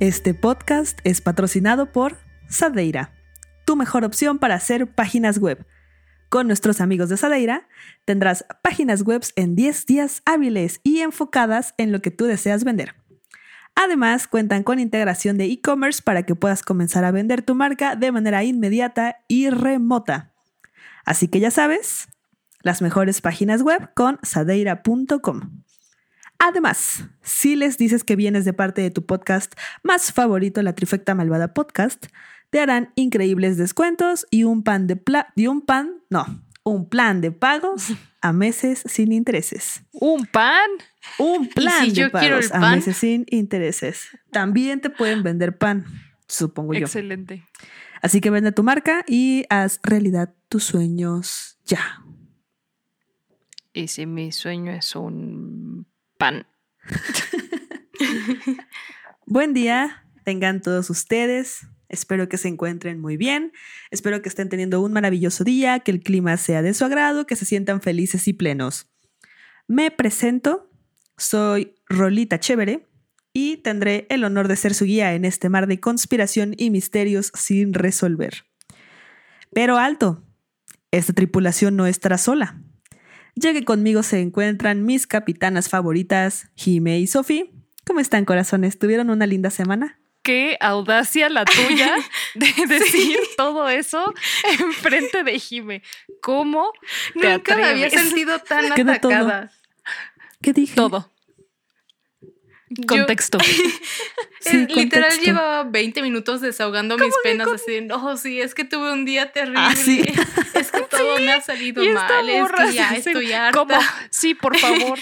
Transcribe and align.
Este 0.00 0.34
podcast 0.34 0.98
es 1.04 1.20
patrocinado 1.20 1.92
por 1.92 2.16
Sadeira, 2.48 3.12
tu 3.66 3.76
mejor 3.76 4.04
opción 4.04 4.38
para 4.38 4.54
hacer 4.54 4.86
páginas 4.86 5.38
web. 5.38 5.66
Con 6.28 6.46
nuestros 6.46 6.80
amigos 6.80 7.10
de 7.10 7.18
Sadeira 7.18 7.68
tendrás 8.06 8.46
páginas 8.62 9.02
web 9.02 9.22
en 9.36 9.54
10 9.54 9.84
días 9.84 10.22
hábiles 10.24 10.80
y 10.82 11.00
enfocadas 11.00 11.74
en 11.76 11.92
lo 11.92 12.00
que 12.00 12.10
tú 12.10 12.24
deseas 12.24 12.64
vender. 12.64 13.01
Además, 13.74 14.28
cuentan 14.28 14.62
con 14.62 14.78
integración 14.78 15.38
de 15.38 15.46
e-commerce 15.46 16.02
para 16.02 16.24
que 16.24 16.34
puedas 16.34 16.62
comenzar 16.62 17.04
a 17.04 17.10
vender 17.10 17.42
tu 17.42 17.54
marca 17.54 17.96
de 17.96 18.12
manera 18.12 18.44
inmediata 18.44 19.16
y 19.28 19.50
remota. 19.50 20.32
Así 21.04 21.28
que 21.28 21.40
ya 21.40 21.50
sabes, 21.50 22.08
las 22.60 22.82
mejores 22.82 23.20
páginas 23.20 23.62
web 23.62 23.90
con 23.94 24.18
sadeira.com. 24.22 25.62
Además, 26.38 27.04
si 27.22 27.56
les 27.56 27.78
dices 27.78 28.04
que 28.04 28.16
vienes 28.16 28.44
de 28.44 28.52
parte 28.52 28.82
de 28.82 28.90
tu 28.90 29.06
podcast 29.06 29.54
más 29.82 30.12
favorito, 30.12 30.60
la 30.62 30.74
Trifecta 30.74 31.14
Malvada 31.14 31.54
Podcast, 31.54 32.06
te 32.50 32.60
harán 32.60 32.92
increíbles 32.96 33.56
descuentos 33.56 34.26
y 34.30 34.44
un 34.44 34.62
pan 34.62 34.86
de 34.86 34.96
pla 34.96 35.32
y 35.36 35.46
un 35.46 35.62
pan, 35.62 36.02
no, 36.10 36.26
un 36.64 36.88
plan 36.88 37.20
de 37.20 37.32
pagos 37.32 37.92
a 38.20 38.32
meses 38.32 38.82
sin 38.86 39.12
intereses. 39.12 39.82
¿Un 39.92 40.26
pan? 40.26 40.68
Un 41.18 41.48
plan 41.48 41.92
de 41.92 42.10
pagos 42.10 42.52
a 42.52 42.70
meses 42.74 42.96
sin 42.96 43.26
intereses. 43.28 44.08
También 44.30 44.80
te 44.80 44.90
pueden 44.90 45.22
vender 45.22 45.58
pan, 45.58 45.84
supongo 46.28 46.74
yo. 46.74 46.80
Excelente. 46.80 47.44
Así 48.00 48.20
que 48.20 48.30
vende 48.30 48.52
tu 48.52 48.62
marca 48.62 49.04
y 49.06 49.44
haz 49.48 49.80
realidad 49.82 50.34
tus 50.48 50.64
sueños 50.64 51.58
ya. 51.64 52.02
¿Y 53.72 53.88
si 53.88 54.06
mi 54.06 54.32
sueño 54.32 54.72
es 54.72 54.94
un 54.94 55.86
Buen 59.26 59.54
día, 59.54 60.04
tengan 60.24 60.60
todos 60.60 60.90
ustedes. 60.90 61.66
Espero 61.92 62.28
que 62.28 62.38
se 62.38 62.48
encuentren 62.48 63.00
muy 63.00 63.16
bien. 63.16 63.52
Espero 63.92 64.20
que 64.20 64.28
estén 64.28 64.48
teniendo 64.48 64.80
un 64.80 64.92
maravilloso 64.92 65.44
día, 65.44 65.78
que 65.78 65.92
el 65.92 66.00
clima 66.00 66.36
sea 66.36 66.62
de 66.62 66.74
su 66.74 66.84
agrado, 66.84 67.26
que 67.26 67.36
se 67.36 67.44
sientan 67.44 67.80
felices 67.80 68.26
y 68.26 68.32
plenos. 68.32 68.90
Me 69.68 69.92
presento, 69.92 70.68
soy 71.16 71.76
Rolita 71.88 72.40
Chévere 72.40 72.88
y 73.32 73.58
tendré 73.58 74.06
el 74.10 74.24
honor 74.24 74.48
de 74.48 74.56
ser 74.56 74.74
su 74.74 74.84
guía 74.84 75.14
en 75.14 75.24
este 75.24 75.48
mar 75.48 75.68
de 75.68 75.78
conspiración 75.78 76.54
y 76.58 76.70
misterios 76.70 77.30
sin 77.34 77.72
resolver. 77.72 78.42
Pero 79.54 79.78
alto, 79.78 80.24
esta 80.90 81.12
tripulación 81.12 81.76
no 81.76 81.86
estará 81.86 82.18
sola 82.18 82.60
ya 83.34 83.52
que 83.52 83.64
conmigo 83.64 84.02
se 84.02 84.20
encuentran 84.20 84.84
mis 84.84 85.06
capitanas 85.06 85.68
favoritas, 85.68 86.50
Jime 86.54 87.00
y 87.00 87.06
Sofi. 87.06 87.50
¿Cómo 87.86 88.00
están, 88.00 88.24
corazones? 88.24 88.78
¿Tuvieron 88.78 89.10
una 89.10 89.26
linda 89.26 89.50
semana? 89.50 90.01
Qué 90.22 90.56
audacia 90.60 91.28
la 91.28 91.44
tuya 91.44 91.96
de 92.34 92.66
decir 92.66 93.18
todo 93.36 93.68
eso 93.68 94.14
en 94.44 94.72
frente 94.72 95.24
de 95.24 95.38
Jime. 95.38 95.82
¿Cómo? 96.20 96.72
Nunca 97.14 97.56
me 97.56 97.64
había 97.64 97.90
sentido 97.90 98.38
tan 98.48 98.72
atacada. 98.72 99.50
¿Qué 100.40 100.52
dije? 100.52 100.74
Todo. 100.74 101.10
Contexto. 102.86 103.38
sí, 104.40 104.66
Literal 104.66 105.18
llevaba 105.18 105.64
20 105.64 106.02
minutos 106.02 106.40
desahogando 106.40 106.96
mis 106.96 107.14
penas, 107.22 107.48
así, 107.48 107.80
no, 107.82 108.16
sí, 108.16 108.40
es 108.40 108.54
que 108.54 108.64
tuve 108.64 108.92
un 108.92 109.04
día 109.04 109.32
terrible. 109.32 109.60
Ah, 109.60 109.74
sí. 109.76 110.02
Es 110.54 110.70
que 110.70 110.82
todo 110.82 111.18
me 111.18 111.32
ha 111.32 111.40
salido 111.40 111.84
mal, 111.84 112.28
es 112.28 112.50
que 112.50 112.72
ya 112.72 112.96
estoy 112.96 113.32
harta. 113.32 113.58
¿Cómo? 113.58 113.78
Sí, 114.10 114.34
por 114.34 114.56
favor. 114.56 114.98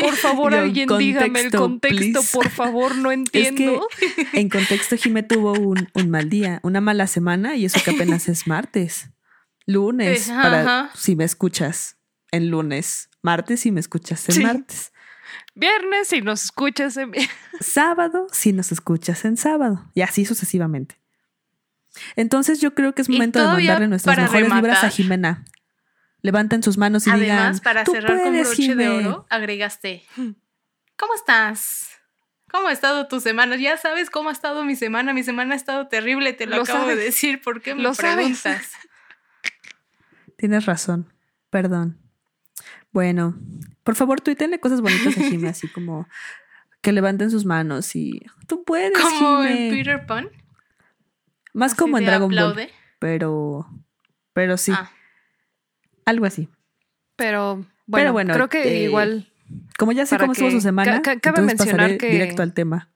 Por 0.00 0.14
favor, 0.16 0.54
alguien 0.56 0.88
dígame 0.98 1.40
el 1.40 1.50
contexto, 1.50 2.20
por 2.32 2.50
favor, 2.50 2.96
no 2.96 3.12
entiendo. 3.12 3.86
en 4.32 4.48
contexto, 4.50 4.96
Jime 4.96 5.22
tuvo 5.22 5.52
un, 5.52 5.88
un, 5.94 6.10
mal 6.10 6.28
día, 6.28 6.60
una 6.62 6.80
mala 6.80 7.06
semana, 7.06 7.56
y 7.56 7.64
eso 7.64 7.80
que 7.84 7.90
apenas 7.90 8.28
es 8.28 8.46
martes. 8.46 9.10
Lunes, 9.66 10.28
para 10.28 10.90
si 10.94 11.16
me 11.16 11.24
escuchas 11.24 11.96
en 12.32 12.50
lunes. 12.50 13.08
Martes, 13.22 13.60
si 13.60 13.70
me 13.70 13.80
escuchas 13.80 14.28
en 14.28 14.42
martes. 14.42 14.92
Viernes 15.54 16.08
si 16.08 16.20
nos 16.22 16.44
escuchas 16.44 16.96
en 16.96 17.12
sábado 17.60 18.26
si 18.32 18.52
nos 18.52 18.72
escuchas 18.72 19.24
en 19.24 19.36
sábado 19.36 19.90
y 19.94 20.02
así 20.02 20.24
sucesivamente. 20.24 20.98
Entonces 22.16 22.60
yo 22.60 22.74
creo 22.74 22.94
que 22.94 23.02
es 23.02 23.08
momento 23.08 23.40
de 23.40 23.46
mandarle 23.46 23.88
nuestras 23.88 24.16
mejores 24.16 24.54
vibras 24.54 24.84
a 24.84 24.90
Jimena. 24.90 25.44
Levanten 26.22 26.62
sus 26.62 26.76
manos 26.76 27.06
y 27.06 27.12
digan. 27.12 27.38
Además, 27.38 27.60
para 27.60 27.84
cerrar 27.84 28.22
con 28.22 28.38
broche 28.38 28.74
de 28.74 28.88
oro, 28.88 29.26
agregaste. 29.30 30.04
¿Cómo 30.96 31.14
estás? 31.14 31.88
¿Cómo 32.50 32.68
ha 32.68 32.72
estado 32.72 33.06
tu 33.06 33.20
semana? 33.20 33.56
Ya 33.56 33.76
sabes 33.76 34.10
cómo 34.10 34.28
ha 34.28 34.32
estado 34.32 34.64
mi 34.64 34.76
semana. 34.76 35.14
Mi 35.14 35.22
semana 35.22 35.54
ha 35.54 35.56
estado 35.56 35.86
terrible, 35.88 36.32
te 36.32 36.46
lo, 36.46 36.62
acabo 36.62 36.86
de 36.86 36.96
decir. 36.96 37.40
¿Por 37.40 37.62
qué 37.62 37.74
me 37.74 37.82
lo 37.82 37.94
preguntas? 37.94 38.72
Tienes 40.36 40.66
razón. 40.66 41.12
Perdón. 41.48 41.98
Bueno, 42.92 43.36
por 43.84 43.94
favor, 43.94 44.20
tuítenle 44.20 44.58
cosas 44.58 44.80
bonitas 44.80 45.16
a 45.16 45.22
Jimmy, 45.22 45.48
así 45.48 45.68
como 45.68 46.08
que 46.82 46.92
levanten 46.92 47.30
sus 47.30 47.44
manos 47.44 47.94
y 47.94 48.22
tú 48.46 48.64
puedes. 48.64 48.98
Como 48.98 49.44
en 49.44 49.70
Peter 49.70 50.06
Pan. 50.06 50.28
Más 51.52 51.74
como 51.74 51.98
en 51.98 52.04
Dragon 52.04 52.34
Ball. 52.34 52.68
Pero, 52.98 53.68
pero 54.32 54.56
sí. 54.56 54.72
Ah. 54.74 54.90
Algo 56.04 56.26
así. 56.26 56.48
Pero 57.16 57.64
bueno, 57.86 58.12
bueno 58.12 58.34
creo 58.34 58.48
que 58.48 58.62
eh, 58.62 58.84
igual. 58.84 59.32
Como 59.78 59.92
ya 59.92 60.06
sé 60.06 60.16
cómo 60.16 60.32
estuvo 60.32 60.50
su 60.50 60.60
semana, 60.60 61.02
cabe 61.02 61.42
mencionar 61.42 61.98
que 61.98 62.10
directo 62.10 62.42
al 62.42 62.54
tema. 62.54 62.88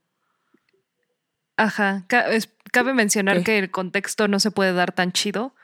Ajá, 1.57 2.07
cabe 2.73 2.95
mencionar 2.95 3.43
que 3.45 3.59
el 3.59 3.71
contexto 3.71 4.29
no 4.29 4.41
se 4.41 4.51
puede 4.51 4.73
dar 4.73 4.93
tan 4.93 5.13
chido 5.13 5.55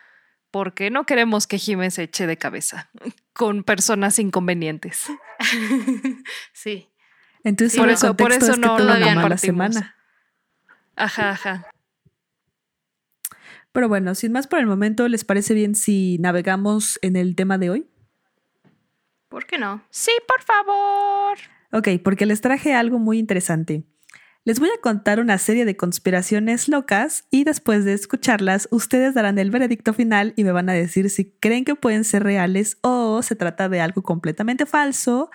porque 0.51 0.91
no 0.91 1.05
queremos 1.05 1.47
que 1.47 1.59
Jiménez 1.59 1.95
se 1.95 2.05
eche 2.05 2.27
de 2.27 2.37
cabeza 2.37 2.91
con 3.33 3.65
personas 3.65 4.19
inconvenientes. 4.19 5.07
sí. 6.53 6.89
Entonces, 7.43 7.79
por, 7.79 7.89
eso, 7.89 8.17
por 8.17 8.33
eso 8.33 8.57
no 8.57 8.77
todavía 8.77 9.15
no 9.15 9.29
la 9.29 9.39
semana. 9.39 9.97
Ajá, 10.97 11.31
ajá. 11.31 11.67
Pero 13.73 13.89
bueno, 13.89 14.15
sin 14.15 14.33
más 14.33 14.47
por 14.47 14.59
el 14.59 14.67
momento, 14.67 15.07
¿les 15.09 15.25
parece 15.25 15.55
bien 15.55 15.75
si 15.75 16.19
navegamos 16.19 16.99
en 17.03 17.17
el 17.17 17.37
tema 17.37 17.59
de 17.59 17.71
hoy? 17.71 17.91
¿Por 19.29 19.47
qué 19.47 19.59
no? 19.59 19.83
Sí, 19.91 20.11
por 20.27 20.43
favor. 20.43 21.39
Ok, 21.73 22.03
porque 22.03 22.27
les 22.27 22.41
traje 22.41 22.75
algo 22.75 22.99
muy 22.99 23.19
interesante. 23.19 23.85
Les 24.45 24.59
voy 24.59 24.71
a 24.71 24.81
contar 24.81 25.21
una 25.21 25.39
serie 25.39 25.65
de 25.65 25.77
conspiraciones 25.77 26.67
locas 26.67 27.27
y 27.31 27.45
después 27.45 27.85
de 27.85 27.93
escucharlas, 27.93 28.69
ustedes 28.73 29.15
darán 29.15 29.39
el 29.39 29.51
veredicto 29.51 29.93
final 29.93 30.33
y 30.35 30.45
me 30.45 30.53
van 30.53 30.69
a 30.69 30.73
decir 30.73 31.11
si 31.11 31.31
creen 31.31 31.65
que 31.65 31.75
pueden 31.75 32.05
ser 32.05 32.25
reales 32.25 32.79
o 32.81 33.23
se 33.23 33.37
trata 33.37 33.69
de 33.69 33.81
algo 33.81 34.03
completamente 34.03 34.67
falso 34.67 35.31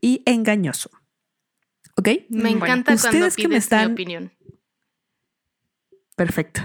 y 0.00 0.22
engañoso. 0.24 0.90
¿Ok? 1.96 2.08
Me 2.30 2.50
encanta 2.50 2.94
ustedes 2.94 3.36
que 3.36 3.46
me 3.46 3.58
están... 3.58 3.92
opinión. 3.92 4.32
Perfecto. 6.16 6.62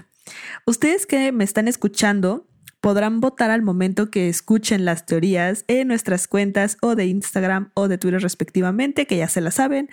Ustedes 0.68 1.06
que 1.06 1.32
me 1.32 1.44
están 1.44 1.68
escuchando 1.68 2.48
podrán 2.82 3.20
votar 3.20 3.52
al 3.52 3.62
momento 3.62 4.10
que 4.10 4.30
escuchen 4.30 4.84
las 4.84 5.06
teorías 5.06 5.64
en 5.68 5.88
nuestras 5.88 6.28
cuentas 6.28 6.78
o 6.82 6.96
de 6.96 7.06
Instagram 7.06 7.72
o 7.76 7.88
de 7.88 8.00
Twitter 8.00 8.22
respectivamente, 8.22 9.06
que 9.06 9.18
ya 9.18 9.28
se 9.28 9.42
la 9.42 9.52
saben 9.52 9.90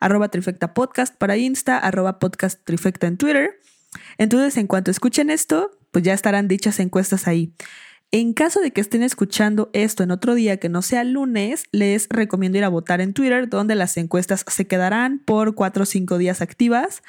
arroba 0.00 0.28
trifecta 0.28 0.74
podcast 0.74 1.14
para 1.16 1.36
Insta, 1.36 1.78
arroba 1.78 2.18
podcast 2.18 2.64
trifecta 2.64 3.06
en 3.06 3.16
Twitter. 3.16 3.60
Entonces, 4.16 4.56
en 4.56 4.66
cuanto 4.66 4.90
escuchen 4.90 5.30
esto, 5.30 5.70
pues 5.92 6.04
ya 6.04 6.14
estarán 6.14 6.48
dichas 6.48 6.80
encuestas 6.80 7.28
ahí. 7.28 7.54
En 8.10 8.32
caso 8.32 8.60
de 8.60 8.70
que 8.70 8.80
estén 8.80 9.02
escuchando 9.02 9.70
esto 9.72 10.02
en 10.02 10.10
otro 10.10 10.34
día 10.34 10.56
que 10.56 10.68
no 10.68 10.82
sea 10.82 11.04
lunes, 11.04 11.64
les 11.72 12.08
recomiendo 12.08 12.58
ir 12.58 12.64
a 12.64 12.70
votar 12.70 13.00
en 13.00 13.12
Twitter, 13.12 13.48
donde 13.48 13.74
las 13.74 13.96
encuestas 13.98 14.44
se 14.48 14.66
quedarán 14.66 15.20
por 15.24 15.54
cuatro 15.54 15.82
o 15.82 15.86
cinco 15.86 16.16
días 16.16 16.40
activas. 16.40 17.02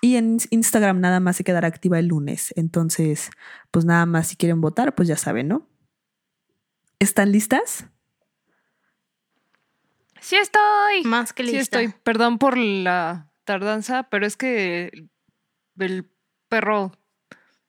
Y 0.00 0.16
en 0.16 0.38
Instagram 0.50 1.00
nada 1.00 1.20
más 1.20 1.36
se 1.36 1.44
quedará 1.44 1.68
activa 1.68 1.98
el 1.98 2.06
lunes. 2.06 2.52
Entonces, 2.56 3.30
pues 3.70 3.84
nada 3.84 4.06
más 4.06 4.28
si 4.28 4.36
quieren 4.36 4.60
votar, 4.60 4.94
pues 4.94 5.08
ya 5.08 5.16
saben, 5.16 5.48
¿no? 5.48 5.68
¿Están 6.98 7.32
listas? 7.32 7.86
Sí 10.20 10.36
estoy. 10.36 11.04
Más 11.04 11.32
que 11.32 11.42
lista. 11.42 11.56
Sí 11.56 11.62
estoy. 11.62 12.00
Perdón 12.02 12.38
por 12.38 12.56
la 12.56 13.30
tardanza, 13.44 14.04
pero 14.04 14.26
es 14.26 14.36
que 14.36 15.08
el 15.78 16.10
perro 16.48 16.92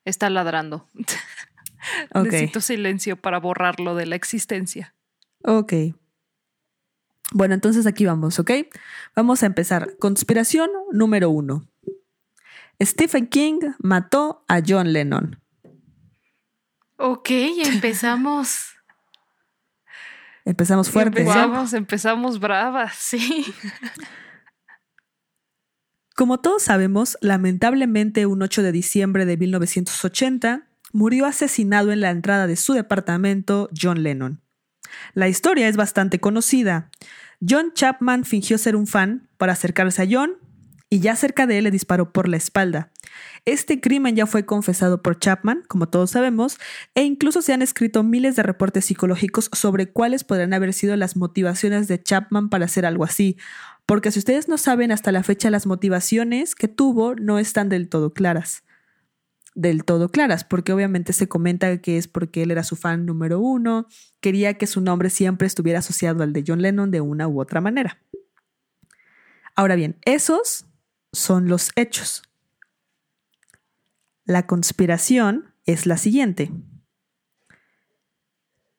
está 0.06 0.30
ladrando. 0.30 0.88
Necesito 2.13 2.62
silencio 2.62 3.18
para 3.18 3.39
borrarlo 3.39 3.95
de 3.95 4.06
la 4.06 4.16
existencia. 4.16 4.94
Ok. 5.44 5.74
Bueno, 7.33 7.54
entonces 7.54 7.88
aquí 7.88 8.06
vamos, 8.06 8.39
¿ok? 8.39 8.51
Vamos 9.16 9.44
a 9.44 9.45
empezar. 9.45 9.95
Conspiración 9.98 10.69
número 10.92 11.30
uno. 11.30 11.70
Stephen 12.81 13.28
King 13.28 13.60
mató 13.80 14.44
a 14.48 14.62
John 14.66 14.92
Lennon. 14.92 15.39
Ok, 16.98 17.30
empezamos. 17.66 18.74
empezamos 20.45 20.89
fuerte. 20.89 21.22
Empezamos, 21.22 21.74
empezamos 21.74 22.39
bravas. 22.39 22.95
Sí. 22.95 23.45
Como 26.16 26.39
todos 26.39 26.63
sabemos, 26.63 27.18
lamentablemente 27.22 28.25
un 28.25 28.42
8 28.42 28.63
de 28.63 28.72
diciembre 28.72 29.25
de 29.25 29.38
1980 29.38 30.68
murió 30.92 31.25
asesinado 31.25 31.92
en 31.92 32.01
la 32.01 32.12
entrada 32.12 32.48
de 32.48 32.56
su 32.56 32.74
departamento 32.74 33.69
John 33.80 34.04
Lennon. 34.04 34.42
La 35.13 35.28
historia 35.28 35.68
es 35.68 35.78
bastante 35.78 36.19
conocida. 36.19 36.89
John 37.48 37.74
Chapman 37.74 38.25
fingió 38.25 38.57
ser 38.57 38.75
un 38.75 38.88
fan 38.88 39.30
para 39.38 39.54
acercarse 39.54 40.04
a 40.04 40.07
John 40.10 40.41
y 40.94 41.00
ya 41.00 41.16
cerca 41.16 41.48
de 41.48 41.58
él 41.58 41.64
le 41.64 41.72
disparó 41.72 42.12
por 42.12 42.28
la 42.28 42.36
espalda. 42.36 42.92
Este 43.46 43.80
crimen 43.80 44.14
ya 44.14 44.26
fue 44.26 44.46
confesado 44.46 45.02
por 45.02 45.18
Chapman, 45.18 45.64
como 45.70 45.88
todos 45.88 46.12
sabemos, 46.12 46.60
e 46.96 47.04
incluso 47.04 47.42
se 47.42 47.54
han 47.54 47.62
escrito 47.62 48.04
miles 48.04 48.36
de 48.36 48.44
reportes 48.44 48.86
psicológicos 48.86 49.50
sobre 49.54 49.90
cuáles 49.90 50.26
podrían 50.26 50.54
haber 50.54 50.74
sido 50.74 50.98
las 50.98 51.16
motivaciones 51.16 51.88
de 51.88 52.04
Chapman 52.04 52.50
para 52.50 52.66
hacer 52.66 52.86
algo 52.86 53.06
así. 53.06 53.38
Porque 53.86 54.12
si 54.12 54.20
ustedes 54.20 54.50
no 54.50 54.58
saben 54.58 54.92
hasta 54.92 55.14
la 55.14 55.24
fecha 55.24 55.50
las 55.50 55.66
motivaciones 55.66 56.56
que 56.56 56.68
tuvo 56.68 57.16
no 57.16 57.40
están 57.40 57.70
del 57.70 57.88
todo 57.88 58.14
claras 58.14 58.64
del 59.54 59.84
todo 59.84 60.08
claras, 60.10 60.46
porque 60.46 60.72
obviamente 60.72 61.12
se 61.12 61.28
comenta 61.28 61.82
que 61.82 61.98
es 61.98 62.08
porque 62.08 62.44
él 62.44 62.52
era 62.52 62.64
su 62.64 62.78
fan 62.78 63.06
número 63.06 63.40
uno, 63.40 63.86
quería 64.22 64.54
que 64.54 64.66
su 64.66 64.80
nombre 64.80 65.10
siempre 65.10 65.46
estuviera 65.46 65.80
asociado 65.80 66.24
al 66.24 66.32
de 66.32 66.46
John 66.48 66.62
Lennon 66.62 66.90
de 66.90 67.02
una 67.02 67.28
u 67.28 67.42
otra 67.42 67.60
manera. 67.60 68.00
Ahora 69.58 69.76
bien, 69.76 69.98
esos 70.06 70.70
son 71.12 71.48
los 71.48 71.72
hechos. 71.75 72.24
La 74.25 74.48
conspiración 74.48 75.54
es 75.66 75.86
la 75.86 75.98
siguiente. 75.98 76.52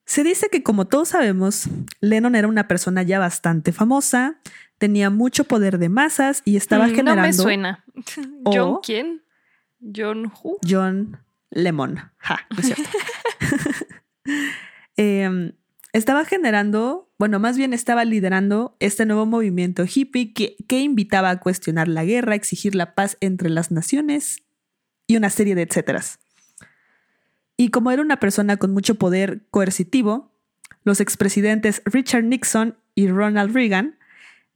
Se 0.05 0.23
dice 0.23 0.49
que 0.49 0.63
como 0.63 0.85
todos 0.85 1.09
sabemos, 1.09 1.69
Lennon 2.01 2.35
era 2.35 2.47
una 2.47 2.67
persona 2.67 3.03
ya 3.03 3.19
bastante 3.19 3.71
famosa, 3.71 4.39
tenía 4.77 5.09
mucho 5.09 5.45
poder 5.45 5.77
de 5.77 5.89
masas 5.89 6.41
y 6.45 6.57
estaba 6.57 6.89
generando... 6.89 7.15
Mm, 7.15 7.17
no 7.17 7.27
me 7.27 7.33
suena. 7.33 7.85
¿John 8.45 8.79
quién? 8.83 9.23
John 9.79 10.31
Who? 10.43 10.57
John 10.67 11.23
Lemon. 11.49 12.11
Ja, 12.17 12.39
no 12.49 12.59
es 12.59 12.65
cierto. 12.65 12.89
Em, 14.95 15.53
estaba 15.91 16.25
generando, 16.25 17.11
bueno, 17.23 17.39
más 17.39 17.55
bien 17.55 17.71
estaba 17.71 18.03
liderando 18.03 18.75
este 18.81 19.05
nuevo 19.05 19.25
movimiento 19.25 19.85
hippie 19.85 20.33
que, 20.33 20.79
invitaba 20.81 21.29
a 21.29 21.39
cuestionar 21.39 21.87
la 21.87 22.03
guerra, 22.03 22.35
exigir 22.35 22.75
la 22.75 22.95
paz 22.95 23.15
entre 23.21 23.49
las 23.49 23.71
naciones 23.71 24.43
y 25.07 25.15
una 25.15 25.29
serie 25.29 25.55
de 25.55 25.61
etcéteras. 25.61 26.19
Y 27.55 27.69
como 27.69 27.91
era 27.91 28.01
una 28.01 28.19
persona 28.19 28.57
con 28.57 28.73
mucho 28.73 28.95
poder 28.95 29.45
coercitivo, 29.51 30.33
los 30.83 30.99
expresidentes 30.99 31.81
Richard 31.85 32.25
Nixon 32.25 32.77
y 32.93 33.07
Ronald 33.07 33.55
Reagan 33.55 33.97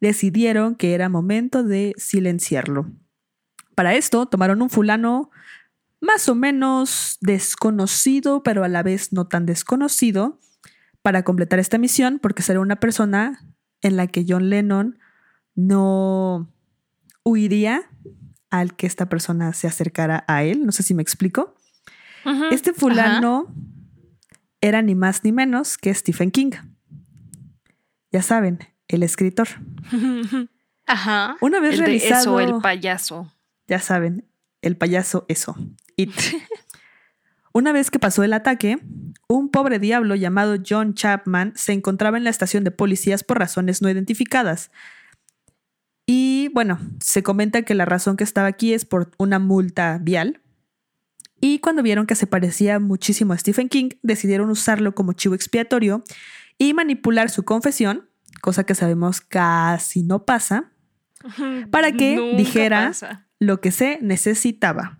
decidieron 0.01 0.75
que 0.75 0.93
era 0.93 1.07
momento 1.07 1.63
de 1.63 1.93
silenciarlo. 1.95 2.91
Para 3.75 3.95
esto 3.95 4.25
tomaron 4.25 4.61
un 4.61 4.69
fulano 4.69 5.31
más 6.01 6.27
o 6.27 6.35
menos 6.35 7.17
desconocido, 7.21 8.43
pero 8.43 8.65
a 8.65 8.67
la 8.67 8.83
vez 8.83 9.13
no 9.13 9.25
tan 9.25 9.45
desconocido, 9.45 10.37
para 11.07 11.23
completar 11.23 11.57
esta 11.59 11.77
misión, 11.77 12.19
porque 12.19 12.41
será 12.41 12.59
una 12.59 12.81
persona 12.81 13.39
en 13.81 13.95
la 13.95 14.07
que 14.07 14.25
John 14.27 14.49
Lennon 14.49 14.99
no 15.55 16.51
huiría 17.23 17.89
al 18.49 18.75
que 18.75 18.87
esta 18.87 19.07
persona 19.07 19.53
se 19.53 19.67
acercara 19.67 20.25
a 20.27 20.43
él. 20.43 20.65
No 20.65 20.73
sé 20.73 20.83
si 20.83 20.93
me 20.93 21.01
explico. 21.01 21.55
este 22.51 22.73
fulano 22.73 23.47
era 24.59 24.81
ni 24.81 24.95
más 24.95 25.23
ni 25.23 25.31
menos 25.31 25.77
que 25.77 25.93
Stephen 25.93 26.29
King. 26.29 26.51
Ya 28.11 28.21
saben, 28.21 28.59
el 28.89 29.01
escritor. 29.01 29.47
Ajá. 30.85 31.37
Una 31.39 31.61
vez 31.61 31.77
realizado. 31.77 32.41
el 32.41 32.55
payaso 32.59 33.31
ya 33.65 33.79
saben, 33.79 34.27
el 34.61 34.75
payaso 34.75 35.25
eso. 35.29 35.55
Una 37.57 37.71
vez 37.71 37.89
que 37.89 37.97
pasó 37.97 38.23
el 38.23 38.33
ataque, 38.33 38.77
un 39.27 39.49
pobre 39.49 39.79
diablo 39.79 40.13
llamado 40.13 40.57
John 40.63 40.93
Chapman 40.93 41.53
se 41.55 41.73
encontraba 41.73 42.15
en 42.15 42.23
la 42.23 42.29
estación 42.29 42.63
de 42.63 42.69
policías 42.69 43.23
por 43.23 43.39
razones 43.39 43.81
no 43.81 43.89
identificadas. 43.89 44.69
Y 46.05 46.51
bueno, 46.53 46.77
se 46.99 47.23
comenta 47.23 47.63
que 47.63 47.73
la 47.73 47.85
razón 47.85 48.15
que 48.15 48.23
estaba 48.23 48.47
aquí 48.47 48.75
es 48.75 48.85
por 48.85 49.09
una 49.17 49.39
multa 49.39 49.97
vial. 49.99 50.39
Y 51.41 51.57
cuando 51.57 51.81
vieron 51.81 52.05
que 52.05 52.13
se 52.13 52.27
parecía 52.27 52.77
muchísimo 52.77 53.33
a 53.33 53.39
Stephen 53.39 53.69
King, 53.69 53.89
decidieron 54.03 54.51
usarlo 54.51 54.93
como 54.93 55.13
chivo 55.13 55.33
expiatorio 55.33 56.03
y 56.59 56.75
manipular 56.75 57.31
su 57.31 57.43
confesión, 57.43 58.07
cosa 58.39 58.65
que 58.65 58.75
sabemos 58.75 59.19
casi 59.19 60.03
no 60.03 60.25
pasa, 60.25 60.73
para 61.71 61.91
que 61.91 62.35
dijera 62.37 62.91
lo 63.39 63.61
que 63.61 63.71
se 63.71 63.97
necesitaba. 64.03 64.99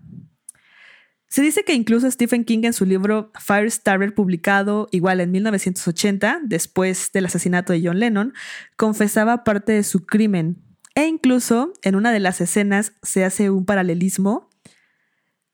Se 1.28 1.42
dice 1.42 1.62
que 1.62 1.74
incluso 1.74 2.10
Stephen 2.10 2.44
King 2.44 2.60
en 2.64 2.72
su 2.72 2.86
libro 2.86 3.30
Firestarter, 3.38 4.14
publicado 4.14 4.88
igual 4.92 5.20
en 5.20 5.30
1980, 5.30 6.40
después 6.44 7.12
del 7.12 7.26
asesinato 7.26 7.72
de 7.74 7.82
John 7.84 8.00
Lennon, 8.00 8.32
confesaba 8.76 9.44
parte 9.44 9.72
de 9.72 9.82
su 9.82 10.06
crimen. 10.06 10.62
E 10.94 11.06
incluso 11.06 11.74
en 11.82 11.96
una 11.96 12.12
de 12.12 12.20
las 12.20 12.40
escenas 12.40 12.94
se 13.02 13.24
hace 13.24 13.50
un 13.50 13.66
paralelismo 13.66 14.48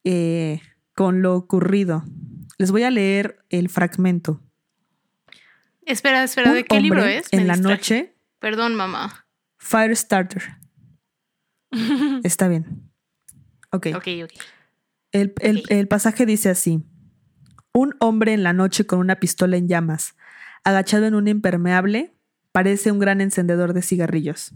eh, 0.05 0.61
con 0.95 1.23
lo 1.23 1.35
ocurrido. 1.35 2.05
Les 2.57 2.71
voy 2.71 2.85
a 2.85 2.91
leer 2.91 3.45
el 3.51 3.69
fragmento. 3.69 4.41
Espera, 5.87 6.23
espera, 6.23 6.55
¿de 6.55 6.65
qué 6.65 6.81
libro 6.81 7.05
es? 7.05 7.27
en 7.33 7.49
la 7.49 7.57
noche. 7.57 8.15
Perdón, 8.39 8.77
mamá. 8.77 9.27
Firestarter. 9.59 10.57
Está 12.23 12.47
bien. 12.47 12.91
Ok. 13.71 13.89
Ok, 13.97 14.09
ok. 14.25 14.33
El, 15.15 15.87
pasaje 15.89 16.27
dice 16.27 16.51
así. 16.51 16.85
Un 17.73 17.95
hombre 18.01 18.33
en 18.33 18.43
la 18.43 18.53
noche 18.53 18.85
con 18.85 18.99
una 18.99 19.21
pistola 19.21 19.57
en 19.57 19.69
llamas, 19.69 20.17
agachado 20.65 21.07
en 21.07 21.15
un 21.15 21.29
impermeable, 21.29 22.17
parece 22.51 22.91
un 22.91 22.99
gran 22.99 23.21
encendedor 23.21 23.75
de 23.75 23.83
cigarrillos. 23.83 24.55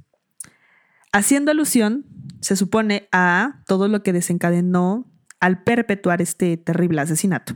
Haciendo 1.13 1.53
alusión, 1.53 2.07
se 2.41 2.57
supone 2.57 3.09
a 3.13 3.63
todo 3.67 3.87
lo 3.87 4.03
que 4.03 4.13
desencadenó 4.13 5.09
al 5.39 5.63
perpetuar 5.63 6.21
este 6.21 6.57
terrible 6.57 7.01
asesinato. 7.01 7.55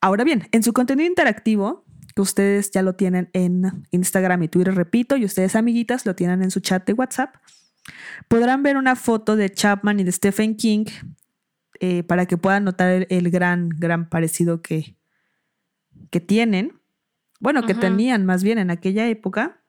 Ahora 0.00 0.24
bien, 0.24 0.48
en 0.52 0.62
su 0.62 0.72
contenido 0.72 1.06
interactivo, 1.06 1.84
que 2.14 2.22
ustedes 2.22 2.70
ya 2.70 2.80
lo 2.80 2.94
tienen 2.94 3.28
en 3.34 3.84
Instagram 3.90 4.42
y 4.42 4.48
Twitter, 4.48 4.74
repito, 4.74 5.18
y 5.18 5.26
ustedes 5.26 5.54
amiguitas 5.54 6.06
lo 6.06 6.14
tienen 6.14 6.42
en 6.42 6.50
su 6.50 6.60
chat 6.60 6.86
de 6.86 6.94
WhatsApp, 6.94 7.36
Podrán 8.28 8.62
ver 8.62 8.76
una 8.76 8.96
foto 8.96 9.36
de 9.36 9.50
Chapman 9.50 10.00
y 10.00 10.04
de 10.04 10.12
Stephen 10.12 10.56
King 10.56 10.86
eh, 11.80 12.02
para 12.02 12.26
que 12.26 12.36
puedan 12.36 12.64
notar 12.64 13.06
el, 13.08 13.30
gran, 13.30 13.68
gran 13.68 14.08
parecido 14.08 14.62
que, 14.62 14.96
que 16.10 16.20
tienen. 16.20 16.80
Bueno, 17.40 17.62
que 17.62 17.74
tenían 17.74 18.24
más 18.24 18.42
bien 18.42 18.58
en 18.58 18.70
aquella 18.70 19.08
época. 19.08 19.62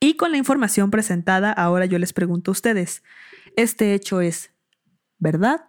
Y 0.00 0.14
con 0.14 0.32
la 0.32 0.38
información 0.38 0.90
presentada, 0.90 1.52
ahora 1.52 1.86
yo 1.86 1.98
les 1.98 2.12
pregunto 2.12 2.50
a 2.50 2.52
ustedes, 2.52 3.02
¿este 3.56 3.94
hecho 3.94 4.20
es 4.20 4.52
verdad? 5.18 5.66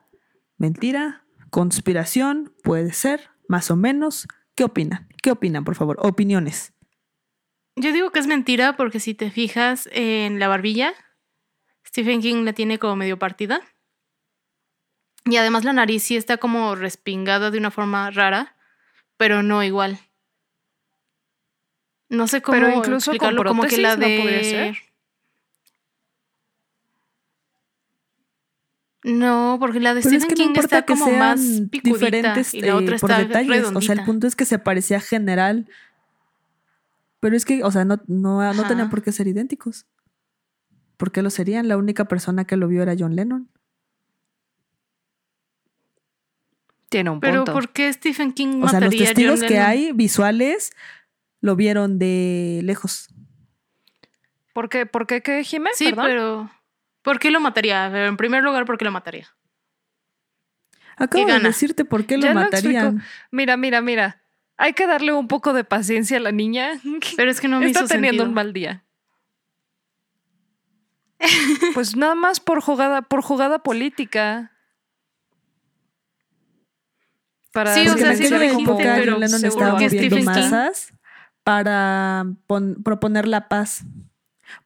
¿Mentira? 0.57 1.25
¿Conspiración? 1.49 2.53
¿Puede 2.63 2.93
ser? 2.93 3.29
¿Más 3.47 3.69
o 3.71 3.75
menos? 3.75 4.27
¿Qué 4.55 4.63
opinan? 4.63 5.09
¿Qué 5.21 5.31
opinan, 5.31 5.63
por 5.63 5.75
favor? 5.75 5.97
Opiniones. 5.99 6.73
Yo 7.75 7.91
digo 7.93 8.11
que 8.11 8.19
es 8.19 8.27
mentira 8.27 8.77
porque 8.77 8.99
si 8.99 9.13
te 9.13 9.31
fijas 9.31 9.89
en 9.91 10.39
la 10.39 10.47
barbilla, 10.47 10.93
Stephen 11.85 12.21
King 12.21 12.43
la 12.43 12.53
tiene 12.53 12.79
como 12.79 12.95
medio 12.95 13.17
partida. 13.17 13.61
Y 15.25 15.37
además 15.37 15.63
la 15.63 15.73
nariz 15.73 16.03
sí 16.03 16.17
está 16.17 16.37
como 16.37 16.75
respingada 16.75 17.51
de 17.51 17.57
una 17.57 17.71
forma 17.71 18.09
rara, 18.11 18.55
pero 19.17 19.43
no 19.43 19.63
igual. 19.63 19.99
No 22.09 22.27
sé 22.27 22.41
cómo 22.41 22.57
pero 22.57 22.75
incluso 22.75 23.11
explicarlo, 23.11 23.43
como 23.43 23.63
que 23.63 23.77
la 23.77 23.95
de... 23.95 24.17
no 24.17 24.23
podría 24.23 24.43
ser. 24.43 24.77
No, 29.03 29.57
porque 29.59 29.79
la 29.79 29.93
de 29.93 30.03
Stephen 30.03 30.29
King 30.29 30.53
está 30.55 30.85
como 30.85 31.09
más 31.11 31.71
diferentes 31.71 32.53
y 32.53 32.61
la 32.61 32.75
otra 32.75 32.93
eh, 32.93 32.95
está 32.97 33.17
detalles. 33.19 33.71
O 33.73 33.81
sea, 33.81 33.95
el 33.95 34.03
punto 34.03 34.27
es 34.27 34.35
que 34.35 34.45
se 34.45 34.59
parecía 34.59 34.99
general. 34.99 35.67
Pero 37.19 37.35
es 37.35 37.45
que, 37.45 37.63
o 37.63 37.71
sea, 37.71 37.85
no, 37.85 38.01
no, 38.07 38.53
no 38.53 38.67
tenían 38.67 38.89
por 38.89 39.01
qué 39.01 39.11
ser 39.11 39.27
idénticos. 39.27 39.85
¿Por 40.97 41.11
qué 41.11 41.21
lo 41.21 41.29
serían? 41.29 41.67
La 41.67 41.77
única 41.77 42.05
persona 42.05 42.45
que 42.45 42.57
lo 42.57 42.67
vio 42.67 42.83
era 42.83 42.95
John 42.97 43.15
Lennon. 43.15 43.49
Tiene 46.91 47.09
un 47.09 47.21
punto. 47.21 47.45
Pero 47.45 47.45
¿por 47.45 47.69
qué 47.69 47.91
Stephen 47.93 48.33
King 48.33 48.61
O 48.61 48.67
sea, 48.67 48.81
los 48.81 48.93
testigos 48.93 49.41
que 49.41 49.59
hay 49.59 49.93
visuales 49.93 50.73
lo 51.39 51.55
vieron 51.55 51.99
de 51.99 52.59
lejos. 52.65 53.07
¿Por 54.51 54.67
qué? 54.67 54.85
¿Por 54.85 55.07
qué 55.07 55.21
qué, 55.21 55.41
Jiménez? 55.45 55.77
Sí, 55.77 55.93
pero 55.95 56.51
¿por 57.01 57.17
qué 57.19 57.31
lo 57.31 57.39
mataría? 57.39 58.07
En 58.07 58.17
primer 58.17 58.43
lugar, 58.43 58.65
¿por 58.65 58.77
qué 58.77 58.83
lo 58.83 58.91
mataría? 58.91 59.29
Acabo 60.97 61.25
de 61.25 61.39
decirte 61.39 61.85
por 61.85 62.05
qué 62.05 62.17
lo 62.17 62.33
matarían. 62.33 63.01
mira, 63.31 63.55
mira, 63.55 63.79
mira. 63.79 64.21
Hay 64.57 64.73
que 64.73 64.85
darle 64.85 65.13
un 65.13 65.29
poco 65.29 65.53
de 65.53 65.63
paciencia 65.63 66.17
a 66.17 66.19
la 66.19 66.33
niña. 66.33 66.73
Pero 67.15 67.31
es 67.31 67.39
que 67.39 67.47
no 67.47 67.61
me 67.61 67.67
Está 67.67 67.87
teniendo 67.87 68.25
un 68.25 68.33
mal 68.33 68.51
día. 68.51 68.83
Pues 71.73 71.95
nada 71.95 72.15
más 72.15 72.41
por 72.41 72.59
jugada, 72.59 73.01
por 73.01 73.21
jugada 73.21 73.59
política. 73.59 74.51
Para 77.51 77.73
sí, 77.73 77.87
o 77.87 77.97
sea, 77.97 78.15
sí 78.15 78.29
lo 78.29 78.39
dijiste, 78.39 78.73
pero 78.77 79.17
Lennon 79.17 79.45
estaba 79.45 79.73
moviendo 79.73 80.23
masas 80.23 80.93
para 81.43 82.25
proponer 82.83 83.27
la 83.27 83.47
paz. 83.49 83.83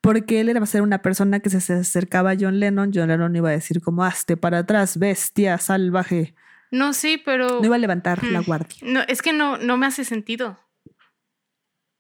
Porque 0.02 0.40
él 0.40 0.50
era 0.50 0.62
a 0.62 0.66
ser 0.66 0.82
una 0.82 1.02
persona 1.02 1.40
que 1.40 1.50
se 1.50 1.74
acercaba 1.74 2.32
a 2.32 2.36
John 2.40 2.60
Lennon. 2.60 2.92
John 2.94 3.08
Lennon 3.08 3.36
iba 3.36 3.50
a 3.50 3.54
decir 3.54 3.82
como, 3.82 4.04
hazte 4.04 4.36
para 4.36 4.60
atrás, 4.60 4.98
bestia 4.98 5.58
salvaje. 5.60 6.34
No, 6.72 6.94
sí, 6.94 7.22
pero... 7.24 7.60
No 7.60 7.66
iba 7.66 7.76
a 7.76 7.80
levantar 7.80 8.24
la 8.24 8.42
mm, 8.42 8.46
guardia. 8.46 8.78
No, 8.82 9.02
es 9.08 9.22
que 9.22 9.32
no, 9.32 9.58
no 9.58 9.78
me 9.78 9.86
hace 9.86 10.04
sentido. 10.04 10.60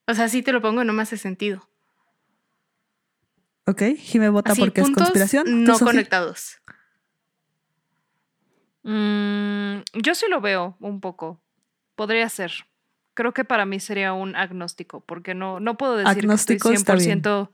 O 0.07 0.13
sea, 0.13 0.29
sí 0.29 0.41
te 0.41 0.51
lo 0.51 0.61
pongo, 0.61 0.83
no 0.83 0.93
me 0.93 1.03
hace 1.03 1.17
sentido. 1.17 1.67
Ok, 3.67 3.81
Jime 3.97 4.29
vota 4.29 4.53
porque 4.55 4.81
es 4.81 4.89
conspiración. 4.91 5.63
No 5.63 5.79
conectados. 5.79 6.57
Mm, 8.85 9.79
yo 9.93 10.13
sí 10.13 10.27
lo 10.29 10.41
veo 10.41 10.77
un 10.79 11.01
poco. 11.01 11.41
Podría 11.95 12.29
ser. 12.29 12.51
Creo 13.15 13.33
que 13.33 13.43
para 13.43 13.65
mí 13.65 13.79
sería 13.79 14.13
un 14.13 14.35
agnóstico, 14.35 15.01
porque 15.01 15.33
no, 15.33 15.59
no 15.59 15.75
puedo 15.75 15.97
decir 15.97 16.27
que 16.27 16.33
estoy 16.33 16.57
100% 16.57 17.49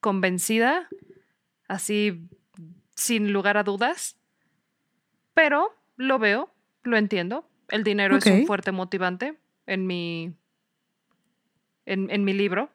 convencida, 0.00 0.88
así 1.68 2.28
sin 2.94 3.32
lugar 3.32 3.56
a 3.56 3.62
dudas, 3.62 4.16
pero 5.32 5.74
lo 5.96 6.18
veo, 6.18 6.50
lo 6.82 6.98
entiendo. 6.98 7.48
El 7.68 7.82
dinero 7.82 8.16
es 8.16 8.26
un 8.26 8.46
fuerte 8.46 8.72
motivante 8.72 9.38
en 9.66 9.86
mi, 9.86 10.34
en, 11.86 12.10
en 12.10 12.24
mi 12.24 12.34
libro. 12.34 12.70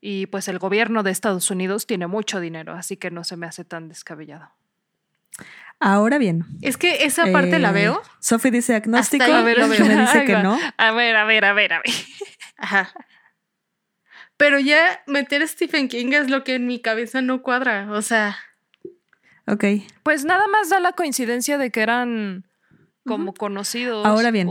Y 0.00 0.26
pues 0.26 0.48
el 0.48 0.58
gobierno 0.58 1.02
de 1.02 1.10
Estados 1.10 1.50
Unidos 1.50 1.86
tiene 1.86 2.06
mucho 2.06 2.40
dinero, 2.40 2.72
así 2.72 2.96
que 2.96 3.10
no 3.10 3.24
se 3.24 3.36
me 3.36 3.46
hace 3.46 3.64
tan 3.64 3.88
descabellado. 3.88 4.48
Ahora 5.80 6.18
bien. 6.18 6.44
Es 6.60 6.76
que 6.76 7.04
esa 7.04 7.26
parte 7.30 7.58
la 7.58 7.70
eh, 7.70 7.74
veo. 7.74 8.02
Sophie 8.20 8.50
dice 8.50 8.74
agnóstico, 8.74 9.24
a 9.24 9.42
ver, 9.42 9.58
me 9.66 9.76
dice 9.76 10.24
que 10.24 10.36
no. 10.42 10.58
A 10.76 10.92
ver, 10.92 11.16
a 11.16 11.24
ver, 11.24 11.44
a 11.44 11.52
ver, 11.52 11.72
a 11.72 11.82
ver. 11.82 11.94
Ajá. 12.56 12.92
Pero 14.36 14.58
ya 14.60 15.02
meter 15.06 15.42
a 15.42 15.46
Stephen 15.46 15.88
King 15.88 16.12
es 16.12 16.30
lo 16.30 16.44
que 16.44 16.54
en 16.54 16.66
mi 16.66 16.80
cabeza 16.80 17.22
no 17.22 17.42
cuadra, 17.42 17.90
o 17.90 18.02
sea. 18.02 18.36
Ok. 19.46 19.64
Pues 20.02 20.24
nada 20.24 20.46
más 20.48 20.68
da 20.68 20.80
la 20.80 20.92
coincidencia 20.92 21.58
de 21.58 21.70
que 21.70 21.80
eran 21.80 22.46
como 23.04 23.34
conocidos. 23.34 24.06
Ahora 24.06 24.30
bien, 24.30 24.48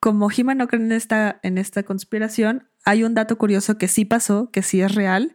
como 0.00 0.28
Jima 0.28 0.54
no 0.54 0.68
cree 0.68 0.82
en 0.82 0.92
esta, 0.92 1.38
en 1.42 1.56
esta 1.56 1.82
conspiración, 1.82 2.68
hay 2.84 3.04
un 3.04 3.14
dato 3.14 3.38
curioso 3.38 3.78
que 3.78 3.88
sí 3.88 4.04
pasó, 4.04 4.50
que 4.50 4.62
sí 4.62 4.82
es 4.82 4.94
real, 4.94 5.34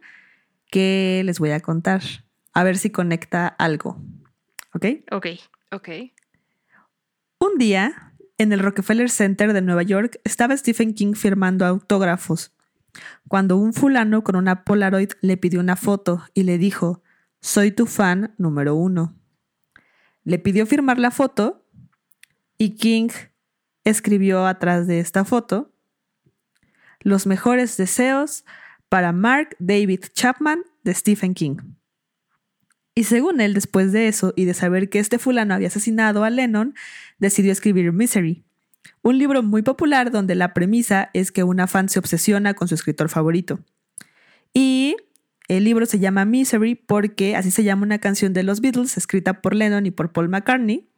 que 0.70 1.22
les 1.24 1.38
voy 1.38 1.50
a 1.50 1.60
contar. 1.60 2.02
A 2.52 2.62
ver 2.64 2.76
si 2.76 2.90
conecta 2.90 3.48
algo. 3.48 4.00
¿Ok? 4.74 4.86
Ok. 5.10 5.26
Ok. 5.72 5.88
Un 7.38 7.58
día, 7.58 8.14
en 8.36 8.52
el 8.52 8.60
Rockefeller 8.60 9.10
Center 9.10 9.52
de 9.52 9.62
Nueva 9.62 9.82
York, 9.82 10.20
estaba 10.24 10.56
Stephen 10.56 10.94
King 10.94 11.14
firmando 11.14 11.64
autógrafos, 11.66 12.52
cuando 13.28 13.56
un 13.56 13.72
fulano 13.72 14.24
con 14.24 14.36
una 14.36 14.64
Polaroid 14.64 15.12
le 15.20 15.36
pidió 15.36 15.60
una 15.60 15.76
foto 15.76 16.24
y 16.34 16.42
le 16.42 16.58
dijo, 16.58 17.02
soy 17.40 17.70
tu 17.70 17.86
fan 17.86 18.34
número 18.38 18.74
uno. 18.74 19.14
Le 20.24 20.38
pidió 20.38 20.66
firmar 20.66 20.98
la 20.98 21.10
foto 21.10 21.64
y 22.56 22.76
King 22.76 23.10
escribió 23.84 24.46
atrás 24.46 24.86
de 24.86 25.00
esta 25.00 25.24
foto, 25.24 25.72
los 27.00 27.26
mejores 27.26 27.76
deseos 27.76 28.44
para 28.88 29.12
Mark 29.12 29.56
David 29.58 30.06
Chapman 30.12 30.64
de 30.82 30.94
Stephen 30.94 31.34
King. 31.34 31.56
Y 32.98 33.04
según 33.04 33.40
él, 33.40 33.54
después 33.54 33.92
de 33.92 34.08
eso 34.08 34.32
y 34.34 34.44
de 34.44 34.54
saber 34.54 34.90
que 34.90 34.98
este 34.98 35.20
fulano 35.20 35.54
había 35.54 35.68
asesinado 35.68 36.24
a 36.24 36.30
Lennon, 36.30 36.74
decidió 37.20 37.52
escribir 37.52 37.92
Misery, 37.92 38.44
un 39.02 39.18
libro 39.18 39.44
muy 39.44 39.62
popular 39.62 40.10
donde 40.10 40.34
la 40.34 40.52
premisa 40.52 41.08
es 41.14 41.30
que 41.30 41.44
una 41.44 41.68
fan 41.68 41.88
se 41.88 42.00
obsesiona 42.00 42.54
con 42.54 42.66
su 42.66 42.74
escritor 42.74 43.08
favorito. 43.08 43.60
Y 44.52 44.96
el 45.46 45.62
libro 45.62 45.86
se 45.86 46.00
llama 46.00 46.24
Misery 46.24 46.74
porque 46.74 47.36
así 47.36 47.52
se 47.52 47.62
llama 47.62 47.84
una 47.84 48.00
canción 48.00 48.32
de 48.32 48.42
los 48.42 48.60
Beatles 48.60 48.96
escrita 48.96 49.42
por 49.42 49.54
Lennon 49.54 49.86
y 49.86 49.92
por 49.92 50.10
Paul 50.10 50.28
McCartney. 50.28 50.90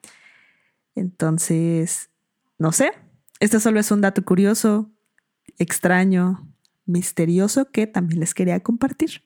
Entonces, 0.95 2.09
no 2.57 2.73
sé, 2.73 2.92
este 3.40 3.61
solo 3.61 3.78
es 3.78 3.90
un 3.90 4.00
dato 4.00 4.25
curioso, 4.25 4.90
extraño, 5.59 6.49
misterioso 6.87 7.71
que 7.71 7.87
también 7.87 8.21
les 8.21 8.33
quería 8.33 8.59
compartir. 8.61 9.21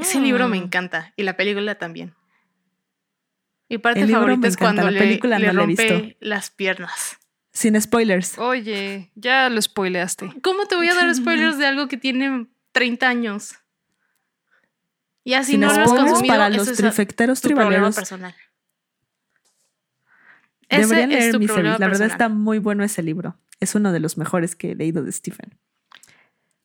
Ese 0.00 0.20
libro 0.20 0.48
me 0.48 0.58
ah. 0.58 0.62
encanta 0.62 1.12
y 1.16 1.22
la 1.22 1.36
película 1.36 1.76
también. 1.76 2.14
Y 3.68 3.78
parte 3.78 4.06
favorita 4.06 4.48
es 4.48 4.56
cuando 4.56 4.82
la 4.82 4.98
película 4.98 5.38
le, 5.38 5.52
rompe 5.52 6.16
las 6.20 6.50
piernas. 6.50 7.18
Sin 7.52 7.80
spoilers. 7.80 8.38
Oye, 8.38 9.10
ya 9.14 9.48
lo 9.48 9.62
spoileaste. 9.62 10.32
¿Cómo 10.42 10.66
te 10.66 10.74
voy 10.74 10.88
a 10.88 10.94
dar 10.94 11.14
spoilers 11.14 11.56
de 11.58 11.66
algo 11.66 11.88
que 11.88 11.96
tiene 11.96 12.48
30 12.72 13.08
años? 13.08 13.54
Y 15.22 15.34
así 15.34 15.56
no 15.56 15.72
lo 15.72 15.80
has 15.80 15.88
consumido, 15.88 16.34
para 16.34 16.48
los 16.48 16.72
trifecteros 16.72 17.40
tribaleros. 17.40 17.94
personal. 17.94 18.34
Deberían 20.68 21.10
leer 21.10 21.38
Misery. 21.38 21.68
La 21.78 21.88
verdad 21.88 22.08
está 22.08 22.28
muy 22.28 22.58
bueno 22.58 22.84
ese 22.84 23.02
libro. 23.02 23.36
Es 23.60 23.74
uno 23.74 23.92
de 23.92 24.00
los 24.00 24.16
mejores 24.16 24.56
que 24.56 24.72
he 24.72 24.74
leído 24.74 25.02
de 25.02 25.12
Stephen. 25.12 25.58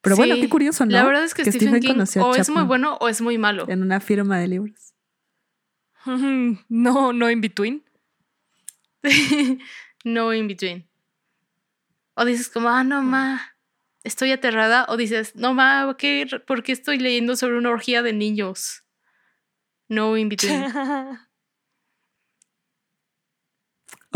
Pero 0.05 0.15
bueno, 0.17 0.35
qué 0.35 0.47
curioso, 0.47 0.85
¿no? 0.85 0.91
La 0.91 1.03
verdad 1.03 1.23
es 1.23 1.33
que, 1.33 1.43
Stephen, 1.43 1.79
King 1.79 2.03
o 2.21 2.35
es 2.35 2.49
muy 2.49 2.61
bueno 2.61 2.95
o 3.01 3.09
es 3.09 3.21
muy 3.21 3.39
malo. 3.39 3.65
En 3.67 3.81
una 3.81 3.99
firma 3.99 4.37
de 4.37 4.47
libros. 4.47 4.93
no, 6.69 7.11
no 7.11 7.31
in 7.31 7.41
between. 7.41 7.83
no 10.03 10.31
in 10.31 10.47
between. 10.47 10.87
O 12.13 12.23
dices 12.23 12.49
como, 12.49 12.69
ah, 12.69 12.83
no, 12.83 13.01
ma, 13.01 13.41
estoy 14.03 14.31
aterrada. 14.31 14.85
O 14.89 14.95
dices, 14.95 15.35
no, 15.35 15.55
ma, 15.55 15.95
¿qué, 15.97 16.27
¿por 16.45 16.61
qué 16.61 16.71
estoy 16.71 16.99
leyendo 16.99 17.35
sobre 17.35 17.57
una 17.57 17.71
orgía 17.71 18.03
de 18.03 18.13
niños? 18.13 18.83
No 19.89 20.15
in 20.17 20.29
between. 20.29 20.71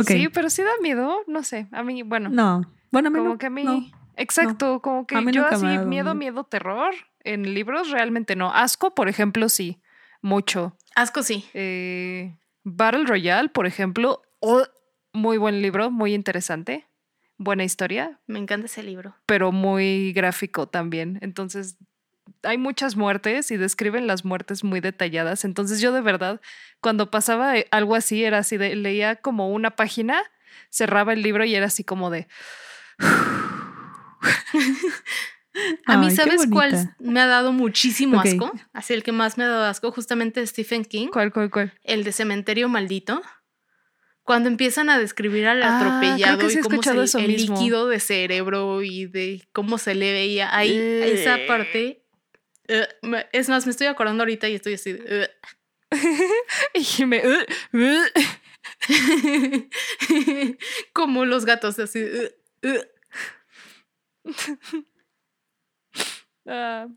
Sí, 0.07 0.29
pero 0.29 0.49
sí 0.49 0.61
da 0.61 0.71
miedo, 0.81 1.23
no 1.27 1.43
sé. 1.43 1.67
A 1.73 1.83
mí, 1.83 2.03
bueno. 2.03 2.29
No, 2.29 2.61
bueno, 2.89 3.09
a 3.09 3.11
mí 3.11 3.17
como 3.19 3.37
que 3.37 3.47
a 3.47 3.49
mí. 3.49 3.91
Exacto, 4.21 4.81
como 4.81 5.07
que 5.07 5.15
yo 5.31 5.45
así, 5.45 5.65
miedo, 5.65 6.15
miedo, 6.15 6.43
terror. 6.43 6.93
En 7.23 7.53
libros 7.53 7.89
realmente 7.89 8.35
no. 8.35 8.53
Asco, 8.53 8.95
por 8.95 9.09
ejemplo, 9.09 9.49
sí. 9.49 9.81
Mucho. 10.21 10.77
Asco, 10.95 11.23
sí. 11.23 11.45
Eh, 11.53 12.35
Battle 12.63 13.05
Royale, 13.05 13.49
por 13.49 13.65
ejemplo. 13.65 14.21
Oh, 14.39 14.63
muy 15.13 15.37
buen 15.37 15.61
libro, 15.61 15.91
muy 15.91 16.13
interesante. 16.13 16.87
Buena 17.37 17.63
historia. 17.63 18.19
Me 18.27 18.39
encanta 18.39 18.65
ese 18.65 18.83
libro. 18.83 19.15
Pero 19.25 19.51
muy 19.51 20.13
gráfico 20.13 20.67
también. 20.67 21.19
Entonces, 21.21 21.77
hay 22.43 22.57
muchas 22.57 22.95
muertes 22.95 23.51
y 23.51 23.57
describen 23.57 24.07
las 24.07 24.25
muertes 24.25 24.63
muy 24.63 24.79
detalladas. 24.79 25.45
Entonces 25.45 25.81
yo 25.81 25.91
de 25.91 26.01
verdad, 26.01 26.41
cuando 26.81 27.11
pasaba 27.11 27.57
eh, 27.57 27.67
algo 27.71 27.95
así, 27.95 28.23
era 28.23 28.39
así 28.39 28.57
de, 28.57 28.75
leía 28.75 29.15
como 29.17 29.49
una 29.49 29.75
página, 29.75 30.21
cerraba 30.69 31.13
el 31.13 31.21
libro 31.21 31.45
y 31.45 31.55
era 31.55 31.67
así 31.67 31.83
como 31.83 32.09
de... 32.09 32.27
A 35.85 35.97
mí, 35.97 36.11
¿sabes 36.11 36.45
cuál 36.49 36.95
me 36.99 37.19
ha 37.19 37.25
dado 37.25 37.51
muchísimo 37.51 38.21
asco? 38.21 38.51
Así 38.71 38.93
el 38.93 39.03
que 39.03 39.11
más 39.11 39.37
me 39.37 39.43
ha 39.43 39.47
dado 39.47 39.65
asco, 39.65 39.91
justamente 39.91 40.45
Stephen 40.45 40.85
King. 40.85 41.07
¿Cuál, 41.07 41.33
cuál, 41.33 41.49
cuál? 41.49 41.73
El 41.83 42.03
de 42.03 42.11
Cementerio 42.11 42.69
Maldito. 42.69 43.21
Cuando 44.23 44.47
empiezan 44.47 44.89
a 44.91 44.99
describir 44.99 45.47
al 45.47 45.63
ah, 45.63 45.79
atropellado 45.79 46.49
y 46.49 46.59
cómo 46.59 46.83
se, 46.83 47.25
el 47.25 47.35
líquido 47.35 47.87
de 47.87 47.99
cerebro 47.99 48.83
y 48.83 49.07
de 49.07 49.47
cómo 49.51 49.79
se 49.79 49.95
le 49.95 50.13
veía 50.13 50.55
ahí, 50.55 50.77
esa 50.77 51.39
parte 51.47 52.03
eh, 52.69 52.87
es 53.31 53.49
más, 53.49 53.65
me 53.65 53.71
estoy 53.71 53.87
acordando 53.87 54.21
ahorita 54.21 54.47
y 54.47 54.55
estoy 54.55 54.75
así. 54.75 54.95
y 56.99 57.05
me. 57.05 57.23
Como 60.93 61.25
los 61.25 61.45
gatos, 61.45 61.79
así. 61.79 62.05
Ah. 66.51 66.87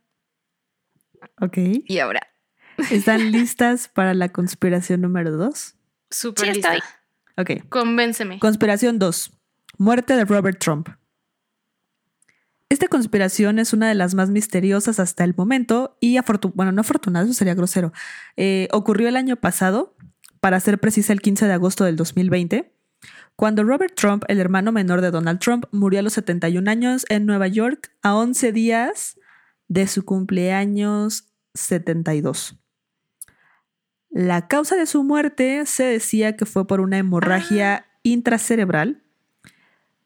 Ok. 1.42 1.58
Y 1.86 1.98
ahora. 1.98 2.26
¿Están 2.90 3.32
listas 3.32 3.88
para 3.88 4.14
la 4.14 4.30
conspiración 4.30 5.02
número 5.02 5.32
dos? 5.32 5.74
Súper 6.10 6.56
lista. 6.56 6.78
Ok. 7.36 7.68
Convénceme. 7.68 8.38
Conspiración 8.38 8.98
2. 8.98 9.30
Muerte 9.78 10.16
de 10.16 10.24
Robert 10.24 10.58
Trump. 10.58 10.88
Esta 12.68 12.88
conspiración 12.88 13.58
es 13.58 13.74
una 13.74 13.88
de 13.88 13.94
las 13.94 14.14
más 14.14 14.30
misteriosas 14.30 14.98
hasta 14.98 15.24
el 15.24 15.34
momento 15.36 15.98
y 16.00 16.16
afortunada, 16.16 16.54
bueno, 16.56 16.72
no 16.72 16.80
afortunada, 16.80 17.26
eso 17.26 17.34
sería 17.34 17.54
grosero. 17.54 17.92
Eh, 18.36 18.68
ocurrió 18.72 19.08
el 19.08 19.16
año 19.16 19.36
pasado, 19.36 19.94
para 20.40 20.58
ser 20.60 20.80
precisa 20.80 21.12
el 21.12 21.20
15 21.20 21.46
de 21.46 21.52
agosto 21.52 21.84
del 21.84 21.96
2020, 21.96 22.72
cuando 23.36 23.64
Robert 23.64 23.94
Trump, 23.94 24.24
el 24.28 24.40
hermano 24.40 24.72
menor 24.72 25.00
de 25.00 25.10
Donald 25.10 25.40
Trump, 25.40 25.64
murió 25.72 26.00
a 26.00 26.02
los 26.02 26.12
71 26.12 26.70
años 26.70 27.04
en 27.08 27.26
Nueva 27.26 27.48
York 27.48 27.90
a 28.02 28.14
11 28.14 28.52
días 28.52 29.18
de 29.68 29.86
su 29.86 30.04
cumpleaños 30.04 31.32
72. 31.54 32.58
La 34.10 34.46
causa 34.46 34.76
de 34.76 34.86
su 34.86 35.02
muerte 35.04 35.64
se 35.64 35.84
decía 35.84 36.36
que 36.36 36.44
fue 36.44 36.66
por 36.66 36.80
una 36.80 36.98
hemorragia 36.98 37.74
ah. 37.74 37.86
intracerebral 38.02 39.02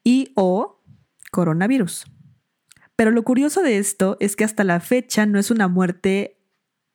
y 0.04 0.30
o 0.37 0.80
coronavirus. 1.33 2.06
Pero 2.95 3.11
lo 3.11 3.25
curioso 3.25 3.62
de 3.62 3.78
esto 3.78 4.16
es 4.21 4.37
que 4.37 4.45
hasta 4.45 4.62
la 4.62 4.80
fecha 4.80 5.26
no 5.26 5.38
es 5.38 5.50
una 5.50 5.66
muerte 5.66 6.38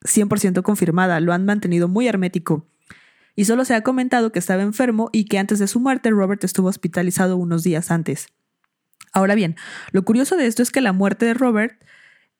100% 0.03 0.63
confirmada, 0.63 1.19
lo 1.19 1.33
han 1.33 1.45
mantenido 1.45 1.87
muy 1.87 2.07
hermético. 2.07 2.65
Y 3.35 3.45
solo 3.45 3.65
se 3.65 3.75
ha 3.75 3.81
comentado 3.81 4.31
que 4.31 4.39
estaba 4.39 4.61
enfermo 4.61 5.09
y 5.11 5.25
que 5.25 5.39
antes 5.39 5.59
de 5.59 5.67
su 5.67 5.79
muerte 5.79 6.09
Robert 6.09 6.43
estuvo 6.43 6.67
hospitalizado 6.67 7.37
unos 7.37 7.63
días 7.63 7.91
antes. 7.91 8.27
Ahora 9.13 9.35
bien, 9.35 9.55
lo 9.91 10.03
curioso 10.03 10.37
de 10.37 10.47
esto 10.47 10.63
es 10.63 10.71
que 10.71 10.81
la 10.81 10.93
muerte 10.93 11.25
de 11.25 11.33
Robert, 11.33 11.83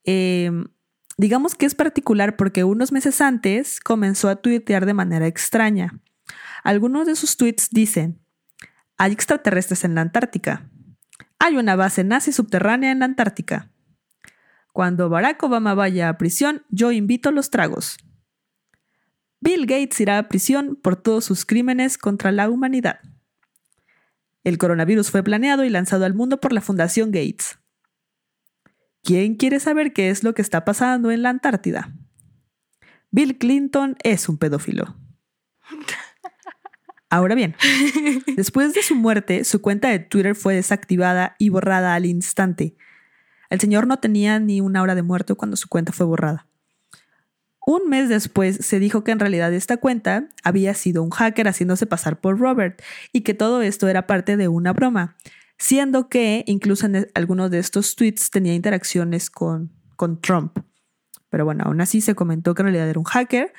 em, 0.03 0.67
digamos 1.17 1.55
que 1.55 1.65
es 1.65 1.75
particular 1.75 2.36
porque 2.36 2.63
unos 2.63 2.91
meses 2.91 3.21
antes 3.21 3.79
comenzó 3.79 4.29
a 4.29 4.38
tuitear 4.38 4.86
de 4.86 4.93
manera 4.93 5.27
extraña. 5.27 6.00
Algunos 6.63 7.07
de 7.07 7.15
sus 7.15 7.38
tweets 7.38 7.69
dicen, 7.71 8.19
hay 8.98 9.12
extraterrestres 9.12 9.83
en 9.83 9.95
la 9.95 10.01
Antártica. 10.01 10.69
Hay 11.39 11.57
una 11.57 11.75
base 11.75 12.03
nazi 12.03 12.31
subterránea 12.31 12.91
en 12.91 13.00
la 13.00 13.05
Antártica. 13.05 13.71
Cuando 14.74 15.10
Barack 15.10 15.41
Obama 15.43 15.74
vaya 15.74 16.07
a 16.07 16.17
prisión, 16.17 16.63
yo 16.69 16.91
invito 16.91 17.31
los 17.31 17.50
tragos. 17.50 17.98
Bill 19.41 19.65
Gates 19.65 20.00
irá 20.00 20.19
a 20.19 20.27
prisión 20.29 20.75
por 20.75 20.95
todos 20.95 21.25
sus 21.25 21.45
crímenes 21.45 21.98
contra 21.98 22.31
la 22.31 22.48
humanidad. 22.50 23.00
El 24.43 24.60
coronavirus 24.60 25.10
fue 25.10 25.24
planeado 25.24 25.65
y 25.65 25.69
lanzado 25.69 26.05
al 26.05 26.13
mundo 26.13 26.39
por 26.39 26.53
la 26.53 26.62
Fundación 26.62 27.12
Gates. 27.12 27.57
¿Quién 29.03 29.36
quiere 29.36 29.60
saber 29.60 29.93
qué 29.93 30.12
es 30.12 30.24
lo 30.24 30.36
que 30.36 30.43
está 30.43 30.63
pasando 30.63 31.10
en 31.10 31.24
la 31.24 31.29
Antártida? 31.29 31.91
Bill 33.10 33.39
Clinton 33.39 33.98
es 34.03 34.29
un 34.29 34.38
pedófilo. 34.38 34.95
Ahora 37.10 37.33
bien, 37.33 37.55
después 38.38 38.74
de 38.74 38.83
su 38.83 38.95
muerte, 38.95 39.43
su 39.43 39.60
cuenta 39.62 39.89
de 39.89 40.00
Twitter 40.00 40.36
fue 40.36 40.55
desactivada 40.55 41.36
y 41.39 41.50
borrada 41.50 41.95
al 41.95 42.05
instante. 42.05 42.75
El 43.50 43.60
señor 43.60 43.86
no 43.88 44.00
tenía 44.00 44.39
ni 44.39 44.62
una 44.62 44.81
hora 44.81 44.95
de 44.95 45.01
muerto 45.01 45.36
cuando 45.36 45.57
su 45.57 45.67
cuenta 45.67 45.91
fue 45.91 46.05
borrada. 46.05 46.48
Un 47.71 47.87
mes 47.87 48.09
después 48.09 48.57
se 48.57 48.79
dijo 48.79 49.05
que 49.05 49.11
en 49.11 49.19
realidad 49.19 49.53
esta 49.53 49.77
cuenta 49.77 50.27
había 50.43 50.73
sido 50.73 51.03
un 51.03 51.09
hacker 51.09 51.47
haciéndose 51.47 51.85
pasar 51.85 52.19
por 52.19 52.37
Robert 52.37 52.81
y 53.13 53.21
que 53.21 53.33
todo 53.33 53.61
esto 53.61 53.87
era 53.87 54.07
parte 54.07 54.35
de 54.35 54.49
una 54.49 54.73
broma, 54.73 55.15
siendo 55.57 56.09
que 56.09 56.43
incluso 56.47 56.87
en 56.87 57.07
algunos 57.13 57.49
de 57.49 57.59
estos 57.59 57.95
tweets 57.95 58.29
tenía 58.29 58.53
interacciones 58.53 59.29
con, 59.29 59.71
con 59.95 60.19
Trump. 60.19 60.59
Pero 61.29 61.45
bueno, 61.45 61.63
aún 61.65 61.79
así 61.79 62.01
se 62.01 62.13
comentó 62.13 62.55
que 62.55 62.61
en 62.61 62.65
realidad 62.65 62.89
era 62.89 62.99
un 62.99 63.05
hacker. 63.05 63.53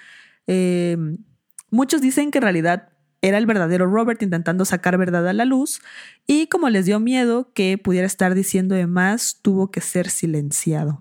Eh, 0.47 0.99
muchos 1.71 2.03
dicen 2.03 2.31
que 2.31 2.37
en 2.37 2.43
realidad 2.43 2.91
era 3.23 3.39
el 3.39 3.47
verdadero 3.47 3.87
Robert 3.87 4.23
intentando 4.23 4.67
sacar 4.67 4.99
verdad 4.99 5.27
a 5.27 5.33
la 5.33 5.47
luz 5.47 5.81
y 6.27 6.49
como 6.49 6.69
les 6.69 6.85
dio 6.85 7.01
miedo 7.01 7.51
que 7.55 7.79
pudiera 7.79 8.07
estar 8.07 8.35
diciendo 8.35 8.75
de 8.75 8.87
más, 8.87 9.39
tuvo 9.41 9.71
que 9.71 9.81
ser 9.81 10.11
silenciado. 10.11 11.01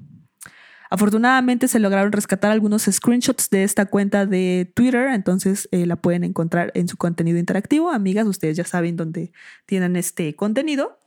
Afortunadamente 0.94 1.70
se 1.70 1.80
lograron 1.80 2.12
rescatar 2.12 2.52
algunos 2.52 2.84
screenshots 2.84 3.50
de 3.50 3.64
esta 3.64 3.86
cuenta 3.86 4.26
de 4.26 4.70
Twitter, 4.76 5.08
entonces 5.14 5.70
eh, 5.72 5.86
la 5.86 5.96
pueden 5.96 6.26
encontrar 6.26 6.74
en 6.76 6.90
su 6.90 6.98
contenido 6.98 7.40
interactivo. 7.40 7.92
Amigas, 7.92 8.28
ustedes 8.28 8.58
ya 8.58 8.66
saben 8.66 8.98
dónde 8.98 9.32
tienen 9.66 9.96
este 9.96 10.36
contenido. 10.36 11.00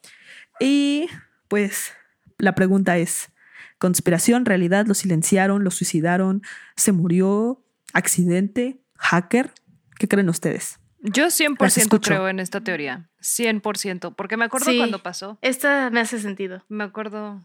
Y 0.59 1.11
pues 1.49 1.93
la 2.39 2.55
pregunta 2.55 2.97
es, 2.97 3.29
¿conspiración, 3.77 4.47
realidad? 4.47 4.87
¿Lo 4.87 4.95
silenciaron? 4.95 5.65
¿Lo 5.65 5.71
suicidaron? 5.71 6.41
¿Se 6.77 6.93
murió? 6.93 7.63
¿Accidente? 7.93 8.81
¿Hacker? 8.97 9.53
¿Qué 9.99 10.09
creen 10.09 10.31
ustedes? 10.31 10.81
Yo 11.01 11.27
100% 11.27 12.01
creo 12.01 12.27
en 12.31 12.41
esta 12.41 12.63
teoría. 12.63 13.11
100%. 13.21 14.15
Porque 14.17 14.39
me 14.39 14.47
acuerdo 14.47 14.71
cuando 14.79 15.03
pasó. 15.03 15.37
Esta 15.43 15.91
me 15.91 16.01
hace 16.01 16.19
sentido. 16.21 16.65
Me 16.71 16.85
acuerdo. 16.85 17.43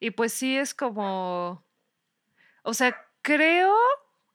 Y 0.00 0.10
pues 0.12 0.32
sí 0.32 0.56
es 0.56 0.74
como. 0.74 1.64
O 2.62 2.74
sea, 2.74 2.96
creo 3.22 3.74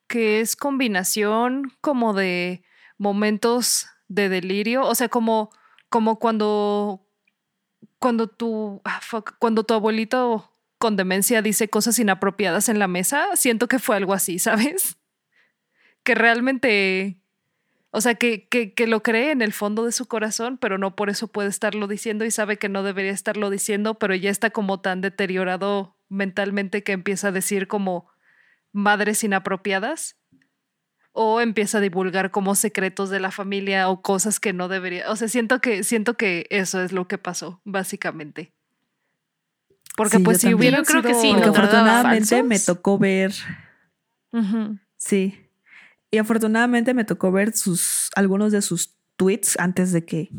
que 0.07 0.41
es 0.41 0.55
combinación 0.55 1.71
como 1.81 2.13
de 2.13 2.63
momentos 2.97 3.87
de 4.07 4.29
delirio. 4.29 4.85
O 4.85 4.95
sea, 4.95 5.09
como, 5.09 5.49
como 5.89 6.19
cuando. 6.19 7.07
Cuando 7.99 8.27
tu. 8.27 8.81
Ah, 8.83 8.99
cuando 9.39 9.63
tu 9.63 9.73
abuelito 9.73 10.53
con 10.77 10.97
demencia 10.97 11.41
dice 11.41 11.69
cosas 11.69 11.97
inapropiadas 11.99 12.67
en 12.67 12.77
la 12.77 12.87
mesa. 12.87 13.27
Siento 13.35 13.69
que 13.69 13.79
fue 13.79 13.95
algo 13.95 14.13
así, 14.13 14.39
¿sabes? 14.39 14.97
Que 16.03 16.15
realmente 16.15 17.22
o 17.95 18.01
sea, 18.01 18.15
que, 18.15 18.47
que, 18.47 18.73
que, 18.73 18.87
lo 18.87 19.03
cree 19.03 19.29
en 19.29 19.43
el 19.43 19.53
fondo 19.53 19.85
de 19.85 19.91
su 19.91 20.07
corazón, 20.07 20.57
pero 20.57 20.79
no 20.79 20.95
por 20.95 21.11
eso 21.11 21.27
puede 21.27 21.49
estarlo 21.49 21.87
diciendo 21.87 22.25
y 22.25 22.31
sabe 22.31 22.57
que 22.57 22.67
no 22.67 22.81
debería 22.81 23.11
estarlo 23.11 23.51
diciendo, 23.51 23.99
pero 23.99 24.15
ya 24.15 24.31
está 24.31 24.49
como 24.49 24.81
tan 24.81 25.01
deteriorado 25.01 25.95
mentalmente 26.09 26.81
que 26.81 26.91
empieza 26.91 27.27
a 27.27 27.31
decir 27.31 27.67
como 27.67 28.09
madres 28.71 29.23
inapropiadas 29.23 30.17
o 31.11 31.39
empieza 31.39 31.77
a 31.77 31.81
divulgar 31.81 32.31
como 32.31 32.55
secretos 32.55 33.11
de 33.11 33.19
la 33.19 33.29
familia 33.29 33.87
o 33.87 34.01
cosas 34.01 34.39
que 34.39 34.53
no 34.53 34.69
debería. 34.69 35.11
O 35.11 35.15
sea, 35.15 35.27
siento 35.27 35.61
que 35.61 35.83
siento 35.83 36.15
que 36.15 36.47
eso 36.49 36.81
es 36.81 36.93
lo 36.93 37.07
que 37.07 37.19
pasó 37.19 37.61
básicamente. 37.63 38.55
Porque 39.95 40.19
pues 40.19 40.41
si 40.41 40.51
hubiera 40.55 40.81
creo 40.81 41.03
que 41.03 41.13
sí, 41.13 41.31
porque 41.31 41.49
afortunadamente 41.49 42.41
me 42.41 42.59
tocó 42.59 42.97
ver. 42.97 43.33
Sí. 44.97 45.42
Y 46.13 46.19
afortunadamente 46.19 46.93
me 46.93 47.05
tocó 47.05 47.31
ver 47.31 47.57
sus, 47.57 48.11
algunos 48.15 48.51
de 48.51 48.61
sus 48.61 48.95
tweets 49.15 49.57
antes 49.57 49.91
de 49.91 50.05
que 50.05 50.29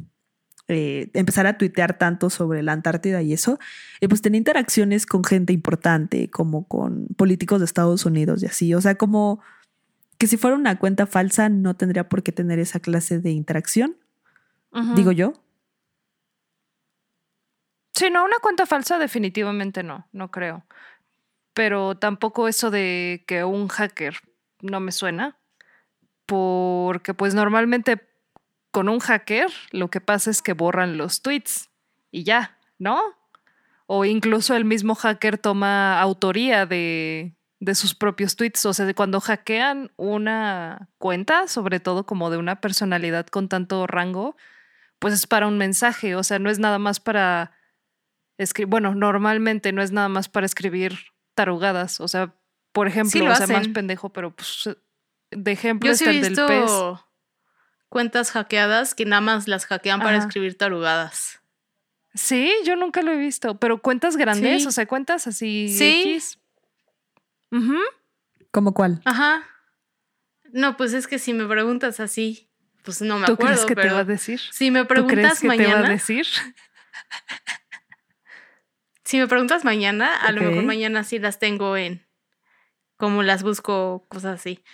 eh, 0.68 1.10
empezara 1.14 1.48
a 1.48 1.58
tuitear 1.58 1.98
tanto 1.98 2.30
sobre 2.30 2.62
la 2.62 2.70
Antártida 2.70 3.22
y 3.22 3.32
eso. 3.32 3.58
Y 4.00 4.06
pues 4.06 4.22
tenía 4.22 4.38
interacciones 4.38 5.04
con 5.04 5.24
gente 5.24 5.52
importante, 5.52 6.30
como 6.30 6.68
con 6.68 7.08
políticos 7.16 7.58
de 7.58 7.64
Estados 7.64 8.06
Unidos 8.06 8.40
y 8.44 8.46
así. 8.46 8.72
O 8.72 8.80
sea, 8.80 8.94
como 8.94 9.42
que 10.16 10.28
si 10.28 10.36
fuera 10.36 10.54
una 10.54 10.78
cuenta 10.78 11.08
falsa 11.08 11.48
no 11.48 11.74
tendría 11.74 12.08
por 12.08 12.22
qué 12.22 12.30
tener 12.30 12.60
esa 12.60 12.78
clase 12.78 13.18
de 13.18 13.32
interacción. 13.32 13.96
Digo 14.94 15.10
yo. 15.10 15.32
Sí, 17.94 18.10
no, 18.10 18.24
una 18.24 18.38
cuenta 18.40 18.64
falsa 18.64 19.00
definitivamente 19.00 19.82
no, 19.82 20.06
no 20.12 20.30
creo. 20.30 20.64
Pero 21.52 21.96
tampoco 21.96 22.46
eso 22.46 22.70
de 22.70 23.24
que 23.26 23.42
un 23.42 23.66
hacker 23.66 24.14
no 24.62 24.78
me 24.78 24.92
suena 24.92 25.36
porque 26.26 27.14
pues 27.14 27.34
normalmente 27.34 28.06
con 28.70 28.88
un 28.88 28.98
hacker 28.98 29.50
lo 29.70 29.88
que 29.88 30.00
pasa 30.00 30.30
es 30.30 30.42
que 30.42 30.52
borran 30.52 30.96
los 30.96 31.22
tweets 31.22 31.70
y 32.10 32.24
ya, 32.24 32.58
¿no? 32.78 33.00
O 33.86 34.04
incluso 34.04 34.56
el 34.56 34.64
mismo 34.64 34.94
hacker 34.94 35.38
toma 35.38 36.00
autoría 36.00 36.66
de, 36.66 37.36
de 37.60 37.74
sus 37.74 37.94
propios 37.94 38.36
tweets. 38.36 38.64
O 38.66 38.72
sea, 38.72 38.86
de 38.86 38.94
cuando 38.94 39.20
hackean 39.20 39.92
una 39.96 40.88
cuenta, 40.98 41.48
sobre 41.48 41.80
todo 41.80 42.06
como 42.06 42.30
de 42.30 42.38
una 42.38 42.60
personalidad 42.60 43.26
con 43.26 43.48
tanto 43.48 43.86
rango, 43.86 44.36
pues 44.98 45.14
es 45.14 45.26
para 45.26 45.46
un 45.46 45.58
mensaje. 45.58 46.14
O 46.14 46.22
sea, 46.22 46.38
no 46.38 46.50
es 46.50 46.58
nada 46.58 46.78
más 46.78 47.00
para 47.00 47.52
escribir. 48.38 48.70
Bueno, 48.70 48.94
normalmente 48.94 49.72
no 49.72 49.82
es 49.82 49.92
nada 49.92 50.08
más 50.08 50.28
para 50.28 50.46
escribir 50.46 50.98
tarugadas. 51.34 52.00
O 52.00 52.08
sea, 52.08 52.34
por 52.72 52.88
ejemplo, 52.88 53.30
o 53.30 53.34
sea, 53.34 53.46
más 53.46 53.68
pendejo, 53.68 54.12
pero 54.12 54.34
pues 54.34 54.68
de 55.34 55.52
ejemplo 55.52 55.90
Yo 55.90 55.96
sí 55.96 56.04
he 56.04 56.20
visto 56.20 57.06
cuentas 57.88 58.32
hackeadas 58.32 58.94
que 58.94 59.04
nada 59.04 59.20
más 59.20 59.46
las 59.46 59.66
hackean 59.66 60.00
para 60.00 60.16
escribir 60.16 60.58
tarugadas. 60.58 61.40
Sí, 62.12 62.52
yo 62.64 62.74
nunca 62.74 63.02
lo 63.02 63.12
he 63.12 63.16
visto, 63.16 63.58
pero 63.58 63.80
cuentas 63.80 64.16
grandes, 64.16 64.66
o 64.66 64.72
sea, 64.72 64.86
cuentas 64.86 65.28
así. 65.28 65.68
Sí. 65.68 66.20
¿Cómo 68.50 68.74
cuál? 68.74 69.00
Ajá. 69.04 69.44
No, 70.52 70.76
pues 70.76 70.92
es 70.92 71.06
que 71.06 71.20
si 71.20 71.34
me 71.34 71.46
preguntas 71.46 72.00
así, 72.00 72.48
pues 72.84 73.00
no 73.00 73.18
me 73.18 73.26
acuerdo. 73.26 73.44
Crees 73.44 73.64
que 73.64 73.76
te 73.76 73.90
va 73.90 74.00
a 74.00 74.04
decir? 74.04 74.40
Si 74.50 74.70
me 74.70 74.84
preguntas 74.84 75.40
¿Tú 75.40 75.46
mañana. 75.46 75.74
Te 75.74 75.80
va 75.82 75.86
a 75.86 75.90
decir? 75.90 76.26
si 79.04 79.18
me 79.18 79.28
preguntas 79.28 79.64
mañana, 79.64 80.16
a 80.16 80.32
lo 80.32 80.42
mejor 80.42 80.64
mañana 80.64 81.04
sí 81.04 81.18
las 81.18 81.38
tengo 81.38 81.76
en. 81.76 82.04
Como 82.96 83.22
las 83.22 83.44
busco, 83.44 84.04
cosas 84.08 84.40
así. 84.40 84.64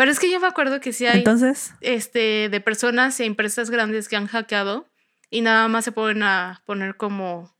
Pero 0.00 0.12
es 0.12 0.18
que 0.18 0.30
yo 0.30 0.40
me 0.40 0.46
acuerdo 0.46 0.80
que 0.80 0.94
sí 0.94 1.04
hay 1.04 1.18
Entonces, 1.18 1.74
este, 1.82 2.48
de 2.48 2.60
personas 2.62 3.20
y 3.20 3.24
empresas 3.24 3.68
grandes 3.68 4.08
que 4.08 4.16
han 4.16 4.28
hackeado 4.28 4.88
y 5.28 5.42
nada 5.42 5.68
más 5.68 5.84
se 5.84 5.92
ponen 5.92 6.22
a 6.22 6.62
poner 6.64 6.96
como 6.96 7.54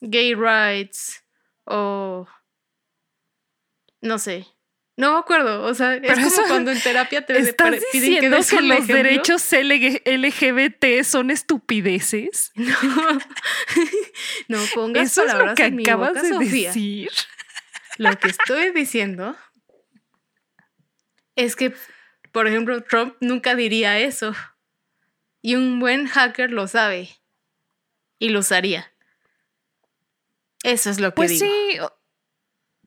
gay 0.00 0.34
rights 0.34 1.22
o 1.62 2.26
no 4.00 4.18
sé. 4.18 4.48
No 4.96 5.12
me 5.12 5.18
acuerdo, 5.20 5.62
o 5.62 5.72
sea, 5.72 5.94
es 5.94 6.34
como 6.34 6.48
cuando 6.48 6.72
en 6.72 6.80
terapia 6.80 7.24
te 7.24 7.38
¿estás 7.38 7.76
piden 7.92 8.18
que, 8.20 8.62
los 8.62 8.86
derechos 8.88 9.48
LGBT 9.52 11.04
son 11.04 11.30
estupideces. 11.30 12.50
No, 14.48 14.58
no 14.58 14.64
pongas 14.74 15.04
Eso 15.04 15.24
palabras 15.24 15.44
es 15.44 15.50
lo 15.50 15.54
que 15.54 15.64
en 15.66 15.80
acabas 15.82 16.14
boca, 16.14 16.22
de 16.22 16.28
Sofía. 16.30 16.68
decir. 16.70 17.10
Lo 17.96 18.18
que 18.18 18.28
estoy 18.28 18.72
diciendo 18.72 19.36
es 21.44 21.56
que, 21.56 21.74
por 22.32 22.46
ejemplo, 22.46 22.82
Trump 22.82 23.14
nunca 23.20 23.54
diría 23.54 23.98
eso. 23.98 24.34
Y 25.42 25.54
un 25.54 25.80
buen 25.80 26.06
hacker 26.06 26.50
lo 26.50 26.68
sabe. 26.68 27.08
Y 28.18 28.28
lo 28.28 28.40
usaría. 28.40 28.92
Eso 30.62 30.90
es 30.90 31.00
lo 31.00 31.10
que 31.10 31.16
pues 31.16 31.30
digo. 31.30 31.46
sí, 31.46 31.78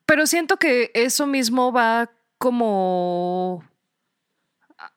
pero 0.05 0.27
siento 0.27 0.57
que 0.57 0.91
eso 0.93 1.25
mismo 1.25 1.71
va 1.71 2.11
como 2.37 3.67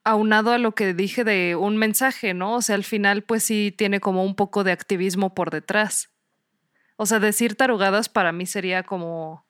aunado 0.05 0.53
a 0.53 0.59
lo 0.59 0.75
que 0.75 0.93
dije 0.95 1.25
de 1.25 1.57
un 1.57 1.77
mensaje, 1.77 2.35
¿no? 2.35 2.57
O 2.57 2.63
sea, 2.63 2.75
al 2.75 2.85
final 2.85 3.23
pues 3.23 3.45
sí 3.45 3.73
tiene 3.77 4.01
como 4.01 4.25
un 4.25 4.35
poco 4.35 4.65
de 4.65 4.73
activismo 4.73 5.35
por 5.35 5.51
detrás. 5.51 6.11
O 6.97 7.07
sea, 7.07 7.19
decir 7.19 7.57
tarugadas 7.57 8.09
para 8.09 8.33
mí 8.33 8.47
sería 8.47 8.83
como 8.83 9.47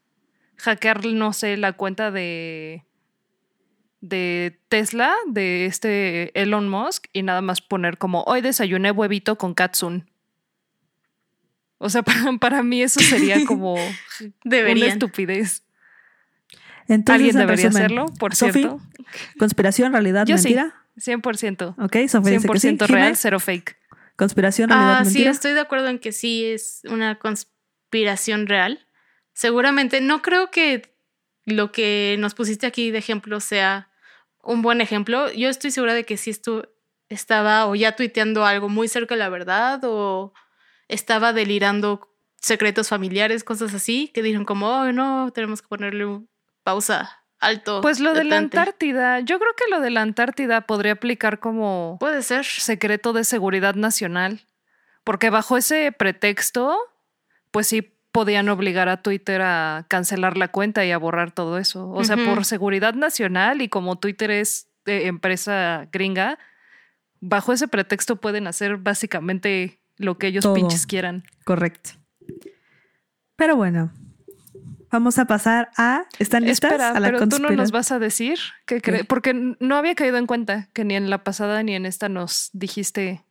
hackear, 0.59 1.05
no 1.07 1.33
sé, 1.33 1.57
la 1.57 1.73
cuenta 1.73 2.11
de 2.11 2.85
de 4.09 4.61
Tesla, 4.69 5.15
de 5.27 5.67
este 5.67 6.39
Elon 6.41 6.69
Musk, 6.69 7.07
y 7.13 7.23
nada 7.23 7.41
más 7.41 7.61
poner 7.61 7.99
como 7.99 8.23
hoy 8.23 8.41
desayuné 8.41 8.91
huevito 8.91 9.37
con 9.37 9.55
Katsun. 9.55 10.11
O 11.79 11.91
sea, 11.91 12.03
para, 12.41 12.63
mí 12.63 12.83
eso 12.83 13.01
sería 13.01 13.45
como 13.47 13.75
una 14.45 14.87
estupidez. 14.87 15.63
Entonces, 16.89 17.15
¿Alguien 17.15 17.37
debería 17.37 17.69
hacerlo, 17.69 18.07
por 18.19 18.35
cierto? 18.35 18.81
¿Conspiración, 19.39 19.93
realidad, 19.93 20.25
Yo 20.27 20.37
mentira? 20.37 20.75
Sí, 20.97 21.11
100%. 21.11 21.75
Ok, 21.79 22.09
Sofía 22.09 22.39
100% 22.39 22.87
real, 22.87 23.17
cero 23.17 23.41
fake. 23.41 23.77
¿Conspiración, 24.15 24.71
realidad, 24.71 24.99
ah, 24.99 25.05
mentira? 25.05 25.33
Sí, 25.33 25.37
estoy 25.37 25.53
de 25.53 25.61
acuerdo 25.61 25.89
en 25.89 25.99
que 25.99 26.13
sí 26.13 26.45
es 26.45 26.83
una 26.89 27.19
conspiración 27.19 28.47
real. 28.47 28.87
Seguramente, 29.35 30.01
no 30.01 30.23
creo 30.23 30.51
que 30.51 30.97
lo 31.45 31.73
que 31.73 32.17
nos 32.19 32.35
pusiste 32.35 32.67
aquí 32.67 32.91
de 32.91 32.99
ejemplo 32.99 33.41
sea 33.41 33.91
un 34.47 34.63
buen 34.63 34.81
ejemplo. 34.81 35.31
Yo 35.33 35.49
estoy 35.49 35.71
segura 35.71 35.95
de 35.95 36.05
que 36.05 36.17
si 36.17 36.31
esto 36.31 36.73
estaba 37.09 37.67
o 37.67 37.75
ya 37.75 37.95
tuiteando 37.95 38.45
algo 38.45 38.69
muy 38.69 38.89
cerca 38.89 39.15
de 39.15 39.19
la 39.19 39.29
verdad 39.29 39.81
o 39.85 40.33
estaba 40.89 41.33
delirando 41.33 42.09
secretos 42.37 42.89
familiares, 42.89 43.45
cosas 43.45 43.75
así, 43.75 44.09
que 44.15 44.23
dijeron 44.23 44.45
como, 44.45 44.69
oh, 44.69 44.93
no, 44.93 45.31
tenemos 45.33 45.63
que 45.63 45.69
ponerle 45.69 46.21
pausa, 46.63 47.25
alto. 47.41 47.81
Pues 47.81 48.01
lo 48.01 48.15
de 48.15 48.25
la 48.25 48.39
Antártida, 48.39 49.21
yo 49.21 49.39
creo 49.39 49.53
que 49.57 49.71
lo 49.71 49.81
de 49.81 49.91
la 49.91 50.03
Antártida 50.03 50.63
podría 50.63 50.93
aplicar 50.93 51.41
como... 51.41 51.97
Puede 51.99 52.23
ser. 52.23 52.45
Secreto 52.45 53.13
de 53.13 53.25
seguridad 53.25 53.75
nacional, 53.75 54.41
porque 55.03 55.31
bajo 55.31 55.57
ese 55.57 55.91
pretexto, 55.93 56.77
pues 57.51 57.67
sí 57.67 57.96
podían 58.17 58.49
obligar 58.49 58.89
a 58.89 59.03
Twitter 59.03 59.43
a 59.43 59.85
cancelar 59.89 60.39
la 60.39 60.49
cuenta 60.49 60.87
y 60.87 60.91
a 60.91 60.97
borrar 60.97 61.33
todo 61.33 61.59
eso. 61.59 61.91
O 61.91 62.03
sea, 62.03 62.17
por 62.17 62.47
seguridad 62.47 62.95
nacional 62.95 63.61
y 63.61 63.69
como 63.69 63.99
Twitter 63.99 64.31
es 64.31 64.71
de 64.87 65.07
empresa 65.07 65.87
gringa, 65.93 66.39
bajo 67.21 67.53
ese 67.53 67.69
pretexto 67.69 68.17
pueden 68.17 68.47
hacer 68.47 68.79
básicamente 68.79 69.83
lo 69.99 70.17
que 70.17 70.29
ellos 70.29 70.47
pinches 70.47 70.87
quieran. 70.87 71.25
Correcto. 71.45 71.91
Pero 73.37 73.55
bueno, 73.55 73.93
vamos 74.91 75.19
a 75.19 75.27
pasar 75.27 75.69
a. 75.77 76.07
¿Están 76.19 76.45
listas? 76.45 76.73
Espera, 76.73 76.93
a 76.93 77.01
la 77.01 77.09
pero 77.09 77.29
tú 77.29 77.39
no 77.39 77.51
nos 77.51 77.71
vas 77.71 77.93
a 77.93 77.99
decir 77.99 78.39
crees. 78.65 79.05
Porque 79.05 79.35
no 79.35 79.77
había 79.77 79.95
caído 79.95 80.17
en 80.17 80.27
cuenta 80.27 80.71
que 80.73 80.87
ni 80.87 80.95
en 80.95 81.11
la 81.11 81.23
pasada 81.23 81.63
ni 81.63 81.75
en 81.75 81.85
esta 81.85 82.09
nos 82.09 82.49
dijiste 82.55 83.26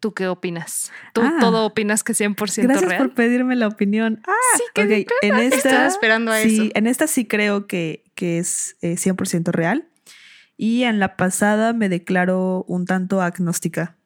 ¿Tú 0.00 0.12
qué 0.12 0.28
opinas? 0.28 0.92
¿Tú 1.12 1.22
ah. 1.22 1.36
todo 1.40 1.64
opinas 1.64 2.04
que 2.04 2.12
100% 2.12 2.56
real? 2.56 2.68
Gracias 2.68 2.94
por 2.94 3.14
pedirme 3.14 3.56
la 3.56 3.66
opinión. 3.66 4.20
Ah, 4.26 4.32
sí, 4.56 4.62
que 4.74 5.06
en 5.22 5.36
esta, 5.36 5.56
Estaba 5.56 5.86
esperando 5.86 6.32
a 6.32 6.40
sí, 6.40 6.70
En 6.74 6.86
esta 6.86 7.06
sí 7.06 7.26
creo 7.26 7.66
que, 7.66 8.04
que 8.14 8.38
es 8.38 8.76
100% 8.82 9.48
eh, 9.48 9.52
real. 9.52 9.88
Y 10.56 10.84
en 10.84 10.98
la 10.98 11.16
pasada 11.16 11.72
me 11.72 11.88
declaro 11.88 12.64
un 12.68 12.86
tanto 12.86 13.20
agnóstica. 13.20 13.96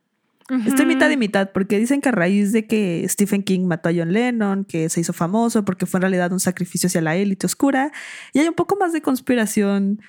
Estoy 0.67 0.85
mitad 0.85 1.09
y 1.11 1.17
mitad, 1.17 1.53
porque 1.53 1.79
dicen 1.79 2.01
que 2.01 2.09
a 2.09 2.13
raíz 2.13 2.53
de 2.53 2.67
que 2.67 3.07
Stephen 3.09 3.45
King 3.45 3.67
mató 3.67 3.89
a 3.89 3.93
John 3.95 4.13
Lennon, 4.13 4.65
que 4.65 4.89
se 4.89 5.01
hizo 5.01 5.13
famoso 5.13 5.65
porque 5.65 5.87
fue 5.87 5.99
en 5.99 6.03
realidad 6.03 6.33
un 6.33 6.41
sacrificio 6.41 6.89
hacia 6.89 7.01
la 7.01 7.15
élite 7.15 7.47
oscura, 7.47 7.93
y 8.33 8.41
hay 8.41 8.49
un 8.49 8.55
poco 8.55 8.77
más 8.77 8.93
de 8.93 9.01
conspiración 9.01 10.01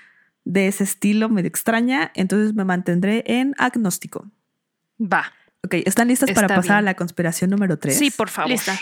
de 0.43 0.67
ese 0.67 0.83
estilo 0.83 1.29
medio 1.29 1.47
extraña, 1.47 2.11
entonces 2.15 2.55
me 2.55 2.65
mantendré 2.65 3.23
en 3.27 3.53
agnóstico. 3.59 4.31
Va. 4.99 5.31
Ok, 5.63 5.75
¿están 5.85 6.07
listas 6.07 6.31
para 6.31 6.47
pasar 6.47 6.77
a 6.77 6.81
la 6.81 6.95
conspiración 6.95 7.49
número 7.49 7.77
3? 7.77 7.97
Sí, 7.97 8.11
por 8.11 8.29
favor. 8.29 8.51
Lista. 8.51 8.79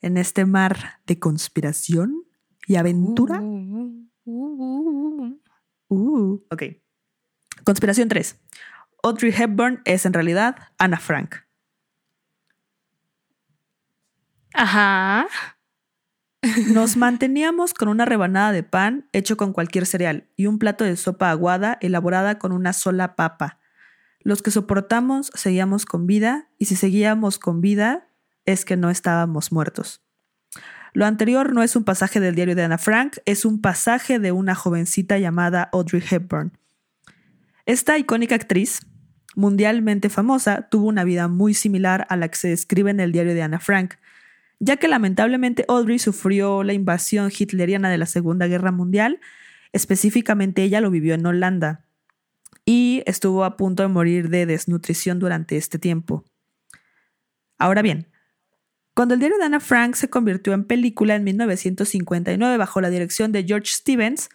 En 0.00 0.16
este 0.16 0.44
mar 0.44 1.00
de 1.06 1.18
conspiración 1.18 2.24
y 2.66 2.76
aventura. 2.76 3.40
Uh, 3.40 4.06
uh, 4.24 5.40
uh, 5.88 6.46
ok. 6.50 6.62
Conspiración 7.64 8.08
3. 8.08 8.38
Audrey 9.02 9.32
Hepburn 9.36 9.80
es 9.84 10.04
en 10.06 10.12
realidad 10.12 10.56
Anna 10.76 10.98
Frank. 10.98 11.36
Ajá. 14.52 15.26
Nos 16.68 16.96
manteníamos 16.96 17.74
con 17.74 17.88
una 17.88 18.04
rebanada 18.04 18.52
de 18.52 18.62
pan 18.62 19.08
hecho 19.12 19.36
con 19.36 19.52
cualquier 19.52 19.86
cereal 19.86 20.28
y 20.36 20.46
un 20.46 20.58
plato 20.58 20.84
de 20.84 20.96
sopa 20.96 21.30
aguada 21.30 21.78
elaborada 21.80 22.38
con 22.38 22.52
una 22.52 22.72
sola 22.72 23.16
papa 23.16 23.58
los 24.20 24.42
que 24.42 24.50
soportamos 24.50 25.30
seguíamos 25.34 25.86
con 25.86 26.06
vida 26.06 26.48
y 26.58 26.66
si 26.66 26.76
seguíamos 26.76 27.38
con 27.38 27.60
vida 27.60 28.08
es 28.44 28.64
que 28.64 28.76
no 28.76 28.90
estábamos 28.90 29.52
muertos. 29.52 30.02
Lo 30.94 31.06
anterior 31.06 31.52
no 31.52 31.62
es 31.62 31.76
un 31.76 31.84
pasaje 31.84 32.18
del 32.18 32.34
diario 32.34 32.56
de 32.56 32.64
Anna 32.64 32.78
Frank, 32.78 33.18
es 33.24 33.44
un 33.44 33.60
pasaje 33.60 34.18
de 34.18 34.32
una 34.32 34.54
jovencita 34.54 35.18
llamada 35.18 35.68
Audrey 35.72 36.02
Hepburn. 36.10 36.52
Esta 37.66 37.98
icónica 37.98 38.34
actriz, 38.34 38.80
mundialmente 39.36 40.08
famosa, 40.08 40.68
tuvo 40.70 40.88
una 40.88 41.04
vida 41.04 41.28
muy 41.28 41.54
similar 41.54 42.06
a 42.08 42.16
la 42.16 42.28
que 42.28 42.36
se 42.38 42.48
describe 42.48 42.90
en 42.90 43.00
el 43.00 43.12
diario 43.12 43.34
de 43.34 43.42
Anna 43.42 43.60
Frank, 43.60 43.94
ya 44.58 44.76
que 44.78 44.88
lamentablemente 44.88 45.64
Audrey 45.68 45.98
sufrió 45.98 46.64
la 46.64 46.72
invasión 46.72 47.30
hitleriana 47.30 47.90
de 47.90 47.98
la 47.98 48.06
Segunda 48.06 48.46
Guerra 48.46 48.72
Mundial, 48.72 49.20
específicamente 49.72 50.62
ella 50.62 50.80
lo 50.80 50.90
vivió 50.90 51.14
en 51.14 51.26
Holanda 51.26 51.84
y 52.70 53.02
estuvo 53.06 53.46
a 53.46 53.56
punto 53.56 53.82
de 53.82 53.88
morir 53.88 54.28
de 54.28 54.44
desnutrición 54.44 55.18
durante 55.18 55.56
este 55.56 55.78
tiempo. 55.78 56.22
Ahora 57.56 57.80
bien, 57.80 58.08
cuando 58.92 59.14
el 59.14 59.20
diario 59.20 59.38
de 59.38 59.44
Anna 59.44 59.58
Frank 59.58 59.94
se 59.94 60.10
convirtió 60.10 60.52
en 60.52 60.64
película 60.64 61.14
en 61.14 61.24
1959 61.24 62.58
bajo 62.58 62.82
la 62.82 62.90
dirección 62.90 63.32
de 63.32 63.44
George 63.44 63.72
Stevens, 63.72 64.28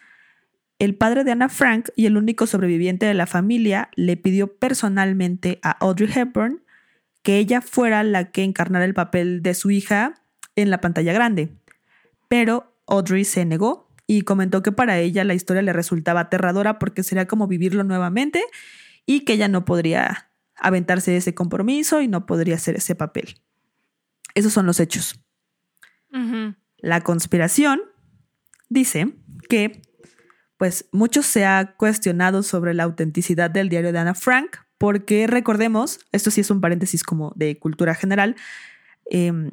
el 0.79 0.95
padre 0.95 1.23
de 1.23 1.31
Anna 1.31 1.47
Frank 1.47 1.89
y 1.95 2.07
el 2.07 2.17
único 2.17 2.47
sobreviviente 2.47 3.05
de 3.05 3.13
la 3.13 3.27
familia 3.27 3.91
le 3.95 4.17
pidió 4.17 4.57
personalmente 4.57 5.59
a 5.61 5.69
Audrey 5.69 6.09
Hepburn 6.11 6.63
que 7.21 7.37
ella 7.37 7.61
fuera 7.61 8.01
la 8.01 8.31
que 8.31 8.43
encarnara 8.43 8.85
el 8.85 8.95
papel 8.95 9.43
de 9.43 9.53
su 9.53 9.69
hija 9.69 10.15
en 10.55 10.71
la 10.71 10.81
pantalla 10.81 11.13
grande. 11.13 11.53
Pero 12.29 12.73
Audrey 12.87 13.25
se 13.25 13.45
negó 13.45 13.92
y 14.17 14.21
comentó 14.21 14.61
que 14.61 14.71
para 14.71 14.99
ella 14.99 15.23
la 15.23 15.33
historia 15.33 15.63
le 15.63 15.73
resultaba 15.73 16.21
aterradora 16.21 16.77
porque 16.77 17.01
sería 17.01 17.27
como 17.27 17.47
vivirlo 17.47 17.83
nuevamente 17.83 18.43
y 19.07 19.21
que 19.21 19.33
ella 19.33 19.47
no 19.47 19.65
podría 19.65 20.29
aventarse 20.55 21.17
ese 21.17 21.33
compromiso 21.33 21.99
y 21.99 22.07
no 22.07 22.27
podría 22.27 22.55
hacer 22.55 22.75
ese 22.75 22.93
papel. 22.93 23.35
Esos 24.35 24.53
son 24.53 24.65
los 24.67 24.79
hechos. 24.79 25.19
La 26.77 27.01
conspiración 27.01 27.81
dice 28.69 29.15
que, 29.49 29.81
pues, 30.57 30.85
mucho 30.91 31.23
se 31.23 31.45
ha 31.45 31.73
cuestionado 31.75 32.43
sobre 32.43 32.75
la 32.75 32.83
autenticidad 32.83 33.49
del 33.49 33.69
diario 33.69 33.91
de 33.91 33.97
Ana 33.97 34.13
Frank, 34.13 34.57
porque 34.77 35.25
recordemos, 35.25 35.99
esto 36.11 36.29
sí 36.29 36.41
es 36.41 36.51
un 36.51 36.61
paréntesis 36.61 37.03
como 37.03 37.33
de 37.35 37.57
cultura 37.57 37.95
general, 37.95 38.35
eh, 39.09 39.49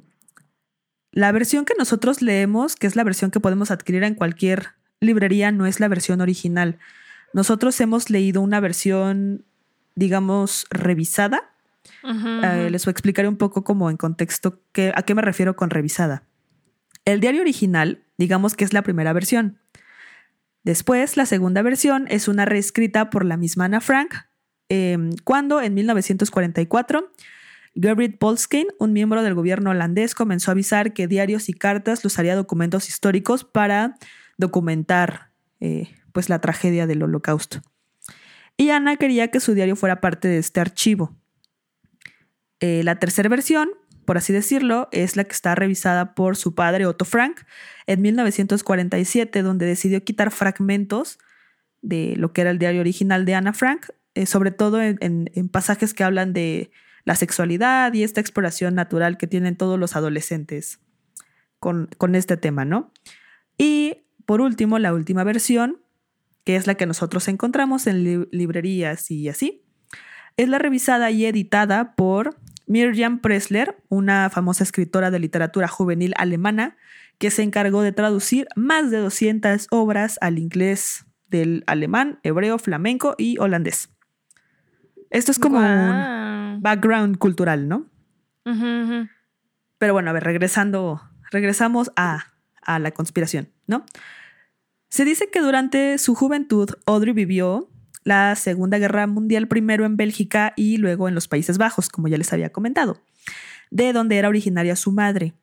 la 1.13 1.33
versión 1.33 1.65
que 1.65 1.75
nosotros 1.79 2.23
leemos, 2.23 2.77
que 2.77 2.87
es 2.87 2.97
la 2.97 3.05
versión 3.05 3.31
que 3.31 3.41
podemos 3.41 3.71
adquirir 3.71 4.05
en 4.05 4.15
cualquier 4.15 4.69
librería, 5.01 5.51
no 5.51 5.67
es 5.67 5.81
la 5.81 5.89
versión 5.89 6.21
original. 6.21 6.79
Nosotros 7.33 7.81
hemos 7.81 8.11
leído 8.11 8.41
una 8.41 8.61
versión, 8.61 9.45
digamos, 9.95 10.67
revisada. 10.71 11.51
Eh, 12.05 12.69
les 12.71 12.85
voy 12.85 12.91
a 12.91 12.93
explicar 12.93 13.27
un 13.27 13.37
poco 13.37 13.65
como 13.65 13.91
en 13.91 13.97
contexto 13.97 14.61
a 14.95 15.03
qué 15.03 15.15
me 15.15 15.23
refiero 15.23 15.57
con 15.57 15.71
revisada. 15.71 16.25
El 17.05 17.21
diario 17.21 17.41
original, 17.41 18.05
digamos 18.19 18.55
que 18.55 18.65
es 18.65 18.73
la 18.73 18.83
primera 18.83 19.13
versión. 19.13 19.59
Después, 20.63 21.17
la 21.17 21.27
segunda 21.27 21.63
versión 21.63 22.07
es 22.09 22.29
una 22.29 22.45
reescrita 22.45 23.11
por 23.11 23.25
la 23.25 23.37
misma 23.37 23.65
Ana 23.65 23.81
Frank, 23.81 24.15
em, 24.69 25.13
cuando 25.25 25.61
en 25.63 25.75
1944 25.75 27.11
Gerrit 27.75 28.19
Polskein, 28.19 28.67
un 28.79 28.93
miembro 28.93 29.23
del 29.23 29.35
gobierno 29.35 29.71
holandés, 29.71 30.15
comenzó 30.15 30.51
a 30.51 30.53
avisar 30.53 30.93
que 30.93 31.07
diarios 31.07 31.49
y 31.49 31.53
cartas 31.53 32.05
los 32.05 32.19
haría 32.19 32.35
documentos 32.37 32.89
históricos 32.89 33.45
para 33.45 33.97
documentar 34.39 35.31
eh, 35.61 35.89
pues 36.13 36.29
la 36.29 36.41
tragedia 36.41 36.87
del 36.87 37.03
holocausto. 37.03 37.61
Y 38.57 38.71
Ana 38.71 38.97
quería 38.97 39.29
que 39.29 39.41
su 39.41 39.55
diario 39.55 39.77
fuera 39.77 40.01
parte 40.01 40.29
de 40.29 40.39
este 40.39 40.61
archivo. 40.61 41.17
Eh, 42.61 42.83
la 42.85 42.99
tercera 42.99 43.29
versión, 43.29 43.71
por 44.05 44.19
así 44.19 44.33
decirlo, 44.33 44.89
es 44.93 45.17
la 45.17 45.25
que 45.25 45.33
está 45.33 45.55
revisada 45.55 46.15
por 46.15 46.37
su 46.37 46.55
padre 46.55 46.87
Otto 46.87 47.05
Frank 47.05 47.41
en 47.87 48.03
1947, 48.03 49.43
donde 49.43 49.67
decidió 49.67 50.05
quitar 50.05 50.31
fragmentos 50.31 51.19
de 51.81 52.15
lo 52.17 52.33
que 52.33 52.43
era 52.43 52.51
el 52.51 52.59
diario 52.59 52.81
original 52.81 53.25
de 53.25 53.35
Ana 53.35 53.53
Frank, 53.53 53.87
eh, 54.15 54.27
sobre 54.27 54.51
todo 54.51 54.83
en, 54.83 55.31
pasajes 55.51 55.95
que 55.95 56.05
hablan 56.05 56.33
de 56.33 56.71
la 57.05 57.15
sexualidad 57.15 57.93
y 57.95 58.03
esta 58.03 58.21
exploración 58.21 58.75
natural 58.75 59.17
que 59.17 59.27
tienen 59.27 59.57
todos 59.57 59.79
los 59.79 59.97
adolescentes 59.97 60.81
con, 61.59 61.89
con 61.99 62.15
este 62.15 62.37
tema, 62.37 62.65
¿no? 62.65 62.93
Y 63.59 63.99
por 64.27 64.41
último, 64.41 64.79
la 64.79 64.95
última 64.95 65.25
versión, 65.25 65.83
que 66.45 66.57
es 66.57 66.67
la 66.67 66.75
que 66.75 66.87
nosotros 66.87 67.29
encontramos 67.29 67.87
en 67.87 68.29
librerías 68.31 69.11
y 69.11 69.29
así, 69.29 69.65
es 70.37 70.49
la 70.49 70.59
revisada 70.59 71.11
y 71.11 71.27
editada 71.27 71.95
por 71.95 72.37
Mirjam 72.67 73.21
Pressler, 73.21 73.77
una 73.89 74.31
famosa 74.31 74.65
escritora 74.65 75.11
de 75.11 75.19
literatura 75.19 75.69
juvenil 75.69 76.15
alemana, 76.17 76.77
que 77.19 77.31
se 77.31 77.43
encargó 77.43 77.83
de 77.83 77.93
traducir 77.93 78.47
más 78.57 78.91
de 78.91 78.99
200 78.99 79.67
obras 79.71 80.17
al 80.21 80.39
inglés 80.39 81.05
del 81.29 81.65
alemán, 81.67 82.21
hebreo, 82.23 82.59
flamenco 82.59 83.15
y 83.19 83.39
holandés. 83.39 83.91
Esto 85.11 85.33
es 85.33 85.39
como 85.39 85.59
un 85.59 86.63
background 86.63 87.19
cultural, 87.19 87.69
¿no? 87.69 87.87
Pero 89.79 89.93
bueno, 89.93 90.11
a 90.11 90.13
ver, 90.13 90.25
regresando, 90.25 91.03
regresamos 91.31 91.91
a, 91.97 92.27
a 92.63 92.79
la 92.79 92.93
conspiración, 92.93 93.49
¿no? 93.67 93.85
Se 94.89 95.05
dice 95.05 95.31
que 95.31 95.41
durante 95.41 95.99
su 95.99 96.15
juventud 96.15 96.71
Audrey 96.87 97.13
vivió 97.13 97.69
la 98.05 98.35
Segunda 98.35 98.79
Guerra 98.79 99.07
Mundial 99.07 99.47
primero 99.47 99.85
en 99.85 99.97
Bélgica 99.97 100.53
y 100.57 100.79
luego 100.79 101.09
en 101.09 101.15
los 101.15 101.29
Países 101.29 101.59
Bajos, 101.59 101.89
como 101.89 102.09
ya 102.09 102.19
les 102.19 102.33
había 102.33 102.51
comentado, 102.51 103.03
de 103.71 103.93
donde 103.93 104.17
era 104.17 104.29
originaria 104.29 104.77
su 104.77 104.93
madre. 104.93 105.35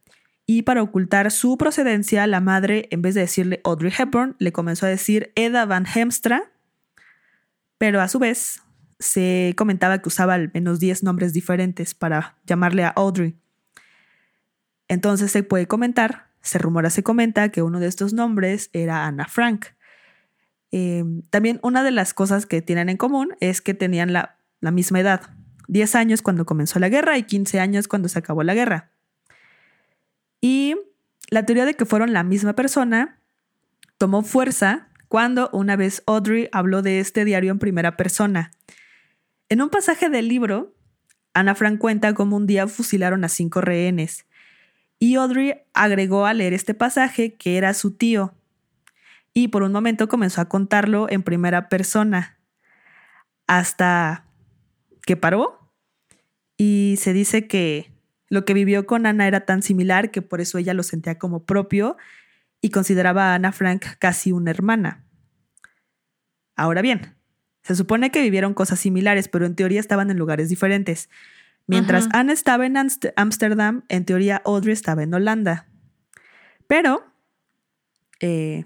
Y 0.46 0.62
para 0.64 0.82
ocultar 0.82 1.30
su 1.32 1.58
procedencia, 1.58 2.26
la 2.26 2.40
madre, 2.40 2.88
en 2.92 3.02
vez 3.02 3.16
de 3.16 3.22
decirle 3.22 3.62
Audrey 3.64 3.92
Hepburn, 3.98 4.36
le 4.40 4.52
comenzó 4.52 4.86
a 4.86 4.90
decir 4.90 5.32
Eda 5.36 5.66
Van 5.66 5.86
Hemstra, 5.94 6.52
pero 7.78 8.02
a 8.02 8.08
su 8.08 8.20
vez 8.20 8.64
se 9.00 9.54
comentaba 9.58 10.02
que 10.02 10.10
usaba 10.10 10.34
al 10.34 10.52
menos 10.54 10.80
10 10.80 11.04
nombres 11.04 11.34
diferentes 11.34 11.94
para 11.94 12.38
llamarle 12.46 12.84
a 12.84 12.90
Audrey. 12.90 13.36
Entonces 14.88 15.32
se 15.32 15.44
puede 15.44 15.68
comentar, 15.68 16.30
se 16.42 16.58
rumora, 16.58 16.90
se 16.90 17.04
comenta 17.04 17.50
que 17.50 17.62
uno 17.62 17.80
de 17.80 17.88
estos 17.88 18.14
nombres 18.14 18.70
era 18.74 19.06
Anna 19.06 19.28
Frank. 19.28 19.66
Eh, 20.72 21.04
también 21.30 21.60
una 21.62 21.84
de 21.84 21.92
las 21.92 22.14
cosas 22.14 22.46
que 22.46 22.62
tienen 22.62 22.90
en 22.90 22.98
común 22.98 23.36
es 23.40 23.62
que 23.62 23.74
tenían 23.74 24.14
la, 24.14 24.38
la 24.60 24.72
misma 24.72 25.00
edad, 25.00 25.30
10 25.68 25.96
años 25.96 26.22
cuando 26.22 26.46
comenzó 26.46 26.80
la 26.80 26.90
guerra 26.90 27.18
y 27.18 27.24
15 27.24 27.60
años 27.60 27.88
cuando 27.88 28.10
se 28.10 28.20
acabó 28.20 28.44
la 28.44 28.54
guerra. 28.54 28.92
Y 30.42 30.76
la 31.30 31.46
teoría 31.46 31.66
de 31.66 31.74
que 31.74 31.86
fueron 31.86 32.14
la 32.14 32.24
misma 32.24 32.54
persona 32.54 33.20
tomó 33.98 34.24
fuerza 34.24 34.90
cuando 35.08 35.50
una 35.54 35.76
vez 35.76 36.04
Audrey 36.06 36.50
habló 36.52 36.82
de 36.82 37.00
este 37.00 37.26
diario 37.26 37.52
en 37.52 37.60
primera 37.60 37.98
persona. 37.98 38.52
En 39.50 39.62
un 39.62 39.70
pasaje 39.70 40.10
del 40.10 40.28
libro, 40.28 40.76
Ana 41.34 41.56
Frank 41.56 41.80
cuenta 41.80 42.14
cómo 42.14 42.36
un 42.36 42.48
día 42.48 42.68
fusilaron 42.68 43.24
a 43.24 43.30
cinco 43.30 43.62
rehenes. 43.62 44.26
Y 45.00 45.16
Audrey 45.16 45.62
agregó 45.74 46.26
al 46.26 46.40
leer 46.40 46.54
este 46.54 46.74
pasaje 46.74 47.36
que 47.36 47.58
era 47.58 47.74
su 47.74 47.92
tío, 47.92 48.34
y 49.38 49.50
por 49.50 49.62
un 49.62 49.72
momento 49.72 50.08
comenzó 50.08 50.42
a 50.42 50.50
contarlo 50.50 51.06
en 51.12 51.22
primera 51.22 51.70
persona 51.70 52.40
hasta 53.46 54.26
que 55.06 55.16
paró 55.16 55.72
y 56.58 56.96
se 56.98 57.14
dice 57.14 57.48
que 57.48 57.92
lo 58.30 58.46
que 58.46 58.56
vivió 58.56 58.88
con 58.88 59.06
Ana 59.06 59.28
era 59.28 59.46
tan 59.46 59.62
similar 59.62 60.10
que 60.10 60.24
por 60.24 60.42
eso 60.42 60.58
ella 60.58 60.74
lo 60.74 60.82
sentía 60.82 61.20
como 61.20 61.46
propio 61.46 61.98
y 62.62 62.72
consideraba 62.72 63.32
a 63.32 63.36
Ana 63.36 63.52
Frank 63.52 63.86
casi 64.00 64.32
una 64.32 64.50
hermana. 64.50 65.06
Ahora 66.56 66.82
bien, 66.82 67.17
se 67.68 67.76
supone 67.76 68.12
que 68.12 68.22
vivieron 68.22 68.54
cosas 68.54 68.80
similares, 68.80 69.28
pero 69.28 69.46
en 69.46 69.54
teoría 69.54 69.82
estaban 69.82 70.10
en 70.10 70.18
lugares 70.18 70.48
diferentes. 70.48 71.10
Mientras 71.66 72.08
Ana 72.14 72.32
estaba 72.32 72.66
en 72.66 72.78
Ámsterdam, 72.78 73.84
en 73.90 74.06
teoría 74.06 74.42
Audrey 74.46 74.72
estaba 74.72 75.04
en 75.04 75.14
Holanda. 75.14 75.68
Pero 76.68 77.04
eh, 78.22 78.64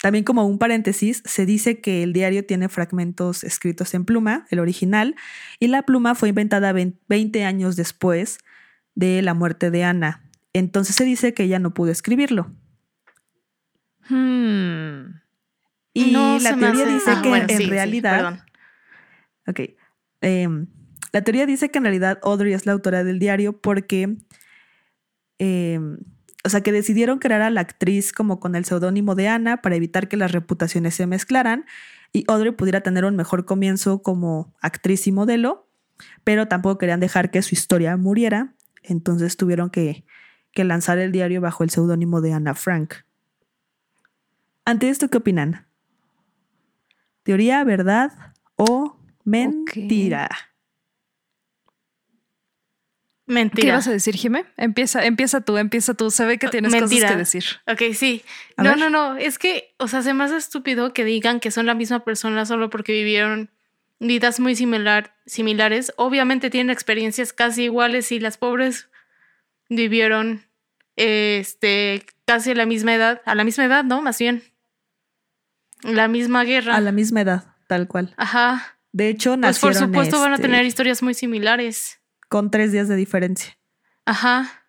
también 0.00 0.22
como 0.22 0.46
un 0.46 0.60
paréntesis, 0.60 1.20
se 1.24 1.46
dice 1.46 1.80
que 1.80 2.04
el 2.04 2.12
diario 2.12 2.46
tiene 2.46 2.68
fragmentos 2.68 3.42
escritos 3.42 3.92
en 3.92 4.04
pluma, 4.04 4.46
el 4.50 4.60
original, 4.60 5.16
y 5.58 5.66
la 5.66 5.82
pluma 5.82 6.14
fue 6.14 6.28
inventada 6.28 6.72
20 6.72 7.44
años 7.44 7.74
después 7.74 8.38
de 8.94 9.20
la 9.20 9.34
muerte 9.34 9.72
de 9.72 9.82
Ana. 9.82 10.22
Entonces 10.52 10.94
se 10.94 11.04
dice 11.04 11.34
que 11.34 11.42
ella 11.42 11.58
no 11.58 11.74
pudo 11.74 11.90
escribirlo. 11.90 12.52
Hmm. 14.08 15.23
Y 15.94 16.10
la 16.10 16.56
teoría 16.58 16.84
dice 16.86 17.10
ah, 17.10 17.22
que 17.22 17.54
en 17.54 17.70
realidad... 17.70 18.44
ok. 19.46 19.60
Em, 20.20 20.66
la 21.12 21.22
teoría 21.22 21.46
dice 21.46 21.70
que 21.70 21.78
en 21.78 21.84
realidad 21.84 22.18
Audrey 22.22 22.52
es 22.52 22.66
la 22.66 22.72
autora 22.72 23.04
del 23.04 23.18
diario 23.18 23.58
porque... 23.60 24.16
Em, 25.38 25.98
o 26.44 26.50
sea, 26.50 26.60
que 26.60 26.72
decidieron 26.72 27.18
crear 27.20 27.40
a 27.40 27.48
la 27.48 27.62
actriz 27.62 28.12
como 28.12 28.38
con 28.38 28.54
el 28.54 28.66
seudónimo 28.66 29.14
de 29.14 29.28
Ana 29.28 29.62
para 29.62 29.76
evitar 29.76 30.08
que 30.08 30.18
las 30.18 30.32
reputaciones 30.32 30.94
se 30.94 31.06
mezclaran 31.06 31.64
y 32.12 32.24
Audrey 32.28 32.52
pudiera 32.52 32.82
tener 32.82 33.04
un 33.06 33.16
mejor 33.16 33.46
comienzo 33.46 34.02
como 34.02 34.54
actriz 34.60 35.06
y 35.06 35.12
modelo, 35.12 35.68
pero 36.22 36.46
tampoco 36.46 36.78
querían 36.78 37.00
dejar 37.00 37.30
que 37.30 37.40
su 37.42 37.54
historia 37.54 37.96
muriera, 37.96 38.54
entonces 38.82 39.36
tuvieron 39.36 39.70
que, 39.70 40.04
lanzar 40.54 40.98
el 40.98 41.10
diario 41.10 41.40
bajo 41.40 41.64
el 41.64 41.70
seudónimo 41.70 42.20
de 42.20 42.32
Ana 42.32 42.54
Frank. 42.54 42.94
Ante 44.64 44.88
esto, 44.88 45.08
¿qué 45.08 45.18
opinan? 45.18 45.66
¿Teoría, 47.24 47.64
verdad 47.64 48.12
o 48.56 48.96
mentira? 49.24 50.28
Mentira. 53.26 53.66
¿Qué 53.66 53.72
vas 53.72 53.88
a 53.88 53.92
decir, 53.92 54.14
Jimé? 54.14 54.44
Empieza, 54.58 55.04
empieza 55.06 55.40
tú, 55.40 55.56
empieza 55.56 55.94
tú. 55.94 56.10
Se 56.10 56.26
ve 56.26 56.38
que 56.38 56.48
tienes 56.48 56.74
cosas 56.74 57.10
que 57.10 57.16
decir. 57.16 57.44
Ok, 57.66 57.94
sí. 57.94 58.22
no, 58.58 58.76
no, 58.76 58.90
no. 58.90 59.16
Es 59.16 59.38
que, 59.38 59.74
o 59.78 59.88
sea, 59.88 60.02
se 60.02 60.12
me 60.12 60.24
hace 60.24 60.36
estúpido 60.36 60.92
que 60.92 61.04
digan 61.04 61.40
que 61.40 61.50
son 61.50 61.64
la 61.64 61.74
misma 61.74 62.04
persona 62.04 62.44
solo 62.44 62.68
porque 62.68 62.92
vivieron 62.92 63.50
vidas 63.98 64.40
muy 64.40 64.54
similar, 64.54 65.16
similares. 65.24 65.94
Obviamente 65.96 66.50
tienen 66.50 66.70
experiencias 66.70 67.32
casi 67.32 67.64
iguales 67.64 68.12
y 68.12 68.20
las 68.20 68.36
pobres 68.36 68.90
vivieron 69.70 70.44
este 70.96 72.04
casi 72.26 72.50
a 72.50 72.54
la 72.54 72.66
misma 72.66 72.94
edad, 72.94 73.22
a 73.24 73.34
la 73.34 73.44
misma 73.44 73.64
edad, 73.64 73.84
¿no? 73.84 74.02
Más 74.02 74.18
bien. 74.18 74.42
La 75.84 76.08
misma 76.08 76.44
guerra. 76.44 76.76
A 76.76 76.80
la 76.80 76.92
misma 76.92 77.20
edad, 77.20 77.54
tal 77.68 77.86
cual. 77.86 78.14
Ajá. 78.16 78.78
De 78.92 79.08
hecho, 79.08 79.36
nacieron 79.36 79.72
Pues 79.72 79.82
por 79.82 79.88
supuesto 79.88 80.20
van 80.20 80.32
a 80.32 80.34
este, 80.36 80.48
tener 80.48 80.64
historias 80.64 81.02
muy 81.02 81.14
similares 81.14 82.00
con 82.28 82.50
tres 82.50 82.72
días 82.72 82.88
de 82.88 82.96
diferencia. 82.96 83.58
Ajá. 84.06 84.66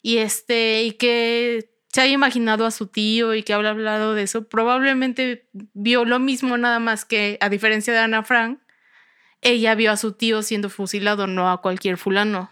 Y 0.00 0.18
este, 0.18 0.84
y 0.84 0.92
que 0.92 1.72
se 1.92 2.00
haya 2.00 2.12
imaginado 2.12 2.66
a 2.66 2.70
su 2.70 2.86
tío 2.86 3.34
y 3.34 3.42
que 3.42 3.54
haya 3.54 3.70
hablado 3.70 4.14
de 4.14 4.22
eso, 4.22 4.48
probablemente 4.48 5.48
vio 5.52 6.04
lo 6.04 6.18
mismo 6.18 6.56
nada 6.56 6.78
más 6.78 7.04
que, 7.04 7.36
a 7.40 7.48
diferencia 7.48 7.92
de 7.92 7.98
Ana 7.98 8.22
Frank, 8.22 8.60
ella 9.40 9.74
vio 9.74 9.92
a 9.92 9.96
su 9.96 10.12
tío 10.12 10.42
siendo 10.42 10.70
fusilado, 10.70 11.26
no 11.26 11.50
a 11.50 11.60
cualquier 11.60 11.98
fulano. 11.98 12.48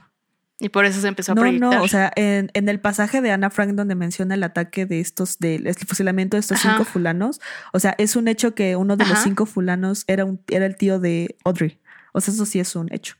Y 0.61 0.68
por 0.68 0.85
eso 0.85 1.01
se 1.01 1.09
empezó 1.09 1.33
a 1.33 1.35
no, 1.35 1.40
proyectar. 1.40 1.75
No, 1.75 1.83
o 1.83 1.88
sea, 1.88 2.12
en, 2.16 2.51
el 2.55 2.81
pasaje 2.81 3.23
de 3.23 3.31
Ana 3.31 3.49
Frank 3.49 3.70
donde 3.70 3.94
menciona 3.94 4.35
el 4.35 4.42
ataque 4.42 4.85
de 4.85 5.01
estos, 5.01 5.38
del 5.38 5.75
fusilamiento 5.75 6.37
de 6.37 6.40
estos 6.40 6.61
cinco 6.61 6.85
fulanos, 6.85 7.40
o 7.73 7.81
sea, 7.81 7.94
es 7.96 8.14
un 8.14 8.29
hecho 8.29 8.55
que 8.55 8.77
uno 8.77 8.96
de 8.96 9.07
los 9.07 9.18
cinco 9.20 9.46
fulanos 9.46 10.05
era, 10.07 10.27
un, 10.27 10.42
era 10.49 10.66
el 10.66 10.77
tío 10.77 11.01
de 11.01 11.37
Audrey. 11.44 11.81
O 12.12 12.20
sea, 12.20 12.35
eso 12.35 12.44
sí 12.44 12.61
es 12.61 12.77
un 12.77 12.92
hecho. 12.92 13.16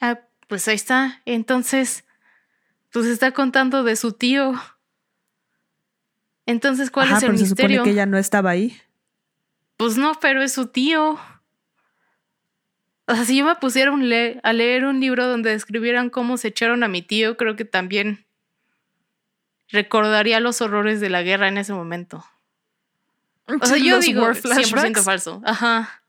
Ah, 0.00 0.18
pues 0.48 0.66
ahí 0.66 0.74
está. 0.74 1.22
Entonces, 1.26 2.04
pues 2.92 3.06
está 3.06 3.30
contando 3.32 3.84
de 3.84 3.94
su 3.94 4.12
tío. 4.12 4.54
Entonces, 6.46 6.90
¿cuál 6.90 7.12
es 7.12 7.22
el 7.22 7.28
pero 7.28 7.38
se 7.38 7.46
supone 7.46 7.82
que 7.84 7.90
ella 7.90 8.06
no 8.06 8.18
estaba 8.18 8.50
ahí. 8.50 8.76
Pues 9.76 9.96
no, 9.96 10.14
pero 10.20 10.42
es 10.42 10.52
su 10.52 10.66
tío. 10.66 11.18
O 13.10 13.14
sea, 13.14 13.24
si 13.24 13.36
yo 13.36 13.44
me 13.44 13.56
pusiera 13.56 13.92
a 14.42 14.52
leer 14.52 14.84
un 14.84 15.00
libro 15.00 15.26
donde 15.26 15.50
describieran 15.50 16.10
cómo 16.10 16.36
se 16.36 16.48
echaron 16.48 16.84
a 16.84 16.88
mi 16.88 17.02
tío, 17.02 17.36
creo 17.36 17.56
que 17.56 17.64
también 17.64 18.24
recordaría 19.68 20.38
los 20.38 20.60
horrores 20.60 21.00
de 21.00 21.10
la 21.10 21.22
guerra 21.22 21.48
en 21.48 21.58
ese 21.58 21.72
momento. 21.72 22.24
O 23.60 23.66
sea, 23.66 23.78
yo 23.78 23.98
digo 23.98 24.26
100% 24.28 25.02
falso. 25.02 25.42
Ajá. 25.44 26.02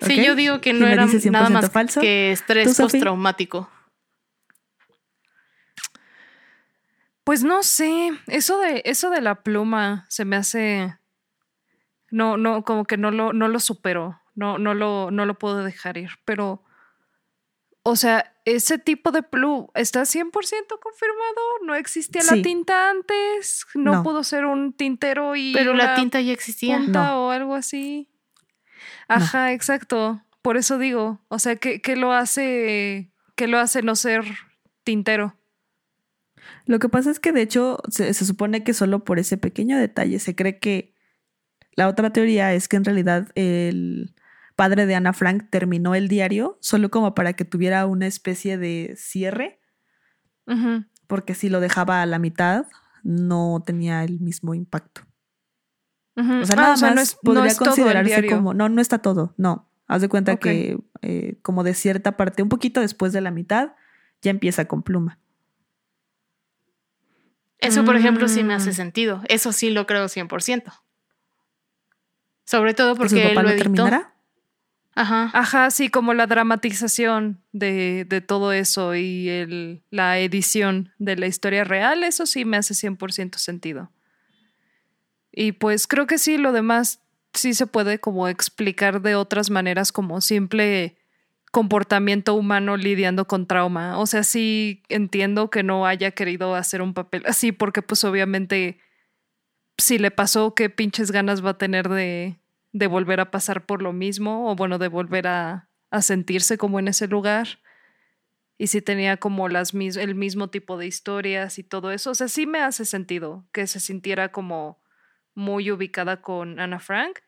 Sí, 0.00 0.24
yo 0.24 0.34
digo 0.34 0.60
que 0.60 0.72
no 0.72 0.86
era 0.86 1.06
nada 1.30 1.50
más 1.50 1.70
falso. 1.70 2.00
que 2.00 2.32
estrés 2.32 2.76
postraumático. 2.76 3.70
Pues 7.24 7.42
no 7.42 7.62
sé, 7.62 8.12
eso 8.28 8.58
de 8.58 8.82
eso 8.84 9.10
de 9.10 9.20
la 9.20 9.42
pluma 9.42 10.06
se 10.08 10.24
me 10.24 10.36
hace 10.36 10.96
no 12.10 12.36
no 12.36 12.62
como 12.62 12.84
que 12.84 12.96
no 12.96 13.10
lo 13.10 13.32
no 13.32 13.48
lo 13.48 13.58
supero, 13.58 14.20
no 14.36 14.58
no 14.58 14.74
lo 14.74 15.10
no 15.10 15.26
lo 15.26 15.38
puedo 15.38 15.64
dejar 15.64 15.98
ir, 15.98 16.10
pero 16.24 16.62
o 17.88 17.94
sea, 17.94 18.34
ese 18.44 18.78
tipo 18.78 19.12
de 19.12 19.22
pluma 19.22 19.68
está 19.74 20.02
100% 20.02 20.32
confirmado, 20.32 21.40
no 21.64 21.76
existía 21.76 22.20
la 22.24 22.42
tinta 22.42 22.90
antes, 22.90 23.64
no, 23.76 24.02
pudo 24.02 24.24
ser 24.24 24.44
un 24.44 24.72
tintero 24.72 25.36
y 25.36 25.52
Pero 25.52 25.72
la 25.72 25.94
tinta 25.94 26.20
ya 26.20 26.32
existía, 26.32 26.80
o 27.16 27.30
algo 27.30 27.54
así. 27.54 28.08
Ajá, 29.06 29.52
exacto. 29.52 30.20
Por 30.42 30.56
eso 30.56 30.78
digo, 30.78 31.20
o 31.28 31.38
sea, 31.38 31.54
¿qué, 31.54 31.96
lo 31.96 32.12
hace, 32.12 33.12
qué 33.36 33.46
lo 33.46 33.58
hace 33.58 33.82
no 33.82 33.94
ser 33.94 34.24
tintero? 34.82 35.36
Lo 36.64 36.80
que 36.80 36.88
pasa 36.88 37.12
es 37.12 37.20
que 37.20 37.30
de 37.30 37.42
hecho 37.42 37.78
se, 37.88 38.12
supone 38.14 38.64
que 38.64 38.74
solo 38.74 39.04
por 39.04 39.20
ese 39.20 39.36
pequeño 39.36 39.78
detalle 39.78 40.18
se 40.18 40.34
cree 40.34 40.58
que 40.58 40.92
la 41.76 41.86
otra 41.86 42.12
teoría 42.12 42.52
es 42.52 42.66
que 42.66 42.76
en 42.76 42.84
realidad 42.84 43.28
el 43.36 44.16
padre 44.56 44.86
de 44.86 44.94
Ana 44.94 45.12
Frank 45.12 45.48
terminó 45.50 45.94
el 45.94 46.08
diario 46.08 46.58
solo 46.60 46.90
como 46.90 47.14
para 47.14 47.34
que 47.34 47.44
tuviera 47.44 47.86
una 47.86 48.06
especie 48.06 48.58
de 48.58 48.94
cierre, 48.96 49.60
porque 51.06 51.34
si 51.34 51.48
lo 51.48 51.60
dejaba 51.60 52.02
a 52.02 52.06
la 52.06 52.18
mitad 52.18 52.66
no 53.02 53.62
tenía 53.64 54.02
el 54.02 54.20
mismo 54.20 54.54
impacto. 54.54 55.02
O 56.16 56.44
sea, 56.46 56.56
nada 56.56 56.76
más 56.76 56.94
no 56.94 57.00
es, 57.00 57.14
podría 57.14 57.54
considerarse 57.54 58.26
como, 58.26 58.54
no, 58.54 58.68
no 58.68 58.80
está 58.80 58.98
todo, 58.98 59.34
no. 59.36 59.70
Haz 59.86 60.00
de 60.00 60.08
cuenta 60.08 60.36
que 60.36 60.78
eh, 61.02 61.38
como 61.42 61.62
de 61.62 61.74
cierta 61.74 62.16
parte, 62.16 62.42
un 62.42 62.48
poquito 62.48 62.80
después 62.80 63.12
de 63.12 63.20
la 63.20 63.30
mitad, 63.30 63.74
ya 64.22 64.30
empieza 64.30 64.64
con 64.64 64.82
pluma. 64.82 65.20
Eso, 67.58 67.84
por 67.84 67.96
ejemplo, 67.96 68.28
sí 68.28 68.42
me 68.42 68.54
hace 68.54 68.70
mm. 68.70 68.74
sentido. 68.74 69.22
Eso 69.28 69.52
sí 69.52 69.70
lo 69.70 69.86
creo 69.86 70.06
100%. 70.06 70.72
Sobre 72.44 72.74
todo 72.74 72.96
porque 72.96 73.32
él 73.32 73.34
lo, 73.34 73.56
terminará? 73.56 74.15
Ajá. 74.96 75.30
Ajá, 75.34 75.70
sí, 75.70 75.90
como 75.90 76.14
la 76.14 76.26
dramatización 76.26 77.42
de, 77.52 78.06
de 78.08 78.22
todo 78.22 78.52
eso 78.52 78.94
y 78.94 79.28
el, 79.28 79.82
la 79.90 80.18
edición 80.18 80.90
de 80.98 81.16
la 81.16 81.26
historia 81.26 81.64
real, 81.64 82.02
eso 82.02 82.24
sí 82.24 82.46
me 82.46 82.56
hace 82.56 82.72
100% 82.72 83.36
sentido. 83.36 83.90
Y 85.30 85.52
pues 85.52 85.86
creo 85.86 86.06
que 86.06 86.16
sí, 86.16 86.38
lo 86.38 86.50
demás 86.50 87.00
sí 87.34 87.52
se 87.52 87.66
puede 87.66 88.00
como 88.00 88.26
explicar 88.26 89.02
de 89.02 89.16
otras 89.16 89.50
maneras 89.50 89.92
como 89.92 90.22
simple 90.22 90.96
comportamiento 91.52 92.34
humano 92.34 92.78
lidiando 92.78 93.26
con 93.26 93.46
trauma. 93.46 93.98
O 93.98 94.06
sea, 94.06 94.24
sí 94.24 94.82
entiendo 94.88 95.50
que 95.50 95.62
no 95.62 95.84
haya 95.86 96.12
querido 96.12 96.54
hacer 96.54 96.80
un 96.80 96.94
papel 96.94 97.22
así 97.26 97.52
porque 97.52 97.82
pues 97.82 98.02
obviamente 98.04 98.80
si 99.76 99.98
le 99.98 100.10
pasó, 100.10 100.54
qué 100.54 100.70
pinches 100.70 101.10
ganas 101.10 101.44
va 101.44 101.50
a 101.50 101.58
tener 101.58 101.90
de, 101.90 102.38
de 102.78 102.86
volver 102.86 103.20
a 103.20 103.30
pasar 103.30 103.64
por 103.64 103.80
lo 103.80 103.92
mismo 103.92 104.50
o 104.50 104.54
bueno, 104.54 104.78
de 104.78 104.88
volver 104.88 105.26
a, 105.26 105.70
a 105.90 106.02
sentirse 106.02 106.58
como 106.58 106.78
en 106.78 106.88
ese 106.88 107.08
lugar. 107.08 107.60
Y 108.58 108.68
si 108.68 108.80
tenía 108.82 109.16
como 109.18 109.48
las 109.48 109.74
el 109.74 110.14
mismo 110.14 110.48
tipo 110.48 110.78
de 110.78 110.86
historias 110.86 111.58
y 111.58 111.62
todo 111.62 111.90
eso. 111.90 112.10
O 112.10 112.14
sea, 112.14 112.28
sí 112.28 112.46
me 112.46 112.60
hace 112.60 112.84
sentido 112.84 113.46
que 113.52 113.66
se 113.66 113.80
sintiera 113.80 114.30
como 114.30 114.82
muy 115.34 115.70
ubicada 115.70 116.22
con 116.22 116.58
Ana 116.60 116.78
Frank. 116.78 117.20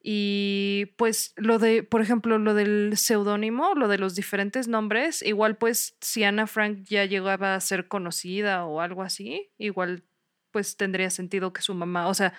Y 0.00 0.94
pues 0.98 1.32
lo 1.36 1.58
de, 1.58 1.82
por 1.82 2.02
ejemplo, 2.02 2.38
lo 2.38 2.54
del 2.54 2.92
seudónimo, 2.96 3.74
lo 3.74 3.88
de 3.88 3.98
los 3.98 4.14
diferentes 4.14 4.68
nombres, 4.68 5.22
igual 5.22 5.56
pues 5.56 5.96
si 6.00 6.24
Ana 6.24 6.46
Frank 6.46 6.84
ya 6.84 7.04
llegaba 7.06 7.54
a 7.54 7.60
ser 7.60 7.88
conocida 7.88 8.66
o 8.66 8.80
algo 8.80 9.02
así, 9.02 9.50
igual 9.56 10.04
pues 10.50 10.76
tendría 10.76 11.10
sentido 11.10 11.52
que 11.52 11.62
su 11.62 11.74
mamá, 11.74 12.06
o 12.08 12.14
sea, 12.14 12.34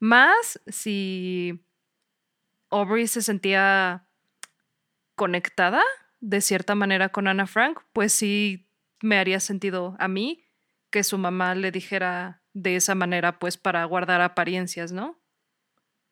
más 0.00 0.60
si 0.66 1.62
Aubrey 2.70 3.06
se 3.06 3.22
sentía 3.22 4.06
conectada 5.14 5.82
de 6.20 6.40
cierta 6.40 6.74
manera 6.74 7.10
con 7.10 7.28
Ana 7.28 7.46
Frank, 7.46 7.78
pues 7.92 8.12
sí 8.12 8.68
me 9.02 9.18
haría 9.18 9.40
sentido 9.40 9.96
a 9.98 10.08
mí 10.08 10.44
que 10.90 11.04
su 11.04 11.18
mamá 11.18 11.54
le 11.54 11.70
dijera 11.70 12.42
de 12.52 12.76
esa 12.76 12.94
manera, 12.94 13.38
pues 13.38 13.56
para 13.56 13.84
guardar 13.84 14.20
apariencias, 14.20 14.92
¿no? 14.92 15.18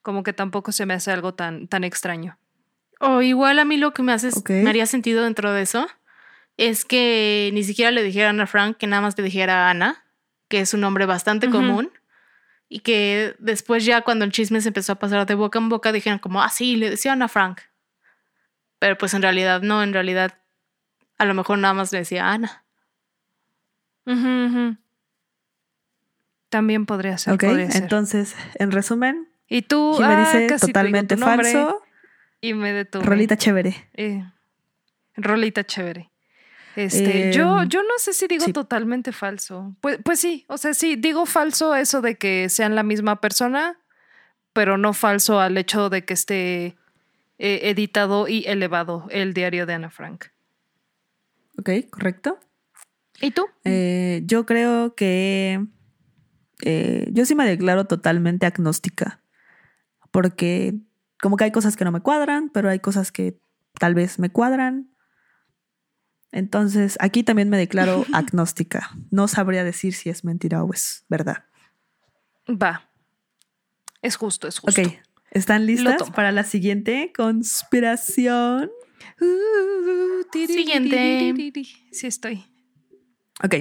Como 0.03 0.23
que 0.23 0.33
tampoco 0.33 0.73
se 0.73 0.87
me 0.87 0.95
hace 0.95 1.11
algo 1.11 1.35
tan, 1.35 1.69
tan 1.69 1.85
extraño. 1.85 2.39
O 3.01 3.23
igual 3.23 3.59
a 3.59 3.65
mí 3.65 3.77
lo 3.77 3.93
que 3.93 4.03
me 4.03 4.13
hace, 4.13 4.31
me 4.49 4.71
haría 4.71 4.87
sentido 4.87 5.25
dentro 5.25 5.53
de 5.53 5.63
eso 5.63 5.89
es 6.59 6.85
que 6.85 7.51
ni 7.55 7.65
siquiera 7.65 7.91
le 7.91 8.03
dijeran 8.03 8.41
a 8.41 8.47
Frank, 8.47 8.77
que 8.77 8.87
nada 8.87 9.01
más 9.01 9.17
le 9.17 9.25
dijera 9.25 9.67
a 9.67 9.71
Ana, 9.71 10.05
que 10.49 10.61
es 10.61 10.75
un 10.75 10.81
nombre 10.81 11.07
bastante 11.07 11.49
común, 11.49 11.91
y 12.69 12.81
que 12.81 13.35
después 13.39 13.85
ya 13.85 14.03
cuando 14.03 14.25
el 14.25 14.33
chisme 14.33 14.61
se 14.61 14.69
empezó 14.69 14.93
a 14.93 14.99
pasar 14.99 15.27
de 15.27 15.35
boca 15.35 15.59
en 15.59 15.69
boca, 15.69 15.93
dijeron 15.93 16.19
como, 16.19 16.43
ah, 16.43 16.51
sí, 16.51 16.77
le 16.77 16.91
decían 16.91 17.23
a 17.23 17.29
Frank. 17.29 17.61
Pero 18.79 18.97
pues 18.99 19.15
en 19.15 19.23
realidad 19.23 19.63
no, 19.63 19.83
en 19.83 19.93
realidad 19.93 20.39
a 21.17 21.25
lo 21.25 21.35
mejor 21.35 21.59
nada 21.59 21.75
más 21.75 21.93
le 21.93 21.99
decía 22.01 22.31
Ana. 22.31 22.65
También 26.49 26.87
podría 26.87 27.19
ser. 27.19 27.35
Ok, 27.35 27.43
entonces, 27.43 28.35
en 28.55 28.71
resumen. 28.71 29.29
Y 29.49 29.63
tú, 29.63 29.97
me 29.99 30.07
ah, 30.07 30.21
dice 30.21 30.59
totalmente 30.59 31.17
falso. 31.17 31.83
Y 32.41 32.55
me 32.55 32.73
detuve. 32.73 33.05
Rolita 33.05 33.37
chévere. 33.37 33.89
Eh, 33.95 34.25
rolita 35.17 35.65
chévere. 35.65 36.11
Este, 36.79 37.33
yo, 37.33 37.63
em, 37.63 37.69
yo 37.69 37.83
no 37.83 37.99
sé 37.99 38.13
si 38.13 38.29
digo 38.29 38.47
totalmente 38.53 39.11
falso. 39.11 39.75
Pues, 39.81 39.99
pues 40.05 40.21
sí, 40.21 40.45
o 40.49 40.59
sea, 40.59 40.75
sí, 40.75 40.95
digo 40.95 41.27
falso 41.27 41.75
eso 41.75 42.01
de 42.01 42.15
que 42.15 42.49
sean 42.49 42.77
la 42.77 42.85
misma 42.85 43.21
persona, 43.21 43.81
pero 44.53 44.79
no 44.79 44.93
falso 44.93 45.41
al 45.41 45.59
hecho 45.59 45.91
de 45.91 46.05
que 46.05 46.15
esté 46.15 46.77
eh, 47.39 47.61
editado 47.65 48.29
y 48.29 48.45
elevado 48.47 49.09
el 49.11 49.35
diario 49.35 49.67
de 49.67 49.75
Ana 49.75 49.91
Frank. 49.91 50.27
Ok, 51.59 51.71
correcto. 51.91 52.39
¿Y 53.21 53.33
tú? 53.33 53.47
Eh, 53.65 54.23
yo 54.25 54.47
creo 54.47 54.95
que 54.95 55.67
eh, 56.63 57.09
yo 57.11 57.25
sí 57.25 57.35
me 57.35 57.45
declaro 57.45 57.87
totalmente 57.87 58.47
agnóstica, 58.47 59.21
porque 60.13 60.77
como 61.21 61.37
que 61.37 61.43
hay 61.43 61.51
cosas 61.51 61.77
que 61.77 61.85
no 61.85 61.91
me 61.91 62.03
cuadran, 62.03 62.51
pero 62.51 62.71
hay 62.71 62.79
cosas 62.79 63.11
que 63.11 63.41
tal 63.81 63.97
vez 63.97 64.21
me 64.21 64.31
cuadran. 64.31 64.95
Entonces, 66.33 66.97
aquí 67.01 67.23
también 67.23 67.49
me 67.49 67.57
declaro 67.57 68.05
agnóstica. 68.13 68.91
No 69.11 69.29
sabría 69.29 69.65
decir 69.65 69.95
si 69.95 70.11
es 70.11 70.25
mentira 70.25 70.63
o 70.63 70.73
es 70.73 71.05
verdad. 71.09 71.45
Va. 72.49 72.91
Es 74.03 74.17
justo, 74.17 74.49
es 74.49 74.59
justo. 74.59 74.81
Ok. 74.81 74.89
¿Están 75.31 75.67
listas 75.67 76.11
para 76.11 76.33
la 76.33 76.45
siguiente 76.45 77.13
conspiración? 77.15 78.71
siguiente. 80.33 81.35
Sí, 81.93 82.07
estoy. 82.07 82.45
Ok. 83.43 83.55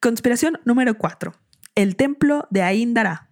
Conspiración 0.00 0.60
número 0.64 0.98
4 0.98 1.32
el 1.78 1.94
templo 1.94 2.48
de 2.50 2.62
Aindara. 2.62 3.30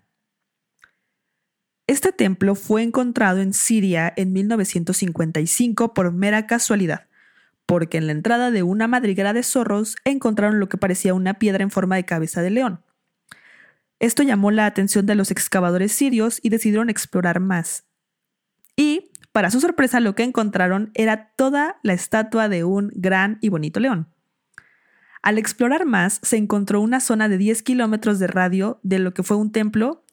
Este 1.88 2.12
templo 2.12 2.54
fue 2.54 2.84
encontrado 2.84 3.40
en 3.40 3.52
Siria 3.52 4.12
en 4.16 4.32
1955 4.32 5.92
por 5.94 6.12
mera 6.12 6.46
casualidad, 6.46 7.08
porque 7.66 7.98
en 7.98 8.06
la 8.06 8.12
entrada 8.12 8.50
de 8.50 8.62
una 8.62 8.86
madriguera 8.88 9.32
de 9.32 9.42
zorros 9.42 9.96
encontraron 10.04 10.60
lo 10.60 10.68
que 10.68 10.78
parecía 10.78 11.14
una 11.14 11.34
piedra 11.34 11.62
en 11.62 11.70
forma 11.70 11.96
de 11.96 12.04
cabeza 12.04 12.40
de 12.40 12.50
león. 12.50 12.80
Esto 13.98 14.22
llamó 14.22 14.50
la 14.50 14.66
atención 14.66 15.06
de 15.06 15.14
los 15.14 15.30
excavadores 15.30 15.92
sirios 15.92 16.38
y 16.42 16.50
decidieron 16.50 16.90
explorar 16.90 17.40
más. 17.40 17.84
Y, 18.76 19.10
para 19.32 19.50
su 19.50 19.60
sorpresa, 19.60 20.00
lo 20.00 20.14
que 20.14 20.22
encontraron 20.22 20.90
era 20.94 21.32
toda 21.36 21.78
la 21.82 21.94
estatua 21.94 22.48
de 22.48 22.64
un 22.64 22.92
gran 22.94 23.38
y 23.40 23.48
bonito 23.48 23.80
león. 23.80 24.08
Al 25.22 25.38
explorar 25.38 25.86
más, 25.86 26.20
se 26.22 26.36
encontró 26.36 26.80
una 26.80 27.00
zona 27.00 27.28
de 27.28 27.38
10 27.38 27.62
kilómetros 27.62 28.18
de 28.18 28.28
radio 28.28 28.78
de 28.82 28.98
lo 28.98 29.12
que 29.12 29.22
fue 29.22 29.36
un 29.36 29.50
templo, 29.50 30.04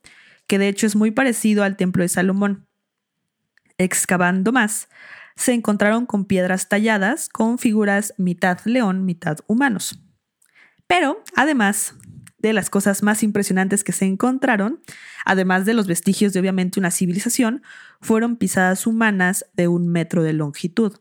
que 0.47 0.57
de 0.57 0.69
hecho 0.69 0.88
es 0.88 0.95
muy 0.95 1.11
parecido 1.11 1.63
al 1.63 1.77
templo 1.77 2.03
de 2.03 2.09
Salomón. 2.09 2.65
Excavando 3.77 4.51
más, 4.51 4.88
se 5.36 5.53
encontraron 5.53 6.05
con 6.05 6.25
piedras 6.25 6.69
talladas 6.69 7.29
con 7.29 7.57
figuras 7.57 8.13
mitad 8.17 8.59
león, 8.65 9.05
mitad 9.05 9.39
humanos. 9.47 9.99
Pero, 10.88 11.23
además 11.36 11.95
de 12.38 12.53
las 12.53 12.69
cosas 12.69 13.03
más 13.03 13.23
impresionantes 13.23 13.84
que 13.84 13.93
se 13.93 14.05
encontraron, 14.05 14.81
además 15.25 15.65
de 15.65 15.73
los 15.73 15.88
vestigios 15.88 16.34
de 16.34 16.41
obviamente 16.41 16.79
una 16.79 16.91
civilización, 16.91 17.63
fueron 18.01 18.36
pisadas 18.36 18.86
humanas 18.86 19.45
de 19.53 19.69
un 19.69 19.88
metro 19.88 20.23
de 20.23 20.34
longitud. 20.34 20.97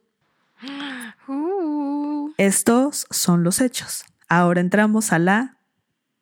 Estos 2.39 3.07
son 3.11 3.43
los 3.43 3.61
hechos. 3.61 4.05
Ahora 4.28 4.61
entramos 4.61 5.12
a 5.12 5.18
la 5.18 5.59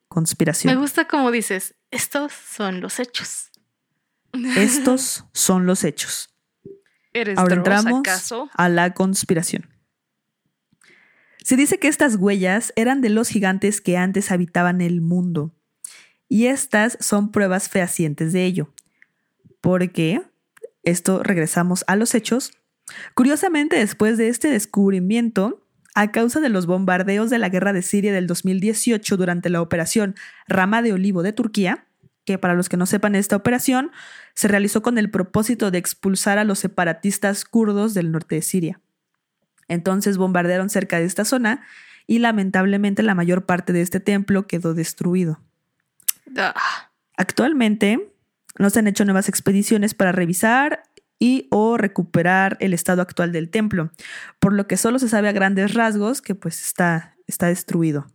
conspiración. 0.08 0.74
Me 0.74 0.80
gusta 0.80 1.06
como 1.06 1.30
dices, 1.30 1.76
estos 1.90 2.32
son 2.32 2.80
los 2.80 2.98
hechos. 2.98 3.50
Estos 4.56 5.26
son 5.32 5.66
los 5.66 5.84
hechos. 5.84 6.29
Ahora 7.36 7.54
entramos 7.56 8.02
a 8.54 8.68
la 8.68 8.94
conspiración. 8.94 9.68
Se 11.42 11.56
dice 11.56 11.78
que 11.78 11.88
estas 11.88 12.16
huellas 12.16 12.72
eran 12.76 13.00
de 13.00 13.08
los 13.08 13.28
gigantes 13.28 13.80
que 13.80 13.96
antes 13.96 14.30
habitaban 14.30 14.80
el 14.80 15.00
mundo. 15.00 15.52
Y 16.28 16.46
estas 16.46 16.96
son 17.00 17.32
pruebas 17.32 17.68
fehacientes 17.68 18.32
de 18.32 18.44
ello. 18.44 18.72
Porque, 19.60 20.22
esto 20.84 21.22
regresamos 21.22 21.84
a 21.88 21.96
los 21.96 22.14
hechos, 22.14 22.52
curiosamente 23.14 23.76
después 23.76 24.16
de 24.16 24.28
este 24.28 24.48
descubrimiento, 24.48 25.66
a 25.94 26.12
causa 26.12 26.40
de 26.40 26.50
los 26.50 26.66
bombardeos 26.66 27.30
de 27.30 27.38
la 27.38 27.48
guerra 27.48 27.72
de 27.72 27.82
Siria 27.82 28.12
del 28.12 28.28
2018 28.28 29.16
durante 29.16 29.50
la 29.50 29.60
operación 29.60 30.14
Rama 30.46 30.82
de 30.82 30.92
Olivo 30.92 31.22
de 31.22 31.32
Turquía, 31.32 31.86
que 32.30 32.38
para 32.38 32.54
los 32.54 32.68
que 32.68 32.76
no 32.76 32.86
sepan 32.86 33.16
esta 33.16 33.34
operación 33.34 33.90
se 34.34 34.46
realizó 34.46 34.82
con 34.82 34.98
el 34.98 35.10
propósito 35.10 35.72
de 35.72 35.78
expulsar 35.78 36.38
a 36.38 36.44
los 36.44 36.60
separatistas 36.60 37.44
kurdos 37.44 37.92
del 37.92 38.12
norte 38.12 38.36
de 38.36 38.42
Siria. 38.42 38.80
Entonces 39.66 40.16
bombardearon 40.16 40.70
cerca 40.70 41.00
de 41.00 41.06
esta 41.06 41.24
zona 41.24 41.66
y 42.06 42.20
lamentablemente 42.20 43.02
la 43.02 43.16
mayor 43.16 43.46
parte 43.46 43.72
de 43.72 43.80
este 43.80 43.98
templo 43.98 44.46
quedó 44.46 44.74
destruido. 44.74 45.40
Actualmente 47.16 48.12
no 48.58 48.70
se 48.70 48.78
han 48.78 48.86
hecho 48.86 49.04
nuevas 49.04 49.28
expediciones 49.28 49.94
para 49.94 50.12
revisar 50.12 50.84
y 51.18 51.48
o 51.50 51.78
recuperar 51.78 52.56
el 52.60 52.74
estado 52.74 53.02
actual 53.02 53.32
del 53.32 53.50
templo, 53.50 53.90
por 54.38 54.52
lo 54.52 54.68
que 54.68 54.76
solo 54.76 55.00
se 55.00 55.08
sabe 55.08 55.28
a 55.28 55.32
grandes 55.32 55.74
rasgos 55.74 56.22
que 56.22 56.36
pues 56.36 56.64
está, 56.64 57.16
está 57.26 57.48
destruido. 57.48 58.06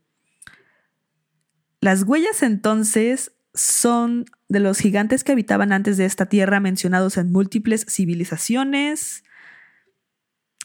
Las 1.82 2.04
huellas 2.04 2.44
entonces 2.44 3.35
son 3.56 4.26
de 4.48 4.60
los 4.60 4.78
gigantes 4.78 5.24
que 5.24 5.32
habitaban 5.32 5.72
antes 5.72 5.98
de 5.98 6.06
esta 6.06 6.28
tierra 6.28 6.60
mencionados 6.60 7.18
en 7.18 7.32
múltiples 7.32 7.86
civilizaciones 7.90 9.24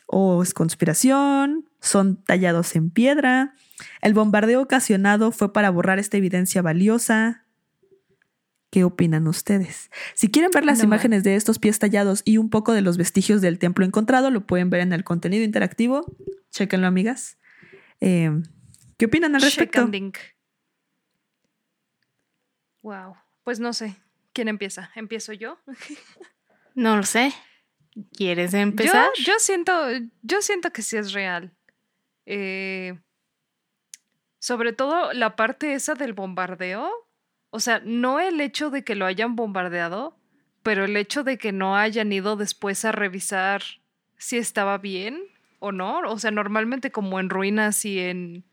o 0.07 0.43
es 0.43 0.53
conspiración, 0.55 1.69
son 1.81 2.23
tallados 2.25 2.75
en 2.75 2.91
piedra. 2.91 3.55
El 4.03 4.13
bombardeo 4.13 4.61
ocasionado 4.61 5.31
fue 5.31 5.53
para 5.53 5.71
borrar 5.71 6.01
esta 6.01 6.17
evidencia 6.17 6.63
valiosa. 6.63 7.47
¿Qué 8.71 8.83
opinan 8.83 9.29
ustedes? 9.29 9.91
Si 10.15 10.29
quieren 10.29 10.51
ver 10.53 10.65
las 10.65 10.83
imágenes 10.83 11.23
de 11.23 11.37
estos 11.37 11.59
pies 11.59 11.79
tallados 11.79 12.23
y 12.25 12.39
un 12.39 12.51
poco 12.51 12.73
de 12.73 12.83
los 12.83 12.97
vestigios 12.99 13.41
del 13.41 13.59
templo 13.59 13.85
encontrado, 13.85 14.31
lo 14.31 14.47
pueden 14.47 14.69
ver 14.69 14.81
en 14.81 14.93
el 14.93 15.05
contenido 15.05 15.45
interactivo. 15.45 16.17
Chequenlo, 16.51 16.89
amigas. 16.89 17.39
Eh, 18.01 18.31
¿Qué 18.97 19.07
opinan 19.07 19.35
al 19.37 19.43
respecto? 19.43 19.89
Wow. 22.83 23.17
Pues 23.45 23.61
no 23.61 23.73
sé. 23.73 23.97
¿Quién 24.33 24.49
empieza? 24.49 24.91
¿Empiezo 24.95 25.33
yo? 25.33 25.59
no 26.75 26.97
lo 26.97 27.03
sé. 27.03 27.33
¿Quieres 28.17 28.55
empezar? 28.55 29.11
Yo, 29.25 29.35
siento, 29.39 29.73
yo 30.23 30.43
siento 30.43 30.73
que 30.73 30.83
sí 30.83 30.97
es 30.97 31.13
real. 31.13 31.53
Eh, 32.27 32.99
sobre 34.39 34.73
todo 34.73 35.13
la 35.13 35.37
parte 35.37 35.75
esa 35.75 35.95
del 35.95 36.13
bombardeo 36.13 37.11
o 37.51 37.59
sea, 37.59 37.83
no 37.85 38.21
el 38.21 38.41
hecho 38.41 38.71
de 38.71 38.85
que 38.85 38.95
lo 38.95 39.07
hayan 39.07 39.37
bombardeado, 39.37 40.17
pero 40.63 40.85
el 40.85 40.97
hecho 40.97 41.25
de 41.25 41.37
que 41.37 41.53
no 41.53 41.77
hayan 41.77 42.13
ido 42.13 42.37
después 42.37 42.85
a 42.85 42.93
revisar 42.93 43.63
si 44.17 44.39
estaba 44.39 44.79
bien 44.79 45.21
o 45.59 45.73
no. 45.73 46.01
O 46.01 46.19
sea, 46.19 46.31
normalmente 46.31 46.93
como 46.93 47.19
en 47.19 47.29
ruinas 47.29 47.85
y 47.85 47.99
en 47.99 48.45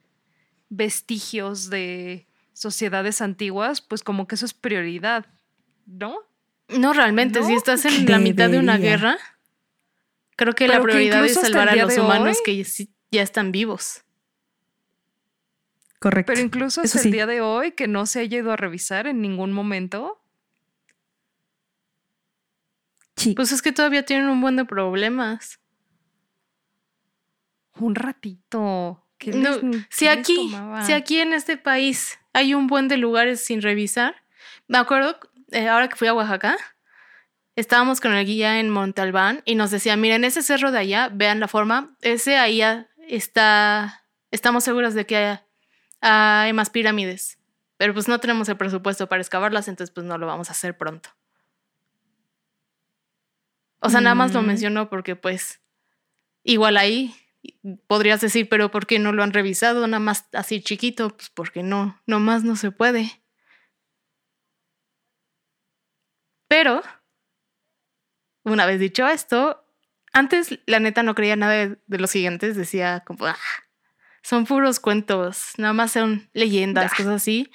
vestigios 0.70 1.70
de 1.70 2.27
sociedades 2.58 3.22
antiguas, 3.22 3.82
pues 3.82 4.04
como 4.04 4.28
que 4.28 4.36
eso 4.36 4.46
es 4.46 4.54
prioridad, 4.54 5.26
¿no? 5.86 6.18
No, 6.70 6.92
realmente, 6.92 7.44
si 7.44 7.54
estás 7.54 7.86
en 7.86 8.06
la 8.08 8.20
mitad 8.20 8.50
de 8.50 8.60
una 8.60 8.78
guerra, 8.78 9.18
creo 10.36 10.54
que 10.54 10.68
la 10.68 10.82
prioridad 10.82 11.24
es 11.24 11.36
salvar 11.36 11.70
a 11.70 11.76
los 11.76 11.98
humanos 11.98 12.40
que 12.44 12.66
ya 13.12 13.22
están 13.22 13.52
vivos. 13.52 14.04
Correcto. 16.00 16.34
Pero 16.34 16.46
incluso 16.46 16.82
es 16.82 16.96
el 16.96 17.12
día 17.12 17.26
de 17.26 17.42
hoy 17.42 17.72
que 17.72 17.88
no 17.88 18.06
se 18.06 18.20
haya 18.20 18.40
ido 18.40 18.52
a 18.52 18.56
revisar 18.56 19.08
en 19.08 19.22
ningún 19.22 19.52
momento. 19.52 20.22
Sí. 23.16 23.34
Pues 23.34 23.52
es 23.52 23.62
que 23.62 23.72
todavía 23.72 24.04
tienen 24.04 24.28
un 24.28 24.42
buen 24.42 24.56
de 24.58 24.66
problemas. 24.66 25.60
Un 27.80 27.96
ratito. 27.96 29.04
si 29.90 30.08
aquí, 30.08 30.56
si 30.86 30.94
aquí 30.94 31.20
en 31.20 31.34
este 31.34 31.58
país 31.58 32.20
hay 32.38 32.54
un 32.54 32.68
buen 32.68 32.88
de 32.88 32.98
lugares 32.98 33.44
sin 33.44 33.64
revisar, 33.64 34.16
me 34.68 34.78
acuerdo 34.78 35.20
eh, 35.52 35.68
ahora 35.70 35.88
que 35.90 35.96
fui 35.96 36.08
a 36.08 36.14
Oaxaca, 36.14 36.56
estábamos 37.56 38.00
con 38.00 38.14
el 38.14 38.24
guía 38.28 38.60
en 38.60 38.70
Montalbán 38.70 39.42
y 39.44 39.56
nos 39.56 39.72
decía, 39.72 39.98
miren, 39.98 40.24
ese 40.24 40.44
cerro 40.44 40.72
de 40.72 40.78
allá, 40.78 41.10
vean 41.12 41.40
la 41.40 41.48
forma, 41.48 41.98
ese 42.02 42.38
ahí 42.38 42.62
está, 43.08 44.04
estamos 44.30 44.64
seguros 44.64 44.94
de 44.94 45.08
que 45.08 45.16
haya 45.16 45.48
hay 46.00 46.54
más 46.54 46.70
pirámides. 46.70 47.40
Pero 47.78 47.96
pues 47.96 48.08
no 48.08 48.20
tenemos 48.20 48.48
el 48.50 48.58
presupuesto 48.58 49.10
para 49.10 49.20
excavarlas, 49.20 49.68
entonces 49.68 49.92
pues 49.92 50.06
no 50.06 50.20
lo 50.20 50.28
vamos 50.28 50.50
a 50.50 50.52
hacer 50.52 50.78
pronto. 50.78 51.10
O 53.80 53.90
sea, 53.90 54.00
nada 54.00 54.14
más 54.14 54.32
lo 54.36 54.44
mm. 54.44 54.46
menciono 54.46 54.90
porque 54.90 55.16
pues 55.16 55.60
igual 56.44 56.78
ahí 56.78 57.16
podrías 57.88 58.22
decir, 58.22 58.50
pero 58.50 58.72
¿por 58.72 58.88
qué 58.88 59.00
no 59.00 59.12
lo 59.12 59.24
han 59.24 59.34
revisado? 59.34 59.88
Nada 59.88 60.00
más 60.00 60.28
así 60.34 60.62
chiquito, 60.62 61.16
pues 61.16 61.30
porque 61.30 61.64
no, 61.64 62.02
más 62.06 62.44
no 62.44 62.56
se 62.56 62.72
puede. 62.72 63.22
Pero, 66.48 66.82
una 68.44 68.66
vez 68.66 68.80
dicho 68.80 69.08
esto, 69.08 69.66
antes 70.14 70.60
la 70.66 70.80
neta 70.80 71.04
no 71.04 71.16
creía 71.16 71.36
nada 71.36 71.54
de, 71.54 71.78
los 71.88 72.10
siguientes, 72.10 72.56
decía 72.56 73.04
como, 73.06 73.26
ah, 73.26 73.38
son 74.24 74.46
puros 74.46 74.80
cuentos, 74.80 75.54
nada 75.58 75.74
más 75.74 75.92
son 75.92 76.30
leyendas, 76.34 76.94
cosas 76.94 77.16
así. 77.16 77.52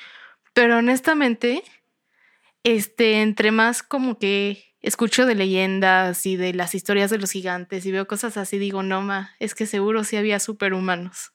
Pero 0.53 0.79
honestamente, 0.79 1.63
este, 2.65 3.23
entre 3.23 3.51
más 3.51 3.83
como 3.83 4.19
que 4.19 4.72
escucho 4.83 5.27
de 5.27 5.35
leyendas 5.35 6.27
y 6.27 6.37
de 6.37 6.53
las 6.55 6.75
historias 6.75 7.11
de 7.11 7.19
los 7.19 7.31
gigantes 7.31 7.87
y 7.87 7.93
veo 7.93 8.07
cosas 8.07 8.37
así, 8.37 8.59
digo, 8.59 8.83
no, 8.83 9.03
ma, 9.03 9.31
es 9.39 9.55
que 9.55 9.67
seguro 9.67 10.05
sí 10.05 10.17
había 10.17 10.39
superhumanos. 10.41 11.33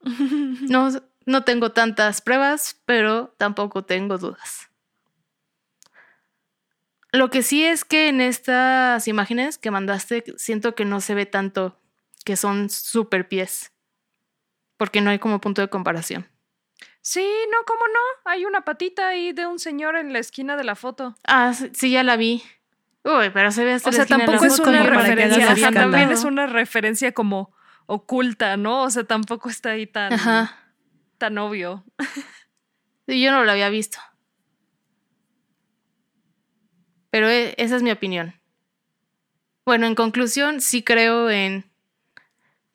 No, 0.68 0.90
no 1.26 1.44
tengo 1.44 1.72
tantas 1.72 2.20
pruebas, 2.20 2.80
pero 2.84 3.34
tampoco 3.38 3.84
tengo 3.84 4.18
dudas. 4.18 4.68
Lo 7.12 7.30
que 7.30 7.42
sí 7.42 7.64
es 7.64 7.84
que 7.84 8.08
en 8.08 8.20
estas 8.20 9.08
imágenes 9.08 9.56
que 9.56 9.70
mandaste, 9.70 10.24
siento 10.36 10.74
que 10.74 10.84
no 10.84 11.00
se 11.00 11.14
ve 11.14 11.26
tanto 11.26 11.80
que 12.24 12.36
son 12.36 12.68
super 12.68 13.28
pies 13.28 13.74
porque 14.76 15.00
no 15.00 15.10
hay 15.10 15.18
como 15.18 15.40
punto 15.40 15.62
de 15.62 15.68
comparación. 15.68 16.26
Sí, 17.06 17.28
no, 17.52 17.58
¿cómo 17.66 17.86
no? 17.86 18.30
Hay 18.30 18.46
una 18.46 18.62
patita 18.62 19.08
ahí 19.08 19.34
de 19.34 19.46
un 19.46 19.58
señor 19.58 19.94
en 19.94 20.14
la 20.14 20.20
esquina 20.20 20.56
de 20.56 20.64
la 20.64 20.74
foto. 20.74 21.14
Ah, 21.26 21.52
sí, 21.52 21.90
ya 21.90 22.02
la 22.02 22.16
vi. 22.16 22.42
Uy, 23.02 23.28
pero 23.28 23.52
se 23.52 23.62
ve 23.62 23.74
hasta 23.74 23.90
O 23.90 23.92
sea, 23.92 24.06
tampoco 24.06 24.46
es 24.46 24.58
una 24.58 24.82
referencia, 24.84 25.52
o 25.52 25.56
sea, 25.56 25.70
también 25.70 26.10
es 26.10 26.24
una 26.24 26.46
referencia 26.46 27.12
como 27.12 27.54
oculta, 27.84 28.56
¿no? 28.56 28.84
O 28.84 28.90
sea, 28.90 29.04
tampoco 29.04 29.50
está 29.50 29.72
ahí 29.72 29.86
tan, 29.86 30.18
tan 31.18 31.36
obvio. 31.36 31.84
Yo 33.06 33.32
no 33.32 33.44
lo 33.44 33.52
había 33.52 33.68
visto. 33.68 33.98
Pero 37.10 37.28
e, 37.28 37.54
esa 37.58 37.76
es 37.76 37.82
mi 37.82 37.90
opinión. 37.90 38.40
Bueno, 39.66 39.86
en 39.86 39.94
conclusión, 39.94 40.62
sí 40.62 40.82
creo 40.82 41.28
en 41.28 41.70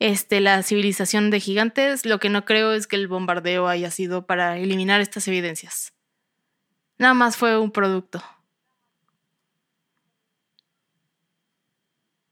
este, 0.00 0.40
la 0.40 0.62
civilización 0.62 1.30
de 1.30 1.40
gigantes, 1.40 2.06
lo 2.06 2.18
que 2.18 2.30
no 2.30 2.46
creo 2.46 2.72
es 2.72 2.86
que 2.86 2.96
el 2.96 3.06
bombardeo 3.06 3.68
haya 3.68 3.90
sido 3.90 4.26
para 4.26 4.56
eliminar 4.56 5.02
estas 5.02 5.28
evidencias. 5.28 5.92
Nada 6.98 7.12
más 7.12 7.36
fue 7.36 7.58
un 7.58 7.70
producto. 7.70 8.24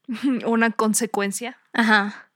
Una 0.45 0.71
consecuencia. 0.71 1.59
Ajá. 1.71 2.31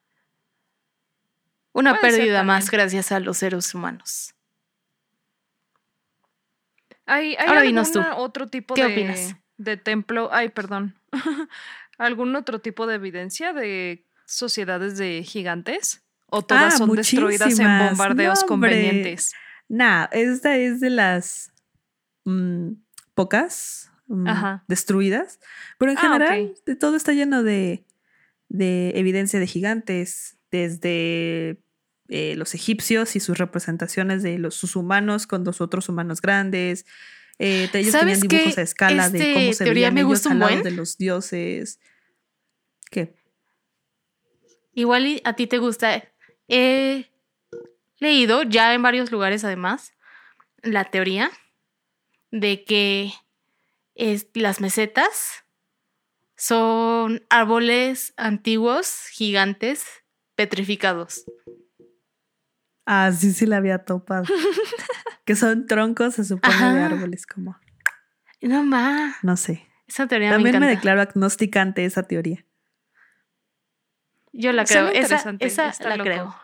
Una 1.73 1.99
pérdida 1.99 2.43
más 2.43 2.69
gracias 2.69 3.11
a 3.11 3.19
los 3.19 3.37
seres 3.37 3.73
humanos. 3.73 4.35
¿Hay, 7.07 7.35
hay 7.35 7.75
otro 8.15 8.47
tipo 8.47 8.75
de, 8.75 9.35
de 9.57 9.77
templo? 9.77 10.29
Ay, 10.31 10.49
perdón. 10.49 10.95
¿Algún 11.97 12.35
otro 12.35 12.59
tipo 12.59 12.85
de 12.85 12.95
evidencia 12.95 13.51
de 13.53 14.05
sociedades 14.25 14.97
de 14.97 15.23
gigantes? 15.23 16.03
¿O 16.27 16.41
todas 16.41 16.75
ah, 16.75 16.77
son 16.77 16.95
destruidas 16.95 17.59
en 17.59 17.79
bombardeos 17.79 18.43
convenientes? 18.43 19.33
Nah, 19.69 20.07
esta 20.11 20.57
es 20.57 20.79
de 20.79 20.89
las 20.89 21.51
mm, 22.25 22.71
pocas 23.13 23.91
mm, 24.07 24.27
destruidas. 24.67 25.39
Pero 25.77 25.91
en 25.91 25.97
ah, 25.97 26.01
general, 26.01 26.53
de 26.65 26.75
todo 26.75 26.95
está 26.95 27.13
lleno 27.13 27.43
de, 27.43 27.85
evidencia 28.49 29.39
de 29.39 29.47
gigantes, 29.47 30.37
desde 30.51 31.59
eh, 32.09 32.35
los 32.35 32.53
egipcios 32.53 33.15
y 33.15 33.19
sus 33.19 33.37
representaciones 33.37 34.21
de 34.21 34.37
los, 34.37 34.55
sus 34.55 34.75
humanos 34.75 35.25
con 35.27 35.43
los 35.43 35.61
otros 35.61 35.89
humanos 35.89 36.21
grandes. 36.21 36.85
Eh, 37.39 37.69
ellos 37.73 37.93
tenían 37.93 38.19
dibujos 38.19 38.57
a 38.57 38.61
escala 38.61 39.09
de 39.09 39.33
cómo 39.33 39.53
se 39.53 39.63
veían 39.65 39.93
me 39.93 40.01
ellos 40.01 40.25
al 40.27 40.39
lado 40.39 40.61
de 40.61 40.71
los 40.71 40.97
dioses. 40.97 41.79
¿Qué? 42.91 43.15
Igual 44.73 45.21
a 45.23 45.33
ti 45.33 45.47
te 45.47 45.57
gusta. 45.57 46.03
He 46.47 47.09
leído 47.99 48.43
ya 48.43 48.73
en 48.73 48.81
varios 48.81 49.11
lugares 49.11 49.43
además 49.43 49.93
la 50.63 50.85
teoría 50.85 51.31
de 52.31 52.63
que 52.63 53.13
es, 53.95 54.27
las 54.33 54.59
mesetas 54.59 55.43
son 56.35 57.23
árboles 57.29 58.13
antiguos, 58.17 59.05
gigantes, 59.11 59.85
petrificados. 60.35 61.25
Ah, 62.85 63.11
sí, 63.11 63.31
sí 63.31 63.45
la 63.45 63.57
había 63.57 63.85
topado. 63.85 64.25
que 65.25 65.35
son 65.35 65.67
troncos, 65.67 66.15
se 66.15 66.25
supone, 66.25 66.73
de 66.73 66.81
árboles 66.81 67.25
como. 67.27 67.57
No 68.41 68.63
más. 68.63 69.15
No 69.21 69.37
sé. 69.37 69.67
Esa 69.87 70.07
teoría 70.07 70.31
También 70.31 70.55
me, 70.59 70.65
me, 70.65 70.67
declaro 70.67 71.01
agnosticante 71.01 71.85
esa 71.85 72.03
teoría. 72.03 72.45
Yo 74.33 74.51
la 74.51 74.65
creo. 74.65 74.87
Esa, 74.89 75.35
esa 75.39 75.89
la 75.89 76.03
creo. 76.03 76.35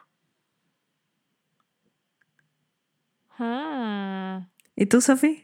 Ah. 3.38 4.48
¿Y 4.76 4.86
tú, 4.86 5.02
Sofi? 5.02 5.44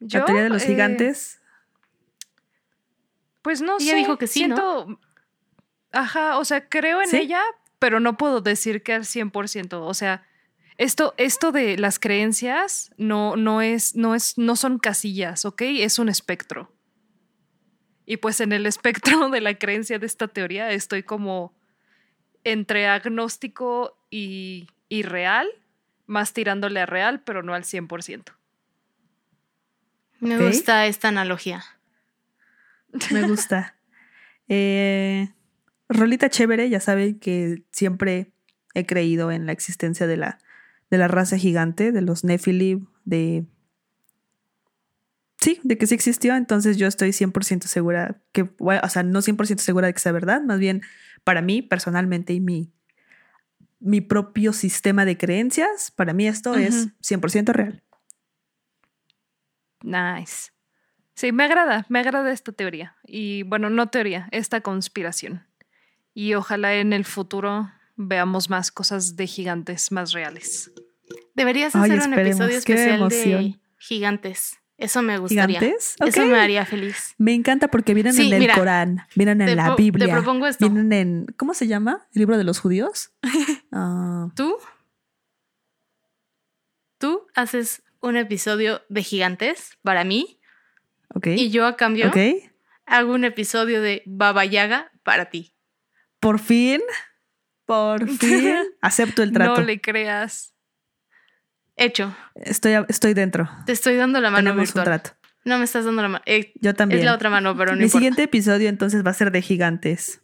¿La 0.00 0.24
teoría 0.24 0.42
de 0.42 0.48
los 0.50 0.64
eh, 0.64 0.66
gigantes? 0.66 1.40
Pues 3.42 3.62
no 3.62 3.76
Ella 3.78 3.94
dijo 3.94 4.18
que 4.18 4.26
sí, 4.26 4.40
Siento... 4.40 4.98
Ajá, 5.92 6.36
o 6.38 6.44
sea, 6.44 6.68
creo 6.68 7.00
en 7.00 7.14
ella, 7.14 7.40
pero 7.78 8.00
no 8.00 8.18
puedo 8.18 8.40
decir 8.40 8.82
que 8.82 8.92
al 8.92 9.04
100%. 9.04 9.78
O 9.80 9.94
sea, 9.94 10.26
esto, 10.76 11.14
esto 11.16 11.52
de 11.52 11.78
las 11.78 11.98
creencias 11.98 12.90
no, 12.98 13.36
no, 13.36 13.62
es, 13.62 13.94
no, 13.94 14.14
es, 14.14 14.36
no 14.36 14.56
son 14.56 14.78
casillas, 14.78 15.44
¿ok? 15.44 15.62
Es 15.62 15.98
un 15.98 16.08
espectro. 16.08 16.75
Y 18.06 18.18
pues 18.18 18.40
en 18.40 18.52
el 18.52 18.64
espectro 18.66 19.28
de 19.30 19.40
la 19.40 19.54
creencia 19.54 19.98
de 19.98 20.06
esta 20.06 20.28
teoría 20.28 20.70
estoy 20.70 21.02
como 21.02 21.52
entre 22.44 22.86
agnóstico 22.86 23.98
y, 24.08 24.68
y 24.88 25.02
real, 25.02 25.48
más 26.06 26.32
tirándole 26.32 26.80
a 26.80 26.86
real, 26.86 27.20
pero 27.20 27.42
no 27.42 27.54
al 27.54 27.64
100%. 27.64 28.32
Me 30.20 30.38
gusta 30.38 30.86
esta 30.86 31.08
analogía. 31.08 31.64
Me 33.10 33.26
gusta. 33.26 33.72
Eh, 34.48 35.28
Rolita 35.88 36.30
chévere, 36.30 36.70
ya 36.70 36.78
saben 36.78 37.18
que 37.18 37.64
siempre 37.72 38.30
he 38.74 38.86
creído 38.86 39.32
en 39.32 39.44
la 39.44 39.50
existencia 39.50 40.06
de 40.06 40.16
la, 40.16 40.38
de 40.88 40.98
la 40.98 41.08
raza 41.08 41.36
gigante, 41.36 41.90
de 41.90 42.00
los 42.00 42.22
Nephilim, 42.22 42.86
de... 43.04 43.44
Sí, 45.46 45.60
de 45.62 45.78
que 45.78 45.86
sí 45.86 45.94
existió, 45.94 46.34
entonces 46.34 46.76
yo 46.76 46.88
estoy 46.88 47.10
100% 47.10 47.68
segura 47.68 48.20
que, 48.32 48.50
o 48.58 48.88
sea, 48.88 49.04
no 49.04 49.22
100% 49.22 49.58
segura 49.58 49.86
de 49.86 49.92
que 49.92 50.00
sea 50.00 50.10
verdad, 50.10 50.42
más 50.42 50.58
bien 50.58 50.82
para 51.22 51.40
mí 51.40 51.62
personalmente 51.62 52.32
y 52.32 52.40
mi, 52.40 52.72
mi 53.78 54.00
propio 54.00 54.52
sistema 54.52 55.04
de 55.04 55.16
creencias, 55.16 55.92
para 55.92 56.14
mí 56.14 56.26
esto 56.26 56.56
es 56.56 56.88
100% 57.00 57.52
real. 57.52 57.84
Nice. 59.84 60.50
Sí, 61.14 61.30
me 61.30 61.44
agrada, 61.44 61.86
me 61.90 62.00
agrada 62.00 62.32
esta 62.32 62.50
teoría. 62.50 62.96
Y 63.04 63.44
bueno, 63.44 63.70
no 63.70 63.88
teoría, 63.88 64.26
esta 64.32 64.62
conspiración. 64.62 65.46
Y 66.12 66.34
ojalá 66.34 66.74
en 66.74 66.92
el 66.92 67.04
futuro 67.04 67.70
veamos 67.94 68.50
más 68.50 68.72
cosas 68.72 69.14
de 69.14 69.28
gigantes 69.28 69.92
más 69.92 70.10
reales. 70.10 70.72
Deberías 71.36 71.76
hacer 71.76 72.00
un 72.00 72.14
episodio 72.14 72.58
especial 72.58 73.08
de 73.08 73.60
gigantes. 73.78 74.58
Eso 74.78 75.02
me 75.02 75.18
gustaría. 75.18 75.58
¿Gigantes? 75.58 75.96
Eso 76.04 76.26
me 76.26 76.38
haría 76.38 76.66
feliz. 76.66 77.14
Me 77.16 77.32
encanta 77.32 77.68
porque 77.68 77.94
vienen 77.94 78.18
en 78.18 78.32
el 78.42 78.52
Corán, 78.52 79.06
vienen 79.14 79.40
en 79.40 79.56
la 79.56 79.74
Biblia. 79.74 80.06
Te 80.06 80.12
propongo 80.12 80.46
esto. 80.46 80.68
Vienen 80.68 80.92
en. 80.92 81.26
¿Cómo 81.36 81.54
se 81.54 81.66
llama? 81.66 82.06
¿El 82.14 82.20
libro 82.20 82.36
de 82.36 82.44
los 82.44 82.60
judíos? 82.60 83.12
Ah. 83.72 84.30
¿Tú? 84.34 84.56
Tú 86.98 87.26
haces 87.34 87.82
un 88.00 88.16
episodio 88.16 88.80
de 88.88 89.02
gigantes 89.02 89.76
para 89.82 90.02
mí. 90.02 90.40
Ok. 91.14 91.26
Y 91.26 91.50
yo 91.50 91.66
a 91.66 91.76
cambio 91.76 92.10
hago 92.86 93.12
un 93.12 93.24
episodio 93.24 93.82
de 93.82 94.02
Baba 94.06 94.44
Yaga 94.44 94.92
para 95.02 95.26
ti. 95.26 95.54
Por 96.20 96.38
fin. 96.38 96.80
Por 97.66 98.08
fin. 98.18 98.56
Acepto 98.80 99.22
el 99.22 99.32
trato. 99.32 99.60
No 99.60 99.66
le 99.66 99.80
creas. 99.80 100.54
Hecho. 101.76 102.16
Estoy, 102.34 102.72
estoy 102.88 103.14
dentro. 103.14 103.48
Te 103.66 103.72
estoy 103.72 103.96
dando 103.96 104.20
la 104.20 104.30
mano 104.30 104.50
Tenemos 104.50 104.74
un 104.74 104.84
trato. 104.84 105.10
No 105.44 105.58
me 105.58 105.64
estás 105.64 105.84
dando 105.84 106.02
la 106.02 106.08
mano. 106.08 106.24
Eh, 106.26 106.52
yo 106.60 106.74
también. 106.74 107.00
Es 107.00 107.04
la 107.04 107.14
otra 107.14 107.30
mano, 107.30 107.56
pero 107.56 107.76
no 107.76 107.82
Mi 107.82 107.88
siguiente 107.88 108.24
episodio 108.24 108.68
entonces 108.68 109.06
va 109.06 109.10
a 109.10 109.14
ser 109.14 109.30
de 109.30 109.42
gigantes. 109.42 110.22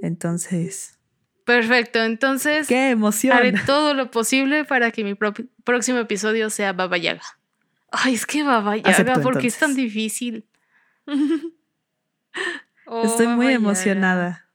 Entonces. 0.00 0.98
Perfecto, 1.44 2.02
entonces. 2.02 2.68
¡Qué 2.68 2.90
emoción! 2.90 3.36
Haré 3.36 3.52
todo 3.66 3.92
lo 3.92 4.10
posible 4.10 4.64
para 4.64 4.92
que 4.92 5.04
mi 5.04 5.14
próximo 5.14 5.98
episodio 5.98 6.48
sea 6.48 6.72
Baba 6.72 6.96
Yaga. 6.96 7.22
Ay, 7.90 8.14
es 8.14 8.24
que 8.24 8.44
Baba 8.44 8.76
Yaga, 8.76 9.20
¿por 9.20 9.38
qué 9.38 9.48
es 9.48 9.58
tan 9.58 9.74
difícil? 9.74 10.46
Estoy 13.04 13.26
muy 13.26 13.48
emocionada. 13.48 14.48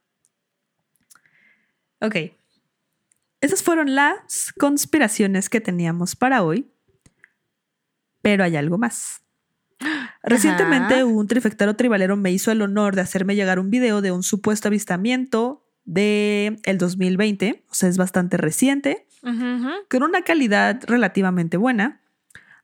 Ok. 1.99 2.16
Esas 3.46 3.62
fueron 3.62 3.93
las 3.93 4.52
conspiraciones 4.58 5.50
que 5.50 5.62
teníamos 5.62 6.16
para 6.16 6.41
hoy. 6.41 6.68
Pero 8.24 8.43
hay 8.43 8.56
algo 8.56 8.80
más. 8.80 9.22
Recientemente 10.24 11.04
un 11.04 11.28
trifectero 11.28 11.76
tribalero 11.76 12.18
me 12.18 12.32
hizo 12.32 12.52
el 12.52 12.64
honor 12.64 12.96
de 12.96 13.04
hacerme 13.04 13.36
llegar 13.36 13.60
un 13.60 13.70
video 13.70 14.02
de 14.02 14.12
un 14.12 14.24
supuesto 14.24 14.70
avistamiento 14.70 15.64
de 15.84 16.58
el 16.64 16.80
2020, 16.80 17.64
o 17.70 17.74
sea, 17.76 17.88
es 17.88 17.98
bastante 18.00 18.38
reciente, 18.38 19.06
con 19.91 20.02
una 20.02 20.24
calidad 20.24 20.82
relativamente 20.88 21.58
buena, 21.58 22.02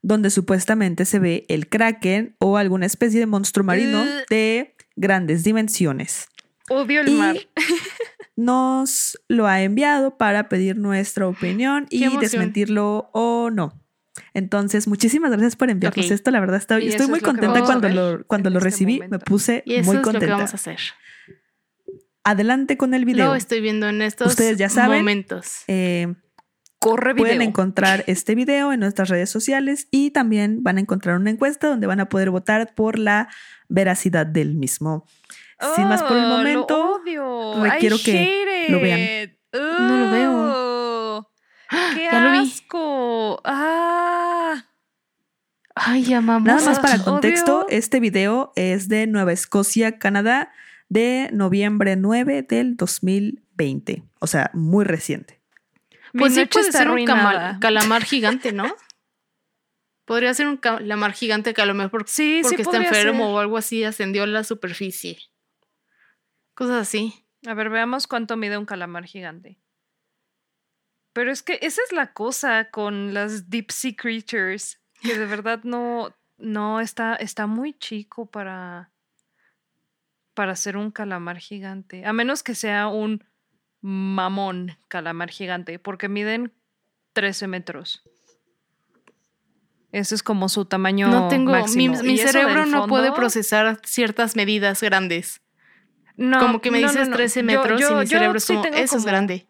donde 0.01 0.32
supuestamente 0.32 1.05
se 1.05 1.19
ve 1.19 1.45
el 1.47 1.69
kraken 1.69 2.36
o 2.39 2.57
alguna 2.57 2.88
especie 2.88 3.19
de 3.19 3.27
monstruo 3.27 3.63
marino 3.63 4.03
de 4.32 4.75
grandes 4.95 5.43
dimensiones. 5.43 6.27
Odio 6.69 7.01
el 7.01 7.11
mar. 7.11 7.38
nos 8.41 9.19
lo 9.27 9.47
ha 9.47 9.61
enviado 9.61 10.17
para 10.17 10.49
pedir 10.49 10.77
nuestra 10.77 11.27
opinión 11.27 11.87
y 11.89 12.17
desmentirlo 12.17 13.09
o 13.13 13.49
no. 13.51 13.81
Entonces, 14.33 14.87
muchísimas 14.87 15.31
gracias 15.31 15.55
por 15.55 15.69
enviarnos 15.69 16.11
esto. 16.11 16.31
La 16.31 16.39
verdad, 16.39 16.57
estoy, 16.57 16.87
estoy 16.87 17.07
muy 17.07 17.21
contenta 17.21 17.63
cuando 17.63 17.89
lo, 17.89 18.25
cuando 18.27 18.49
lo 18.49 18.57
este 18.57 18.69
recibí. 18.69 19.01
Me 19.09 19.19
puse 19.19 19.63
muy 19.65 20.01
contenta. 20.01 20.09
Es 20.09 20.13
lo 20.13 20.19
que 20.19 20.25
vamos 20.27 20.51
a 20.53 20.55
hacer. 20.55 20.79
Adelante 22.23 22.77
con 22.77 22.93
el 22.93 23.05
video. 23.05 23.27
Lo 23.27 23.35
estoy 23.35 23.61
viendo 23.61 23.87
en 23.89 24.01
estos 24.01 24.27
Ustedes 24.27 24.57
ya 24.57 24.69
saben, 24.69 24.99
momentos. 24.99 25.63
Eh, 25.67 26.13
Corre 26.79 27.13
video. 27.13 27.25
Pueden 27.25 27.41
encontrar 27.41 28.03
este 28.07 28.35
video 28.35 28.73
en 28.73 28.79
nuestras 28.79 29.09
redes 29.09 29.29
sociales 29.29 29.87
y 29.91 30.11
también 30.11 30.63
van 30.63 30.77
a 30.77 30.81
encontrar 30.81 31.15
una 31.17 31.29
encuesta 31.29 31.67
donde 31.67 31.87
van 31.87 31.99
a 31.99 32.09
poder 32.09 32.31
votar 32.31 32.73
por 32.75 32.99
la 32.99 33.29
veracidad 33.69 34.25
del 34.25 34.55
mismo. 34.55 35.05
Sin 35.76 35.88
más 35.88 36.01
por 36.03 36.18
el 36.18 36.26
oh, 36.26 36.28
momento, 36.28 37.01
requiero 37.62 37.97
que 38.03 38.68
lo 38.70 38.80
vean. 38.80 39.38
no 39.53 39.97
lo 39.97 40.12
veo. 40.12 41.32
¡Qué 41.95 42.07
asco! 42.07 43.41
¡Ah! 43.43 44.66
Ay, 45.76 46.03
ya 46.03 46.22
Nada 46.22 46.62
más 46.62 46.80
para 46.80 46.99
contexto, 46.99 47.66
este 47.70 47.99
video 47.99 48.51
es 48.55 48.88
de 48.89 49.07
Nueva 49.07 49.34
Escocia, 49.34 49.99
Canadá, 49.99 50.51
de 50.89 51.30
noviembre 51.32 51.95
9 51.95 52.43
del 52.43 52.76
2020. 52.76 54.03
O 54.20 54.28
sea, 54.28 54.51
muy 54.53 54.84
reciente. 54.84 55.41
Pues 56.14 56.36
sí 56.36 56.45
puede 56.45 56.72
ser 56.72 56.89
un 56.89 57.05
calamar 57.05 58.03
gigante, 58.03 58.51
¿no? 58.51 58.76
Podría 60.05 60.34
ser 60.34 60.47
un 60.47 60.57
calamar 60.57 61.14
gigante 61.14 61.53
que 61.53 61.62
a 61.62 61.66
lo 61.66 61.74
mejor 61.74 62.03
sí, 62.07 62.41
porque 62.43 62.64
está 62.64 62.78
enfermo 62.78 63.34
o 63.34 63.39
algo 63.39 63.57
así 63.57 63.84
ascendió 63.84 64.24
a 64.24 64.28
la 64.28 64.43
superficie. 64.43 65.20
Cosas 66.62 66.89
así. 66.89 67.26
A 67.47 67.55
ver, 67.55 67.72
veamos 67.72 68.05
cuánto 68.05 68.38
mide 68.38 68.55
un 68.55 68.68
calamar 68.68 69.05
gigante. 69.05 69.57
Pero 71.12 71.32
es 71.32 71.41
que 71.41 71.57
esa 71.64 71.82
es 71.84 71.91
la 71.91 72.14
cosa 72.14 72.70
con 72.70 73.16
las 73.16 73.49
deep 73.49 73.72
sea 73.72 73.95
creatures, 73.95 74.80
que 75.01 75.18
de 75.18 75.26
verdad 75.26 75.62
no, 75.64 76.16
no 76.38 76.80
está, 76.80 77.16
está 77.16 77.47
muy 77.47 77.74
chico 77.74 78.28
para, 78.28 78.91
para 80.36 80.55
ser 80.55 80.78
un 80.78 80.91
calamar 80.91 81.39
gigante. 81.39 82.05
A 82.05 82.14
menos 82.14 82.43
que 82.43 82.53
sea 82.53 82.89
un 82.89 83.24
mamón 83.82 84.78
calamar 84.88 85.32
gigante, 85.32 85.80
porque 85.80 86.09
miden 86.09 86.53
13 87.14 87.47
metros. 87.47 88.03
Ese 89.91 90.14
es 90.14 90.22
como 90.22 90.47
su 90.47 90.66
tamaño. 90.66 91.07
No 91.07 91.28
tengo. 91.28 91.53
Mi, 91.76 92.20
cerebro 92.20 92.68
no 92.68 92.86
puede 92.86 93.12
procesar 93.14 93.82
ciertas 93.84 94.36
medidas 94.36 94.82
grandes. 94.82 95.41
No, 96.22 96.39
como 96.39 96.61
que 96.61 96.72
me 96.72 96.80
dices 96.80 97.09
13 97.09 97.43
metros 97.43 97.82
y 97.82 97.93
mi 97.93 98.07
cerebro 98.07 98.38
es 98.38 98.45
como, 98.45 98.65
eso 98.65 98.97
es 98.97 99.05
grande. 99.05 99.47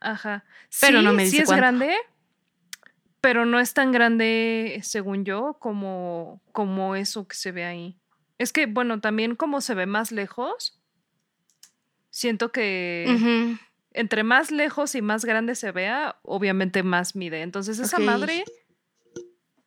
Ajá. 0.00 0.44
Pero 0.80 1.02
no 1.02 1.12
me 1.12 1.24
dice 1.24 1.36
sí 1.36 1.42
es 1.42 1.50
grande, 1.50 1.94
pero 3.20 3.44
no 3.44 3.60
es 3.60 3.74
tan 3.74 3.92
grande, 3.92 4.80
según 4.82 5.24
yo, 5.24 5.56
como, 5.58 6.40
como 6.52 6.96
eso 6.96 7.28
que 7.28 7.36
se 7.36 7.52
ve 7.52 7.64
ahí. 7.64 7.98
Es 8.38 8.52
que, 8.52 8.66
bueno, 8.66 9.00
también 9.00 9.36
como 9.36 9.60
se 9.60 9.74
ve 9.74 9.84
más 9.84 10.12
lejos, 10.12 10.80
Siento 12.10 12.50
que 12.50 13.56
entre 13.92 14.24
más 14.24 14.50
lejos 14.50 14.94
y 14.96 15.02
más 15.02 15.24
grande 15.24 15.54
se 15.54 15.70
vea, 15.70 16.18
obviamente 16.22 16.82
más 16.82 17.14
mide. 17.14 17.42
Entonces 17.42 17.78
esa 17.78 18.00
madre, 18.00 18.44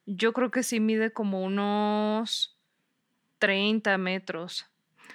yo 0.06 0.34
creo 0.34 0.52
que 0.52 0.62
sí 0.62 0.82
mide 0.82 1.12
como 1.14 1.41
unos 1.41 2.60
30 3.39 3.98
metros. 3.98 4.66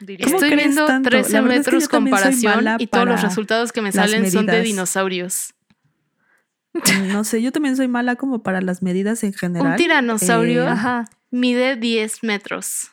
Estoy 0.07 0.55
viendo 0.55 0.86
13 1.03 1.42
metros 1.42 1.88
comparación 1.88 2.64
y 2.78 2.86
todos 2.86 3.07
los 3.07 3.22
resultados 3.22 3.72
que 3.72 3.82
me 3.82 3.92
salen 3.92 4.30
son 4.30 4.46
de 4.46 4.62
dinosaurios. 4.62 5.55
No 7.09 7.24
sé, 7.24 7.42
yo 7.42 7.51
también 7.51 7.76
soy 7.76 7.88
mala 7.88 8.14
como 8.14 8.42
para 8.42 8.61
las 8.61 8.82
medidas 8.82 9.24
en 9.24 9.32
general. 9.32 9.72
Un 9.72 9.76
tiranosaurio 9.76 10.68
eh, 10.68 11.05
mide 11.30 11.74
10 11.74 12.22
metros. 12.22 12.90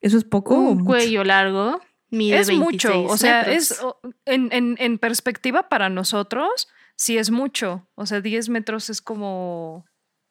¿Eso 0.00 0.18
es 0.18 0.24
poco? 0.24 0.56
Un 0.56 0.84
cuello 0.84 1.22
largo 1.22 1.80
mide 2.10 2.38
es 2.38 2.50
mucho. 2.50 3.04
O 3.04 3.16
sea, 3.16 3.42
es 3.42 3.80
en, 4.26 4.98
perspectiva 4.98 5.68
para 5.68 5.88
nosotros, 5.88 6.68
sí 6.96 7.16
es 7.18 7.30
mucho. 7.30 7.88
O 7.94 8.06
sea, 8.06 8.20
10 8.20 8.48
metros 8.48 8.90
es 8.90 9.00
como. 9.00 9.86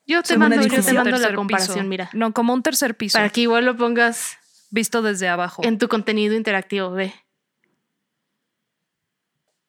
Yo 0.05 0.23
te 0.23 0.37
mando, 0.37 0.61
yo 0.61 0.83
te 0.83 0.93
mando 0.93 1.17
la 1.17 1.33
comparación, 1.33 1.87
mira. 1.87 2.09
No, 2.13 2.33
como 2.33 2.53
un 2.53 2.63
tercer 2.63 2.97
piso. 2.97 3.17
Para 3.17 3.29
que 3.29 3.41
igual 3.41 3.65
lo 3.65 3.77
pongas 3.77 4.37
visto 4.69 5.01
desde 5.01 5.27
abajo. 5.27 5.63
En 5.63 5.77
tu 5.77 5.87
contenido 5.87 6.35
interactivo, 6.35 6.91
ve. 6.91 7.13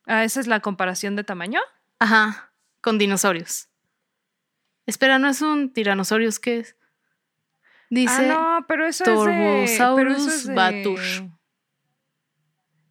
Ah, 0.07 0.25
esa 0.25 0.41
es 0.41 0.47
la 0.47 0.61
comparación 0.61 1.17
de 1.17 1.25
tamaño. 1.25 1.61
Ajá, 1.99 2.53
con 2.81 2.99
dinosaurios. 2.99 3.69
Espera, 4.87 5.19
no 5.19 5.29
es 5.29 5.43
un 5.43 5.73
tiranosaurio, 5.73 6.31
¿qué 6.43 6.59
es? 6.61 6.77
Dice 7.91 8.31
ah, 8.31 8.59
no, 8.61 8.67
pero 8.67 8.87
eso 8.87 9.05
es 9.05 10.47
de, 10.47 10.55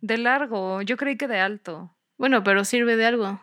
De 0.01 0.17
largo, 0.17 0.81
yo 0.81 0.97
creí 0.97 1.17
que 1.17 1.27
de 1.27 1.39
alto. 1.39 1.95
Bueno, 2.17 2.43
pero 2.43 2.65
sirve 2.65 2.95
de 2.97 3.05
algo. 3.05 3.41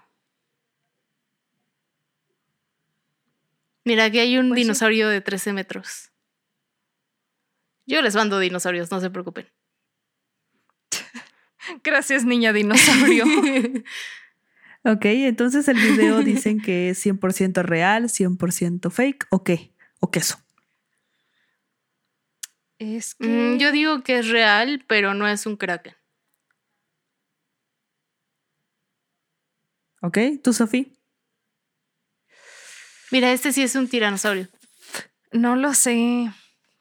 Mira, 3.84 4.04
aquí 4.04 4.18
hay 4.18 4.36
un 4.36 4.48
pues 4.48 4.56
dinosaurio 4.56 5.08
de 5.08 5.20
13 5.20 5.52
metros. 5.52 6.10
Yo 7.86 8.02
les 8.02 8.14
mando 8.16 8.38
dinosaurios, 8.38 8.90
no 8.90 9.00
se 9.00 9.10
preocupen. 9.10 9.46
Gracias, 11.84 12.24
niña 12.24 12.52
dinosaurio. 12.52 13.24
ok, 14.84 15.04
entonces 15.04 15.68
el 15.68 15.76
video 15.76 16.20
dicen 16.20 16.60
que 16.60 16.90
es 16.90 17.04
100% 17.06 17.62
real, 17.62 18.04
100% 18.08 18.90
fake, 18.90 19.26
¿o 19.30 19.44
qué? 19.44 19.72
¿O 20.00 20.10
queso? 20.10 20.38
Es 22.78 23.14
que... 23.14 23.26
Mm, 23.26 23.58
yo 23.58 23.72
digo 23.72 24.02
que 24.02 24.18
es 24.18 24.28
real, 24.28 24.84
pero 24.86 25.14
no 25.14 25.28
es 25.28 25.46
un 25.46 25.56
kraken. 25.56 25.94
Ok, 30.02 30.18
¿tú, 30.42 30.52
Sofía? 30.52 30.84
Mira, 33.10 33.32
este 33.32 33.52
sí 33.52 33.62
es 33.62 33.74
un 33.76 33.88
tiranosaurio. 33.88 34.48
No 35.32 35.56
lo 35.56 35.72
sé. 35.74 36.30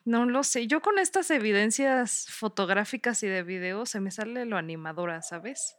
No 0.05 0.25
lo 0.25 0.43
sé. 0.43 0.67
Yo 0.67 0.81
con 0.81 0.99
estas 0.99 1.31
evidencias 1.31 2.27
fotográficas 2.29 3.23
y 3.23 3.27
de 3.27 3.41
video 3.41 3.87
se 3.87 3.99
me 3.99 4.11
sale 4.11 4.45
lo 4.45 4.55
animadora, 4.57 5.23
¿sabes? 5.23 5.75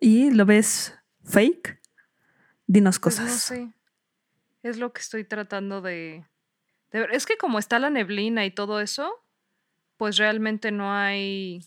¿Y 0.00 0.32
lo 0.32 0.44
ves 0.44 0.98
fake? 1.24 1.80
Dinos 2.66 2.98
pues 2.98 3.16
cosas. 3.16 3.30
no 3.30 3.38
sé. 3.38 3.74
Es 4.64 4.76
lo 4.76 4.92
que 4.92 5.00
estoy 5.00 5.24
tratando 5.24 5.80
de, 5.80 6.26
de 6.90 7.00
ver. 7.00 7.14
Es 7.14 7.26
que 7.26 7.36
como 7.36 7.60
está 7.60 7.78
la 7.78 7.90
neblina 7.90 8.44
y 8.44 8.50
todo 8.50 8.80
eso, 8.80 9.24
pues 9.96 10.16
realmente 10.16 10.72
no 10.72 10.92
hay 10.92 11.64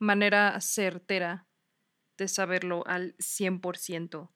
manera 0.00 0.60
certera 0.60 1.46
de 2.16 2.28
saberlo 2.28 2.84
al 2.86 3.16
100%. 3.18 4.28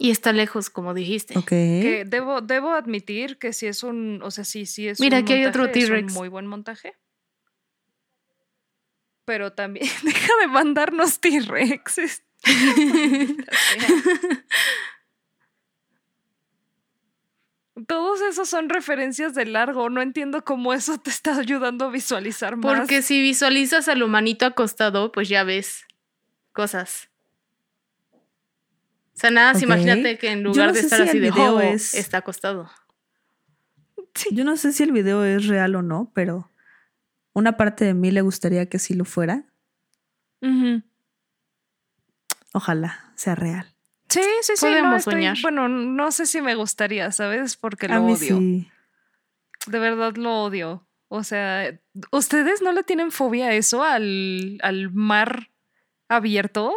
Y 0.00 0.12
está 0.12 0.32
lejos, 0.32 0.70
como 0.70 0.94
dijiste. 0.94 1.34
Que 1.44 2.04
debo, 2.06 2.40
debo 2.40 2.72
admitir 2.72 3.36
que 3.36 3.52
si 3.52 3.66
es 3.66 3.82
un, 3.82 4.20
o 4.22 4.30
sea, 4.30 4.44
sí, 4.44 4.64
sí 4.64 4.86
es 4.86 5.00
Mira, 5.00 5.18
aquí 5.18 5.32
hay 5.32 5.44
otro 5.44 5.70
T-Rex. 5.70 6.12
muy 6.12 6.28
buen 6.28 6.46
montaje. 6.46 6.94
Pero 9.24 9.52
también, 9.52 9.86
deja 10.04 10.32
de 10.40 10.46
mandarnos 10.46 11.18
T-Rex. 11.18 12.22
Todos 17.86 18.20
esos 18.22 18.48
son 18.48 18.68
referencias 18.68 19.34
de 19.34 19.46
largo. 19.46 19.90
No 19.90 20.00
entiendo 20.00 20.44
cómo 20.44 20.72
eso 20.72 20.98
te 20.98 21.10
está 21.10 21.36
ayudando 21.36 21.86
a 21.86 21.90
visualizar 21.90 22.56
más. 22.56 22.78
Porque 22.78 23.02
si 23.02 23.20
visualizas 23.20 23.88
al 23.88 24.02
humanito 24.02 24.46
acostado, 24.46 25.10
pues 25.10 25.28
ya 25.28 25.42
ves 25.42 25.84
cosas. 26.52 27.07
O 29.18 29.20
sea, 29.20 29.32
nada, 29.32 29.58
imagínate 29.60 30.16
que 30.16 30.30
en 30.30 30.44
lugar 30.44 30.72
de 30.72 30.78
estar 30.78 31.02
así 31.02 31.18
de 31.18 31.30
video 31.30 31.58
es... 31.60 31.92
está 31.94 32.18
acostado. 32.18 32.70
Yo 34.30 34.44
no 34.44 34.56
sé 34.56 34.72
si 34.72 34.84
el 34.84 34.92
video 34.92 35.24
es 35.24 35.48
real 35.48 35.74
o 35.74 35.82
no, 35.82 36.12
pero 36.14 36.52
una 37.32 37.56
parte 37.56 37.84
de 37.84 37.94
mí 37.94 38.12
le 38.12 38.20
gustaría 38.20 38.68
que 38.68 38.78
sí 38.78 38.94
lo 38.94 39.04
fuera. 39.04 39.42
Ojalá 42.52 43.12
sea 43.16 43.34
real. 43.34 43.66
Sí, 44.08 44.22
sí, 44.42 44.52
sí. 44.54 44.64
Podemos 44.64 45.02
soñar. 45.02 45.36
Bueno, 45.42 45.66
no 45.68 46.12
sé 46.12 46.24
si 46.24 46.40
me 46.40 46.54
gustaría, 46.54 47.10
¿sabes? 47.10 47.56
Porque 47.56 47.88
lo 47.88 48.04
odio. 48.04 48.38
De 48.38 49.78
verdad 49.80 50.14
lo 50.14 50.44
odio. 50.44 50.86
O 51.08 51.24
sea, 51.24 51.76
¿ustedes 52.12 52.62
no 52.62 52.70
le 52.70 52.84
tienen 52.84 53.10
fobia 53.10 53.46
a 53.46 53.54
eso, 53.54 53.82
al, 53.82 54.60
al 54.62 54.92
mar 54.92 55.50
abierto? 56.06 56.72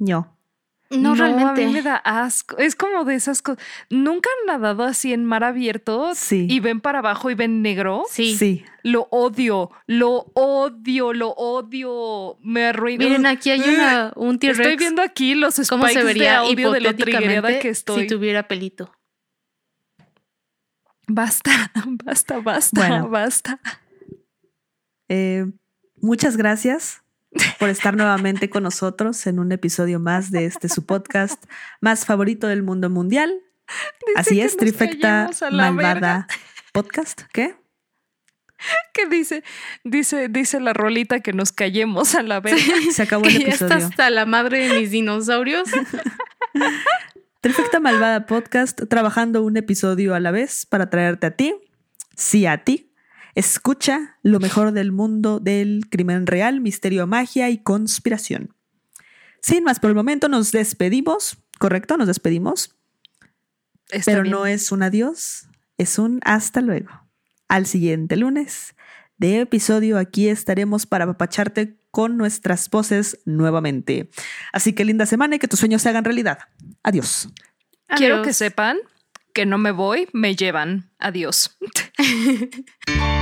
No. 0.00 0.35
No, 0.90 1.14
realmente. 1.14 1.64
A 1.64 1.66
mí 1.66 1.72
me 1.72 1.82
da 1.82 1.96
asco. 1.96 2.58
Es 2.58 2.76
como 2.76 3.04
de 3.04 3.16
esas 3.16 3.42
cosas. 3.42 3.62
¿Nunca 3.90 4.30
han 4.30 4.46
nadado 4.46 4.84
así 4.84 5.12
en 5.12 5.24
mar 5.24 5.42
abierto? 5.42 6.12
Sí. 6.14 6.46
Y 6.48 6.60
ven 6.60 6.80
para 6.80 7.00
abajo 7.00 7.30
y 7.30 7.34
ven 7.34 7.62
negro. 7.62 8.04
Sí. 8.08 8.36
Sí. 8.36 8.64
Lo 8.82 9.08
odio, 9.10 9.70
lo 9.86 10.30
odio, 10.34 11.12
lo 11.12 11.30
odio. 11.30 12.38
Me 12.40 12.66
arruina. 12.66 13.04
Miren, 13.04 13.26
aquí 13.26 13.50
hay 13.50 13.60
una, 13.60 14.12
un 14.14 14.38
T-Rex. 14.38 14.60
Estoy 14.60 14.76
viendo 14.76 15.02
aquí 15.02 15.34
los 15.34 15.54
spikes 15.54 15.68
¿Cómo 15.70 15.88
se 15.88 16.04
vería 16.04 16.30
de 16.30 16.36
audio 16.36 16.70
de 16.70 16.80
lo 16.80 16.94
que 16.94 17.68
estoy. 17.68 18.02
Si 18.02 18.06
tuviera 18.06 18.46
pelito. 18.46 18.92
Basta, 21.08 21.72
basta, 22.04 22.40
basta, 22.40 22.80
bueno, 22.80 23.08
basta. 23.08 23.60
Eh, 25.08 25.46
muchas 26.00 26.36
gracias 26.36 27.05
por 27.58 27.68
estar 27.68 27.96
nuevamente 27.96 28.50
con 28.50 28.62
nosotros 28.62 29.26
en 29.26 29.38
un 29.38 29.52
episodio 29.52 30.00
más 30.00 30.30
de 30.30 30.46
este 30.46 30.68
su 30.68 30.86
podcast 30.86 31.44
más 31.80 32.04
favorito 32.04 32.46
del 32.46 32.62
mundo 32.62 32.90
mundial. 32.90 33.34
Así 34.14 34.40
es, 34.40 34.56
Trifecta 34.56 35.30
Malvada 35.50 36.26
Podcast. 36.72 37.22
¿Qué? 37.32 37.56
¿Qué 38.92 39.06
dice? 39.06 39.44
Dice, 39.84 40.28
dice 40.28 40.60
la 40.60 40.72
rolita 40.72 41.20
que 41.20 41.32
nos 41.32 41.52
callemos 41.52 42.14
a 42.14 42.22
la 42.22 42.40
vez. 42.40 42.60
Se 42.92 43.02
acabó 43.02 43.24
el 43.26 43.36
episodio. 43.36 43.68
Ya 43.68 43.76
está 43.76 43.86
hasta 43.88 44.10
la 44.10 44.26
madre 44.26 44.68
de 44.68 44.80
mis 44.80 44.90
dinosaurios. 44.90 45.68
Trifecta 47.40 47.80
Malvada 47.80 48.26
Podcast, 48.26 48.82
trabajando 48.88 49.44
un 49.44 49.56
episodio 49.56 50.14
a 50.14 50.20
la 50.20 50.30
vez 50.30 50.66
para 50.66 50.90
traerte 50.90 51.26
a 51.26 51.30
ti, 51.32 51.54
sí 52.16 52.46
a 52.46 52.64
ti, 52.64 52.90
Escucha 53.36 54.16
lo 54.22 54.40
mejor 54.40 54.72
del 54.72 54.92
mundo 54.92 55.40
del 55.40 55.88
crimen 55.90 56.26
real, 56.26 56.62
misterio, 56.62 57.06
magia 57.06 57.50
y 57.50 57.58
conspiración. 57.58 58.54
Sin 59.42 59.62
más 59.62 59.78
por 59.78 59.90
el 59.90 59.94
momento, 59.94 60.30
nos 60.30 60.52
despedimos, 60.52 61.36
¿correcto? 61.58 61.98
Nos 61.98 62.06
despedimos. 62.06 62.74
Pero 64.06 64.24
no 64.24 64.46
es 64.46 64.72
un 64.72 64.82
adiós, 64.82 65.48
es 65.76 65.98
un 65.98 66.20
hasta 66.24 66.62
luego. 66.62 66.88
Al 67.46 67.66
siguiente 67.66 68.16
lunes 68.16 68.74
de 69.18 69.40
episodio 69.40 69.98
aquí 69.98 70.28
estaremos 70.28 70.86
para 70.86 71.04
apapacharte 71.04 71.76
con 71.90 72.16
nuestras 72.16 72.70
voces 72.70 73.18
nuevamente. 73.26 74.08
Así 74.50 74.72
que 74.72 74.86
linda 74.86 75.04
semana 75.04 75.36
y 75.36 75.38
que 75.38 75.46
tus 75.46 75.60
sueños 75.60 75.82
se 75.82 75.90
hagan 75.90 76.04
realidad. 76.04 76.38
Adiós. 76.82 77.28
Quiero 77.98 78.22
que 78.22 78.32
sepan 78.32 78.78
que 79.34 79.44
no 79.44 79.58
me 79.58 79.72
voy, 79.72 80.08
me 80.14 80.34
llevan. 80.34 80.90
Adiós. 80.98 81.58